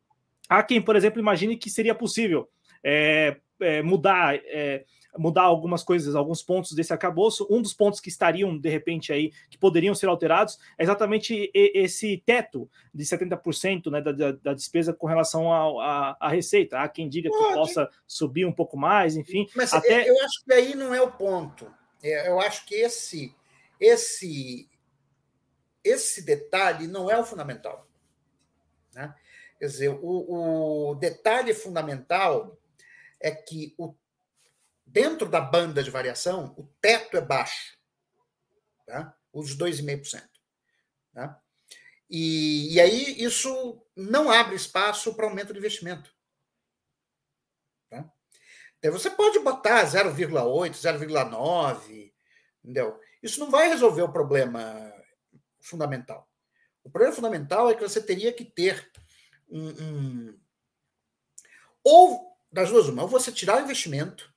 Há 0.49 0.63
quem, 0.63 0.81
por 0.81 0.95
exemplo, 0.95 1.19
imagine 1.19 1.57
que 1.57 1.69
seria 1.69 1.93
possível 1.93 2.49
é, 2.83 3.37
é, 3.59 3.81
mudar, 3.81 4.35
é, 4.35 4.85
mudar 5.17 5.43
algumas 5.43 5.83
coisas, 5.83 6.15
alguns 6.15 6.41
pontos 6.41 6.71
desse 6.73 6.93
arcabouço. 6.93 7.47
Um 7.49 7.61
dos 7.61 7.73
pontos 7.73 7.99
que 7.99 8.09
estariam, 8.09 8.57
de 8.57 8.69
repente, 8.69 9.11
aí, 9.11 9.31
que 9.49 9.57
poderiam 9.57 9.93
ser 9.93 10.07
alterados, 10.07 10.57
é 10.77 10.83
exatamente 10.83 11.51
esse 11.53 12.21
teto 12.25 12.69
de 12.93 13.03
70% 13.03 13.91
né, 13.91 14.01
da, 14.01 14.11
da, 14.11 14.31
da, 14.31 14.53
despesa 14.53 14.93
com 14.93 15.07
relação 15.07 15.51
à 15.51 16.29
receita. 16.29 16.79
Há 16.79 16.87
quem 16.87 17.09
diga 17.09 17.29
que 17.29 17.37
Pode. 17.37 17.53
possa 17.53 17.89
subir 18.05 18.45
um 18.45 18.53
pouco 18.53 18.77
mais, 18.77 19.15
enfim. 19.15 19.47
Mas 19.55 19.73
até... 19.73 20.09
eu 20.09 20.15
acho 20.23 20.43
que 20.45 20.53
aí 20.53 20.75
não 20.75 20.93
é 20.93 21.01
o 21.01 21.11
ponto. 21.11 21.67
É, 22.01 22.29
eu 22.29 22.39
acho 22.39 22.65
que 22.65 22.75
esse, 22.75 23.33
esse, 23.79 24.69
esse 25.83 26.23
detalhe 26.23 26.87
não 26.87 27.09
é 27.09 27.17
o 27.19 27.23
fundamental. 27.23 27.86
Quer 29.59 29.65
dizer, 29.65 29.89
o, 29.89 30.91
o 30.91 30.95
detalhe 30.95 31.53
fundamental 31.53 32.59
é 33.19 33.31
que 33.31 33.73
o, 33.77 33.95
dentro 34.85 35.27
da 35.27 35.41
banda 35.41 35.83
de 35.83 35.89
variação, 35.89 36.53
o 36.57 36.63
teto 36.79 37.17
é 37.17 37.21
baixo, 37.21 37.77
tá? 38.85 39.17
os 39.33 39.57
2,5%. 39.57 40.23
Tá? 41.13 41.41
E, 42.09 42.75
e 42.75 42.79
aí 42.79 43.21
isso 43.21 43.83
não 43.95 44.29
abre 44.31 44.55
espaço 44.55 45.13
para 45.15 45.25
aumento 45.25 45.51
de 45.51 45.59
investimento. 45.59 46.15
Tá? 47.89 48.09
Então, 48.77 48.91
você 48.91 49.09
pode 49.09 49.39
botar 49.39 49.85
0,8, 49.85 50.71
0,9, 50.71 52.13
entendeu? 52.63 52.99
Isso 53.21 53.39
não 53.39 53.49
vai 53.49 53.67
resolver 53.69 54.03
o 54.03 54.11
problema 54.11 54.93
fundamental. 55.59 56.29
O 56.83 56.89
problema 56.89 57.13
fundamental 57.13 57.69
é 57.69 57.73
que 57.73 57.81
você 57.81 58.01
teria 58.01 58.31
que 58.31 58.45
ter 58.45 58.89
um, 59.49 59.69
um... 59.69 60.39
Ou, 61.83 62.37
das 62.51 62.69
duas, 62.69 62.87
uma, 62.87 63.03
ou 63.03 63.07
você 63.07 63.31
tirar 63.31 63.57
o 63.57 63.63
investimento 63.63 64.33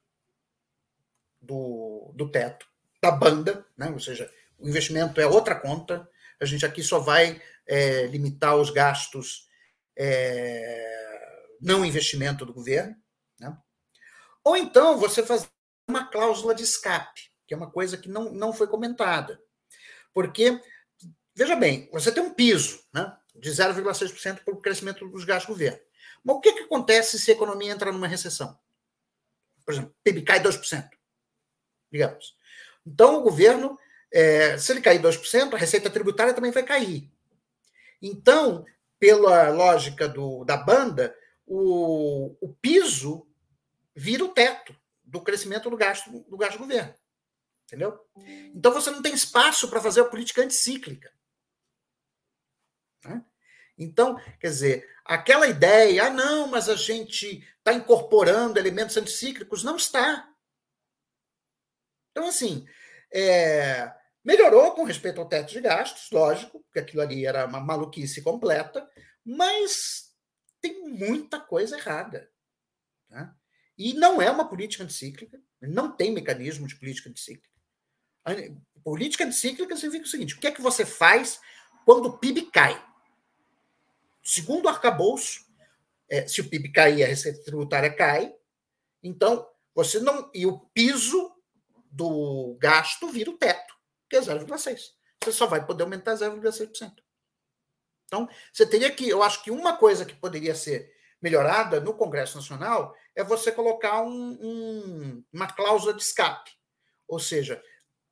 do, 1.40 2.12
do 2.14 2.30
teto, 2.30 2.66
da 3.02 3.11
banda, 3.11 3.66
né? 3.76 3.90
ou 3.90 3.98
seja, 3.98 4.30
o 4.58 4.68
investimento 4.68 5.20
é 5.20 5.26
outra 5.26 5.54
conta, 5.54 6.08
a 6.40 6.44
gente 6.44 6.64
aqui 6.64 6.82
só 6.82 6.98
vai 6.98 7.40
é, 7.66 8.06
limitar 8.06 8.56
os 8.56 8.70
gastos 8.70 9.48
é, 9.96 11.46
não 11.61 11.84
investimento 11.84 12.46
do 12.46 12.52
governo, 12.52 12.96
né? 13.38 13.56
ou 14.44 14.56
então 14.56 14.98
você 14.98 15.24
fazer 15.24 15.48
uma 15.88 16.06
cláusula 16.06 16.54
de 16.54 16.62
escape, 16.62 17.30
que 17.46 17.54
é 17.54 17.56
uma 17.56 17.70
coisa 17.70 17.96
que 17.96 18.08
não, 18.08 18.32
não 18.32 18.52
foi 18.52 18.68
comentada. 18.68 19.40
Porque, 20.12 20.61
veja 21.34 21.56
bem, 21.56 21.88
você 21.92 22.12
tem 22.12 22.22
um 22.22 22.34
piso, 22.34 22.80
né? 22.92 23.16
De 23.37 23.51
0,6% 23.51 24.45
para 24.45 24.55
o 24.55 24.61
crescimento 24.61 25.07
dos 25.09 25.24
gastos 25.24 25.47
do 25.47 25.53
governo. 25.59 25.81
Mas 26.24 26.37
o 26.37 26.41
que, 26.41 26.53
que 26.53 26.62
acontece 26.64 27.18
se 27.18 27.31
a 27.31 27.35
economia 27.35 27.72
entra 27.72 27.93
numa 27.93 28.07
recessão? 28.07 28.59
Por 29.64 29.72
exemplo, 29.72 29.95
PIB 30.03 30.22
cai 30.22 30.43
2%, 30.43 30.89
digamos. 31.91 32.37
Então, 32.87 33.18
o 33.18 33.22
governo, 33.22 33.78
é, 34.12 34.59
se 34.59 34.72
ele 34.72 34.81
cair 34.81 35.01
2%, 35.01 35.55
a 35.55 35.57
receita 35.57 35.91
tributária 35.91 36.35
também 36.35 36.51
vai 36.51 36.62
cair. 36.62 37.11
Então, 38.03 38.64
pela 38.99 39.49
lógica 39.51 40.09
do, 40.09 40.45
da 40.45 40.57
banda, 40.57 41.14
o, 41.47 42.37
o 42.41 42.55
piso 42.61 43.26
vira 43.95 44.24
o 44.24 44.28
teto 44.28 44.74
do 45.05 45.20
crescimento 45.20 45.68
do 45.68 45.76
gasto 45.76 46.11
do 46.28 46.37
gasto 46.37 46.55
do 46.55 46.64
governo. 46.64 46.95
Entendeu? 47.66 48.01
Então, 48.55 48.72
você 48.72 48.91
não 48.91 49.03
tem 49.03 49.14
espaço 49.14 49.68
para 49.68 49.81
fazer 49.81 50.01
a 50.01 50.05
política 50.05 50.43
anticíclica. 50.43 51.12
Né? 53.05 53.24
Então, 53.78 54.16
quer 54.38 54.48
dizer, 54.48 54.90
aquela 55.05 55.48
ideia, 55.48 56.07
ah, 56.07 56.11
não, 56.11 56.46
mas 56.48 56.68
a 56.68 56.76
gente 56.76 57.46
está 57.59 57.72
incorporando 57.72 58.59
elementos 58.59 58.96
anticíclicos, 58.96 59.62
não 59.64 59.76
está. 59.76 60.30
Então, 62.11 62.28
assim, 62.28 62.66
é, 63.12 63.90
melhorou 64.24 64.72
com 64.72 64.84
respeito 64.84 65.20
ao 65.20 65.28
teto 65.28 65.53
de 65.53 65.61
gastos, 65.61 66.11
lógico, 66.11 66.61
porque 66.61 66.78
aquilo 66.78 67.03
ali 67.03 67.24
era 67.24 67.46
uma 67.46 67.61
maluquice 67.61 68.22
completa, 68.22 68.88
mas 69.24 70.14
tem 70.61 70.86
muita 70.88 71.40
coisa 71.40 71.78
errada. 71.78 72.30
Né? 73.09 73.32
E 73.78 73.94
não 73.94 74.20
é 74.20 74.30
uma 74.30 74.48
política 74.48 74.84
anticíclica, 74.84 75.40
não 75.61 75.90
tem 75.90 76.12
mecanismo 76.12 76.66
de 76.66 76.76
política 76.76 77.09
anticíclica. 77.09 77.48
A 78.24 78.32
política 78.84 79.24
anticíclica 79.24 79.74
significa 79.74 80.05
o 80.05 80.11
seguinte: 80.11 80.34
o 80.34 80.38
que 80.38 80.46
é 80.46 80.53
que 80.53 80.61
você 80.61 80.84
faz 80.84 81.40
quando 81.84 82.07
o 82.07 82.18
PIB 82.18 82.51
cai? 82.51 82.89
Segundo 84.23 84.68
arcabouço, 84.68 85.47
é, 86.09 86.27
se 86.27 86.41
o 86.41 86.49
PIB 86.49 86.73
cair, 86.73 87.05
a 87.05 87.07
receita 87.07 87.43
tributária 87.45 87.95
cai, 87.95 88.35
então 89.03 89.49
você 89.75 90.01
não. 90.01 90.31
E 90.35 90.47
o 90.47 90.59
piso 90.75 91.35
do 91.91 92.57
gasto 92.61 93.09
vira 93.09 93.31
o 93.31 93.39
teto, 93.39 93.75
que 94.09 94.16
é 94.16 94.21
0,6. 94.21 94.93
Você 95.23 95.33
só 95.33 95.47
vai 95.47 95.64
poder 95.64 95.85
aumentar 95.85 96.14
0,6%. 96.14 96.93
Então, 98.07 98.29
você 98.53 98.66
teria 98.66 98.91
que. 98.91 99.09
Eu 99.09 99.23
acho 99.23 99.43
que 99.43 99.51
uma 99.51 99.77
coisa 99.77 100.05
que 100.05 100.14
poderia 100.14 100.55
ser 100.55 100.93
melhorada 101.23 101.81
no 101.81 101.95
Congresso 101.95 102.37
Nacional 102.37 102.95
é 103.14 103.23
você 103.23 103.53
colocar 103.53 104.03
um, 104.03 104.39
um, 104.41 105.25
uma 105.33 105.47
cláusula 105.47 105.95
de 105.95 106.03
escape. 106.03 106.51
Ou 107.07 107.18
seja, 107.18 107.62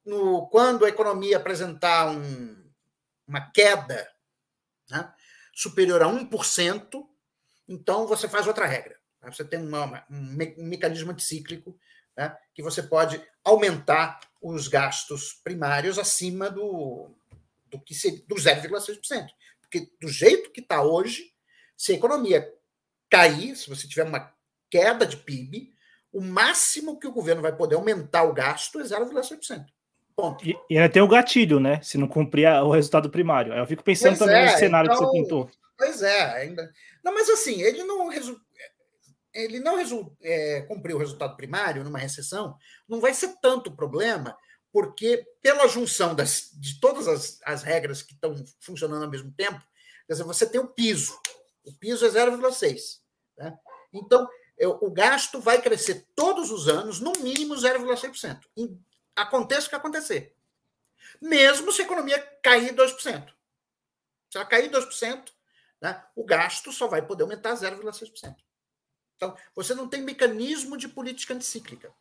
no, 0.04 0.48
quando 0.48 0.84
a 0.84 0.88
economia 0.88 1.36
apresentar 1.36 2.10
um, 2.10 2.70
uma 3.26 3.50
queda, 3.50 4.08
né, 4.90 5.12
superior 5.58 6.00
a 6.02 6.06
1%, 6.06 7.04
então 7.66 8.06
você 8.06 8.28
faz 8.28 8.46
outra 8.46 8.64
regra. 8.64 8.96
Né? 9.20 9.28
Você 9.32 9.44
tem 9.44 9.58
uma, 9.58 10.06
um, 10.08 10.20
me, 10.20 10.54
um, 10.56 10.64
mecanismo 10.64 11.10
anticíclico 11.10 11.76
né? 12.16 12.36
que 12.54 12.62
você 12.62 12.80
pode 12.80 13.20
aumentar 13.42 14.20
os 14.40 14.68
gastos 14.68 15.32
primários 15.42 15.98
acima 15.98 16.48
do, 16.48 17.10
do 17.66 17.80
que 17.80 17.92
seria, 17.92 18.22
do 18.28 18.36
0,6%. 18.36 19.30
Porque 19.60 19.90
do 20.00 20.08
jeito 20.08 20.52
que 20.52 20.60
está 20.60 20.80
hoje, 20.80 21.34
se 21.76 21.90
a 21.90 21.96
economia 21.96 22.54
cair, 23.10 23.56
se 23.56 23.68
você 23.68 23.88
tiver 23.88 24.04
uma 24.04 24.32
queda 24.70 25.04
de 25.04 25.16
PIB, 25.16 25.74
o 26.12 26.20
máximo 26.20 27.00
que 27.00 27.06
o 27.08 27.12
governo 27.12 27.42
vai 27.42 27.54
poder 27.54 27.74
aumentar 27.74 28.22
o 28.22 28.32
gasto 28.32 28.78
é 28.78 28.84
0,6%. 28.84 29.66
Ponto. 30.18 30.44
E, 30.44 30.58
e 30.68 30.76
ainda 30.76 30.92
tem 30.92 31.00
o 31.00 31.06
gatilho, 31.06 31.60
né? 31.60 31.80
Se 31.80 31.96
não 31.96 32.08
cumprir 32.08 32.48
o 32.48 32.72
resultado 32.72 33.08
primário. 33.08 33.54
Eu 33.54 33.64
fico 33.66 33.84
pensando 33.84 34.18
pois 34.18 34.18
também 34.18 34.34
é, 34.34 34.44
nesse 34.46 34.58
cenário 34.58 34.90
então, 34.90 34.98
que 34.98 35.04
você 35.04 35.16
então, 35.16 35.44
pintou. 35.44 35.50
Pois 35.78 36.02
é, 36.02 36.22
ainda. 36.40 36.72
Não, 37.04 37.14
mas 37.14 37.30
assim, 37.30 37.62
ele 37.62 37.84
não. 37.84 38.08
Resu... 38.08 38.36
ele 39.32 39.60
não 39.60 39.78
é, 40.20 40.62
cumpriu 40.62 40.96
o 40.96 40.98
resultado 40.98 41.36
primário 41.36 41.84
numa 41.84 42.00
recessão, 42.00 42.56
não 42.88 43.00
vai 43.00 43.14
ser 43.14 43.36
tanto 43.40 43.70
problema, 43.70 44.36
porque 44.72 45.24
pela 45.40 45.68
junção 45.68 46.16
das, 46.16 46.50
de 46.52 46.80
todas 46.80 47.06
as, 47.06 47.38
as 47.44 47.62
regras 47.62 48.02
que 48.02 48.14
estão 48.14 48.34
funcionando 48.58 49.04
ao 49.04 49.10
mesmo 49.10 49.30
tempo, 49.30 49.60
quer 50.04 50.14
dizer, 50.14 50.24
você 50.24 50.46
tem 50.46 50.60
o 50.60 50.66
piso. 50.66 51.16
O 51.64 51.72
piso 51.74 52.04
é 52.04 52.08
0,6. 52.08 52.76
Né? 53.36 53.56
Então, 53.94 54.28
o 54.80 54.90
gasto 54.90 55.40
vai 55.40 55.62
crescer 55.62 56.08
todos 56.16 56.50
os 56.50 56.66
anos, 56.66 56.98
no 56.98 57.12
mínimo 57.20 57.54
0,6%. 57.54 58.40
Aconteça 59.18 59.66
o 59.66 59.70
que 59.70 59.74
acontecer. 59.74 60.36
Mesmo 61.20 61.72
se 61.72 61.82
a 61.82 61.84
economia 61.84 62.20
cair 62.42 62.72
2%. 62.72 63.34
Se 64.30 64.36
ela 64.36 64.46
cair 64.46 64.70
2%, 64.70 65.32
né, 65.80 66.04
o 66.14 66.24
gasto 66.24 66.72
só 66.72 66.86
vai 66.86 67.04
poder 67.04 67.24
aumentar 67.24 67.54
0,6%. 67.54 68.36
Então, 69.16 69.36
você 69.54 69.74
não 69.74 69.88
tem 69.88 70.02
mecanismo 70.02 70.76
de 70.76 70.88
política 70.88 71.34
anticíclica. 71.34 71.92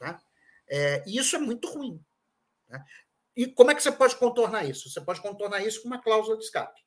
Tá? 0.00 0.20
É, 0.68 1.04
e 1.06 1.16
isso 1.16 1.36
é 1.36 1.38
muito 1.38 1.68
ruim. 1.72 2.04
Né? 2.68 2.84
E 3.36 3.46
como 3.46 3.70
é 3.70 3.74
que 3.74 3.82
você 3.82 3.92
pode 3.92 4.16
contornar 4.16 4.64
isso? 4.64 4.90
Você 4.90 5.00
pode 5.00 5.20
contornar 5.20 5.64
isso 5.64 5.80
com 5.82 5.86
uma 5.86 6.02
cláusula 6.02 6.36
de 6.36 6.42
escape. 6.42 6.84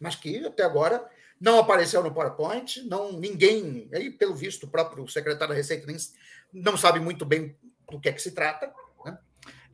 Mas 0.00 0.16
que, 0.16 0.44
até 0.44 0.64
agora, 0.64 1.08
não 1.40 1.58
apareceu 1.58 2.02
no 2.02 2.12
PowerPoint, 2.12 2.82
não 2.88 3.12
ninguém, 3.12 3.88
aí, 3.92 4.10
pelo 4.10 4.34
visto, 4.34 4.64
o 4.64 4.68
próprio 4.68 5.06
secretário 5.08 5.48
da 5.48 5.54
Receita 5.54 5.86
nem, 5.86 5.96
não 6.52 6.76
sabe 6.76 7.00
muito 7.00 7.24
bem 7.24 7.56
do 7.90 8.00
que 8.00 8.08
é 8.08 8.12
que 8.12 8.22
se 8.22 8.32
trata. 8.32 8.72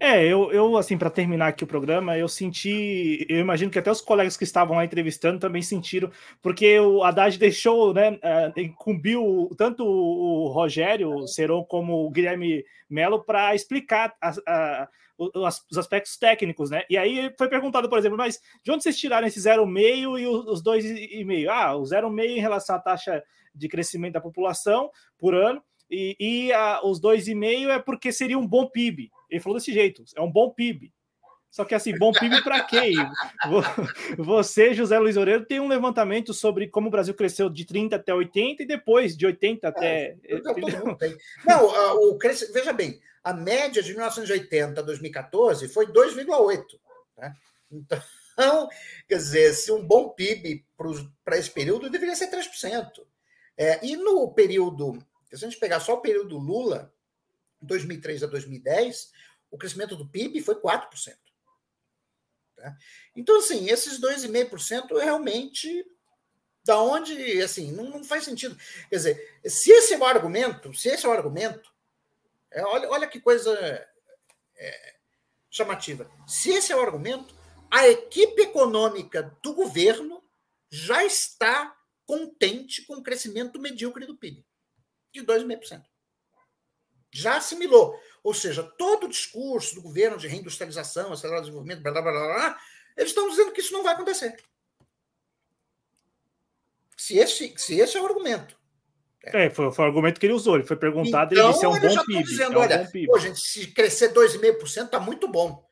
É, 0.04 0.26
eu, 0.26 0.50
eu 0.50 0.76
assim, 0.76 0.98
para 0.98 1.08
terminar 1.08 1.46
aqui 1.46 1.62
o 1.62 1.66
programa, 1.66 2.18
eu 2.18 2.26
senti, 2.26 3.24
eu 3.28 3.38
imagino 3.38 3.70
que 3.70 3.78
até 3.78 3.88
os 3.88 4.00
colegas 4.00 4.36
que 4.36 4.42
estavam 4.42 4.76
lá 4.76 4.84
entrevistando 4.84 5.38
também 5.38 5.62
sentiram, 5.62 6.10
porque 6.42 6.76
o 6.80 7.04
Haddad 7.04 7.38
deixou, 7.38 7.94
né, 7.94 8.10
uh, 8.10 8.60
incumbiu 8.60 9.48
tanto 9.56 9.86
o 9.86 10.48
Rogério 10.48 11.28
Seron 11.28 11.62
como 11.62 12.04
o 12.04 12.10
Guilherme 12.10 12.64
Melo 12.90 13.22
para 13.22 13.54
explicar 13.54 14.12
a, 14.20 14.34
a, 14.44 14.88
os, 15.34 15.66
os, 15.70 15.78
aspectos 15.78 16.16
técnicos, 16.16 16.70
né? 16.70 16.84
E 16.88 16.96
aí 16.96 17.32
foi 17.36 17.48
perguntado, 17.48 17.88
por 17.88 17.98
exemplo, 17.98 18.16
mas 18.16 18.40
de 18.64 18.70
onde 18.70 18.82
vocês 18.82 18.98
tiraram 18.98 19.26
esse 19.26 19.40
0,5 19.40 20.20
e 20.20 20.26
os 20.26 20.62
2,5? 20.62 21.48
Ah, 21.48 21.76
o 21.76 21.82
0,5 21.82 22.24
em 22.24 22.40
relação 22.40 22.76
à 22.76 22.78
taxa 22.78 23.22
de 23.54 23.68
crescimento 23.68 24.14
da 24.14 24.20
população 24.20 24.90
por 25.18 25.34
ano, 25.34 25.62
e, 25.90 26.16
e 26.18 26.52
a, 26.52 26.80
os 26.84 27.00
2,5 27.00 27.68
é 27.68 27.78
porque 27.78 28.10
seria 28.12 28.38
um 28.38 28.46
bom 28.46 28.66
PIB. 28.66 29.10
Ele 29.28 29.40
falou 29.40 29.58
desse 29.58 29.72
jeito: 29.72 30.02
é 30.16 30.22
um 30.22 30.30
bom 30.30 30.50
PIB. 30.50 30.92
Só 31.52 31.66
que 31.66 31.74
assim, 31.74 31.94
bom 31.98 32.12
PIB 32.12 32.42
para 32.42 32.64
quê? 32.64 32.94
Você, 34.16 34.72
José 34.72 34.98
Luiz 34.98 35.18
Oreiro, 35.18 35.44
tem 35.44 35.60
um 35.60 35.68
levantamento 35.68 36.32
sobre 36.32 36.66
como 36.66 36.88
o 36.88 36.90
Brasil 36.90 37.12
cresceu 37.12 37.50
de 37.50 37.66
30 37.66 37.94
até 37.94 38.14
80 38.14 38.62
e 38.62 38.66
depois 38.66 39.14
de 39.14 39.26
80 39.26 39.68
até. 39.68 40.16
É, 40.24 40.36
Não, 41.44 42.08
o 42.08 42.16
cresce... 42.16 42.50
veja 42.52 42.72
bem, 42.72 42.98
a 43.22 43.34
média 43.34 43.82
de 43.82 43.90
1980 43.90 44.80
a 44.80 44.82
2014 44.82 45.68
foi 45.68 45.86
2,8. 45.88 46.64
Né? 47.18 47.36
Então, 47.70 48.00
quer 49.06 49.16
dizer, 49.16 49.52
se 49.52 49.70
um 49.70 49.86
bom 49.86 50.08
PIB 50.08 50.64
para 51.22 51.36
esse 51.36 51.50
período 51.50 51.90
deveria 51.90 52.16
ser 52.16 52.30
3%. 52.30 53.04
É, 53.58 53.84
e 53.84 53.94
no 53.94 54.32
período, 54.32 54.98
se 55.30 55.44
a 55.44 55.48
gente 55.50 55.60
pegar 55.60 55.80
só 55.80 55.96
o 55.96 56.00
período 56.00 56.38
Lula, 56.38 56.90
2003 57.60 58.22
a 58.22 58.26
2010, 58.26 59.12
o 59.50 59.58
crescimento 59.58 59.94
do 59.94 60.08
PIB 60.08 60.40
foi 60.40 60.54
4%. 60.54 60.88
Tá? 62.62 62.76
Então, 63.16 63.38
assim, 63.38 63.68
esses 63.68 64.00
2,5% 64.00 64.96
realmente 64.96 65.84
da 66.64 66.80
onde, 66.80 67.42
assim, 67.42 67.72
não, 67.72 67.90
não, 67.90 68.04
faz 68.04 68.22
sentido. 68.22 68.56
Quer 68.88 68.96
dizer, 68.96 69.40
se 69.44 69.72
esse 69.72 69.94
é 69.94 69.98
o 69.98 70.04
argumento, 70.04 70.72
se 70.72 70.88
esse 70.88 71.04
é 71.04 71.08
o 71.08 71.12
argumento, 71.12 71.72
é, 72.52 72.62
olha, 72.64 72.88
olha 72.88 73.08
que 73.08 73.20
coisa 73.20 73.52
é, 74.54 74.94
chamativa. 75.50 76.08
Se 76.24 76.50
esse 76.50 76.72
é 76.72 76.76
o 76.76 76.80
argumento, 76.80 77.34
a 77.68 77.88
equipe 77.88 78.42
econômica 78.42 79.36
do 79.42 79.54
governo 79.54 80.22
já 80.70 81.04
está 81.04 81.76
contente 82.06 82.82
com 82.82 82.94
o 82.94 83.02
crescimento 83.02 83.58
medíocre 83.58 84.06
do 84.06 84.16
PIB, 84.16 84.46
de 85.12 85.20
2,5% 85.24 85.82
já 87.12 87.36
assimilou. 87.36 88.00
Ou 88.22 88.32
seja, 88.32 88.62
todo 88.62 89.04
o 89.06 89.08
discurso 89.08 89.74
do 89.74 89.82
governo 89.82 90.16
de 90.16 90.28
reindustrialização, 90.28 91.12
acelerar 91.12 91.40
o 91.40 91.42
desenvolvimento, 91.42 91.82
blá, 91.82 91.92
blá, 91.92 92.02
blá, 92.02 92.12
blá, 92.12 92.60
eles 92.96 93.10
estão 93.10 93.28
dizendo 93.28 93.52
que 93.52 93.60
isso 93.60 93.72
não 93.72 93.82
vai 93.82 93.94
acontecer. 93.94 94.36
Se 96.96 97.18
esse, 97.18 97.52
se 97.56 97.80
esse 97.80 97.96
é 97.96 98.00
o 98.00 98.06
argumento. 98.06 98.56
É, 99.24 99.50
foi, 99.50 99.72
foi, 99.72 99.84
o 99.84 99.88
argumento 99.88 100.20
que 100.20 100.26
ele 100.26 100.32
usou. 100.32 100.56
Ele 100.56 100.64
foi 100.64 100.76
perguntado 100.76 101.32
então, 101.32 101.46
ele 101.46 101.52
disse: 101.52 101.64
é 101.64 101.68
um 101.68 101.80
bom 101.80 102.04
PIB. 102.04 102.22
Dizendo, 102.22 102.54
é 102.54 102.58
um 102.58 102.60
olha, 102.60 102.90
pô, 103.06 103.18
gente, 103.18 103.40
se 103.40 103.68
crescer 103.68 104.12
2,5% 104.12 104.84
está 104.84 105.00
muito 105.00 105.28
bom. 105.28 105.64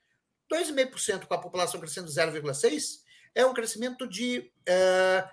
2,5% 0.53 1.27
com 1.27 1.35
a 1.35 1.39
população 1.39 1.81
crescendo 1.81 2.09
0,6% 2.09 3.01
é 3.35 3.47
um 3.47 3.55
crescimento 3.55 4.09
de 4.09 4.51
uh, 4.69 5.29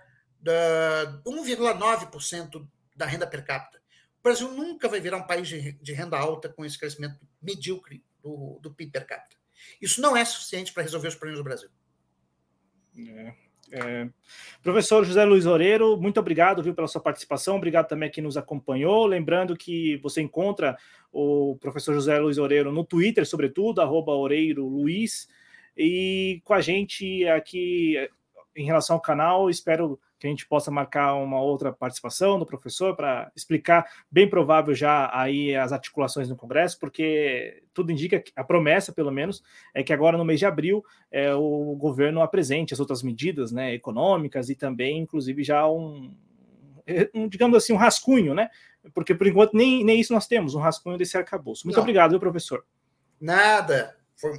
1,9% 1.25 2.67
da 2.95 3.05
renda 3.05 3.27
per 3.27 3.43
capita. 3.43 3.81
Brasil 4.27 4.51
nunca 4.51 4.87
vai 4.87 4.99
virar 4.99 5.17
um 5.17 5.27
país 5.27 5.47
de, 5.47 5.93
renda 5.93 6.17
alta 6.17 6.49
com 6.49 6.63
esse 6.63 6.77
crescimento 6.77 7.19
medíocre 7.41 8.03
do, 8.21 8.59
do 8.61 8.73
PIB 8.73 8.91
per 8.91 9.05
capita. 9.05 9.35
Isso 9.81 10.01
não 10.01 10.15
é 10.15 10.23
suficiente 10.23 10.73
para 10.73 10.83
resolver 10.83 11.07
os 11.07 11.15
problemas 11.15 11.39
do 11.39 11.43
Brasil. 11.43 11.69
É, 12.97 13.33
é. 13.71 14.09
Professor 14.61 15.03
José 15.03 15.23
Luiz 15.25 15.45
Oreiro, 15.45 15.97
muito 15.97 16.19
obrigado 16.19 16.63
viu, 16.63 16.73
pela 16.73 16.87
sua 16.87 17.01
participação, 17.01 17.57
obrigado 17.57 17.87
também 17.87 18.09
a 18.09 18.11
quem 18.11 18.23
nos 18.23 18.37
acompanhou. 18.37 19.05
Lembrando 19.05 19.57
que 19.57 19.97
você 19.97 20.21
encontra 20.21 20.77
o 21.11 21.57
professor 21.59 21.93
José 21.93 22.19
Luiz 22.19 22.37
Oreiro 22.37 22.71
no 22.71 22.83
Twitter, 22.83 23.25
sobretudo, 23.25 23.81
arroba 23.81 24.11
Oreiro 24.11 24.67
Luiz, 24.67 25.27
e 25.75 26.41
com 26.43 26.53
a 26.53 26.61
gente 26.61 27.27
aqui 27.27 27.95
em 28.55 28.65
relação 28.65 28.95
ao 28.95 29.01
canal, 29.01 29.49
espero 29.49 29.99
que 30.19 30.25
a 30.25 30.29
gente 30.29 30.47
possa 30.47 30.71
marcar 30.71 31.13
uma 31.15 31.39
outra 31.41 31.71
participação 31.71 32.39
do 32.39 32.45
professor 32.45 32.95
para 32.95 33.31
explicar, 33.35 33.85
bem 34.09 34.29
provável 34.29 34.73
já 34.73 35.09
aí 35.13 35.55
as 35.55 35.71
articulações 35.71 36.27
no 36.27 36.35
Congresso, 36.35 36.79
porque 36.79 37.63
tudo 37.73 37.91
indica 37.91 38.23
a 38.35 38.43
promessa, 38.43 38.91
pelo 38.91 39.11
menos, 39.11 39.43
é 39.73 39.83
que 39.83 39.93
agora 39.93 40.17
no 40.17 40.25
mês 40.25 40.39
de 40.39 40.45
abril 40.45 40.83
é, 41.11 41.33
o 41.33 41.75
governo 41.75 42.21
apresente 42.21 42.73
as 42.73 42.79
outras 42.79 43.03
medidas 43.03 43.51
né, 43.51 43.73
econômicas 43.73 44.49
e 44.49 44.55
também, 44.55 44.99
inclusive, 44.99 45.43
já 45.43 45.69
um, 45.69 46.15
um, 47.13 47.27
digamos 47.27 47.55
assim, 47.57 47.73
um 47.73 47.77
rascunho, 47.77 48.33
né? 48.33 48.49
Porque 48.93 49.13
por 49.13 49.27
enquanto 49.27 49.55
nem, 49.55 49.83
nem 49.83 49.99
isso 49.99 50.13
nós 50.13 50.27
temos, 50.27 50.55
um 50.55 50.59
rascunho 50.59 50.97
desse 50.97 51.17
arcabouço. 51.17 51.65
Muito 51.67 51.75
Não. 51.75 51.83
obrigado, 51.83 52.11
viu, 52.11 52.19
professor. 52.19 52.65
Nada. 53.19 53.95
Foi, 54.15 54.31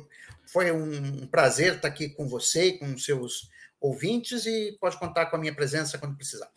foi 0.46 0.72
um 0.72 1.26
prazer 1.26 1.74
estar 1.74 1.88
aqui 1.88 2.08
com 2.08 2.26
você 2.26 2.68
e 2.68 2.78
com 2.78 2.96
seus 2.96 3.48
ouvintes 3.80 4.46
e 4.46 4.76
pode 4.80 4.98
contar 4.98 5.26
com 5.26 5.36
a 5.36 5.38
minha 5.38 5.54
presença 5.54 5.98
quando 5.98 6.16
precisar. 6.16 6.48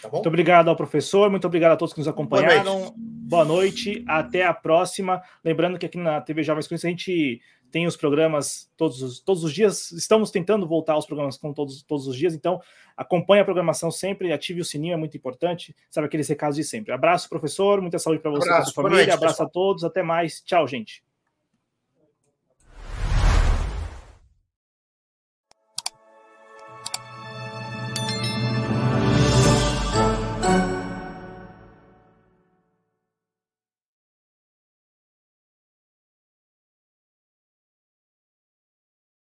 Tá 0.00 0.08
muito 0.08 0.28
obrigado 0.28 0.68
ao 0.68 0.76
professor, 0.76 1.30
muito 1.30 1.46
obrigado 1.46 1.72
a 1.72 1.76
todos 1.76 1.92
que 1.92 2.00
nos 2.00 2.08
acompanharam. 2.08 2.64
Boa 2.64 2.74
noite, 2.74 2.94
Boa 2.96 3.44
noite 3.44 4.04
até 4.08 4.44
a 4.46 4.54
próxima. 4.54 5.22
Lembrando 5.44 5.78
que 5.78 5.86
aqui 5.86 5.98
na 5.98 6.20
TV 6.20 6.42
Jovens 6.42 6.66
Cruz 6.66 6.84
a 6.84 6.88
gente 6.88 7.40
tem 7.70 7.86
os 7.86 7.96
programas 7.96 8.70
todos 8.76 9.02
os, 9.02 9.20
todos 9.20 9.44
os 9.44 9.52
dias. 9.52 9.92
Estamos 9.92 10.30
tentando 10.30 10.66
voltar 10.66 10.94
aos 10.94 11.06
programas 11.06 11.36
com 11.36 11.52
todos, 11.52 11.82
todos 11.82 12.06
os 12.06 12.16
dias, 12.16 12.34
então 12.34 12.60
acompanhe 12.96 13.42
a 13.42 13.44
programação 13.44 13.90
sempre, 13.90 14.32
ative 14.32 14.60
o 14.60 14.64
sininho, 14.64 14.94
é 14.94 14.96
muito 14.96 15.16
importante, 15.16 15.74
sabe 15.90 16.06
aqueles 16.06 16.28
recados 16.28 16.56
de 16.56 16.64
sempre. 16.64 16.92
Abraço, 16.92 17.28
professor, 17.28 17.80
muita 17.80 17.98
saúde 17.98 18.20
para 18.20 18.30
você 18.30 18.48
e 18.48 18.52
para 18.52 18.64
sua 18.64 18.74
família. 18.74 18.96
Noite, 18.96 19.10
Abraço 19.10 19.34
pessoal. 19.34 19.48
a 19.48 19.52
todos, 19.52 19.84
até 19.84 20.02
mais. 20.02 20.40
Tchau, 20.40 20.66
gente. 20.66 21.02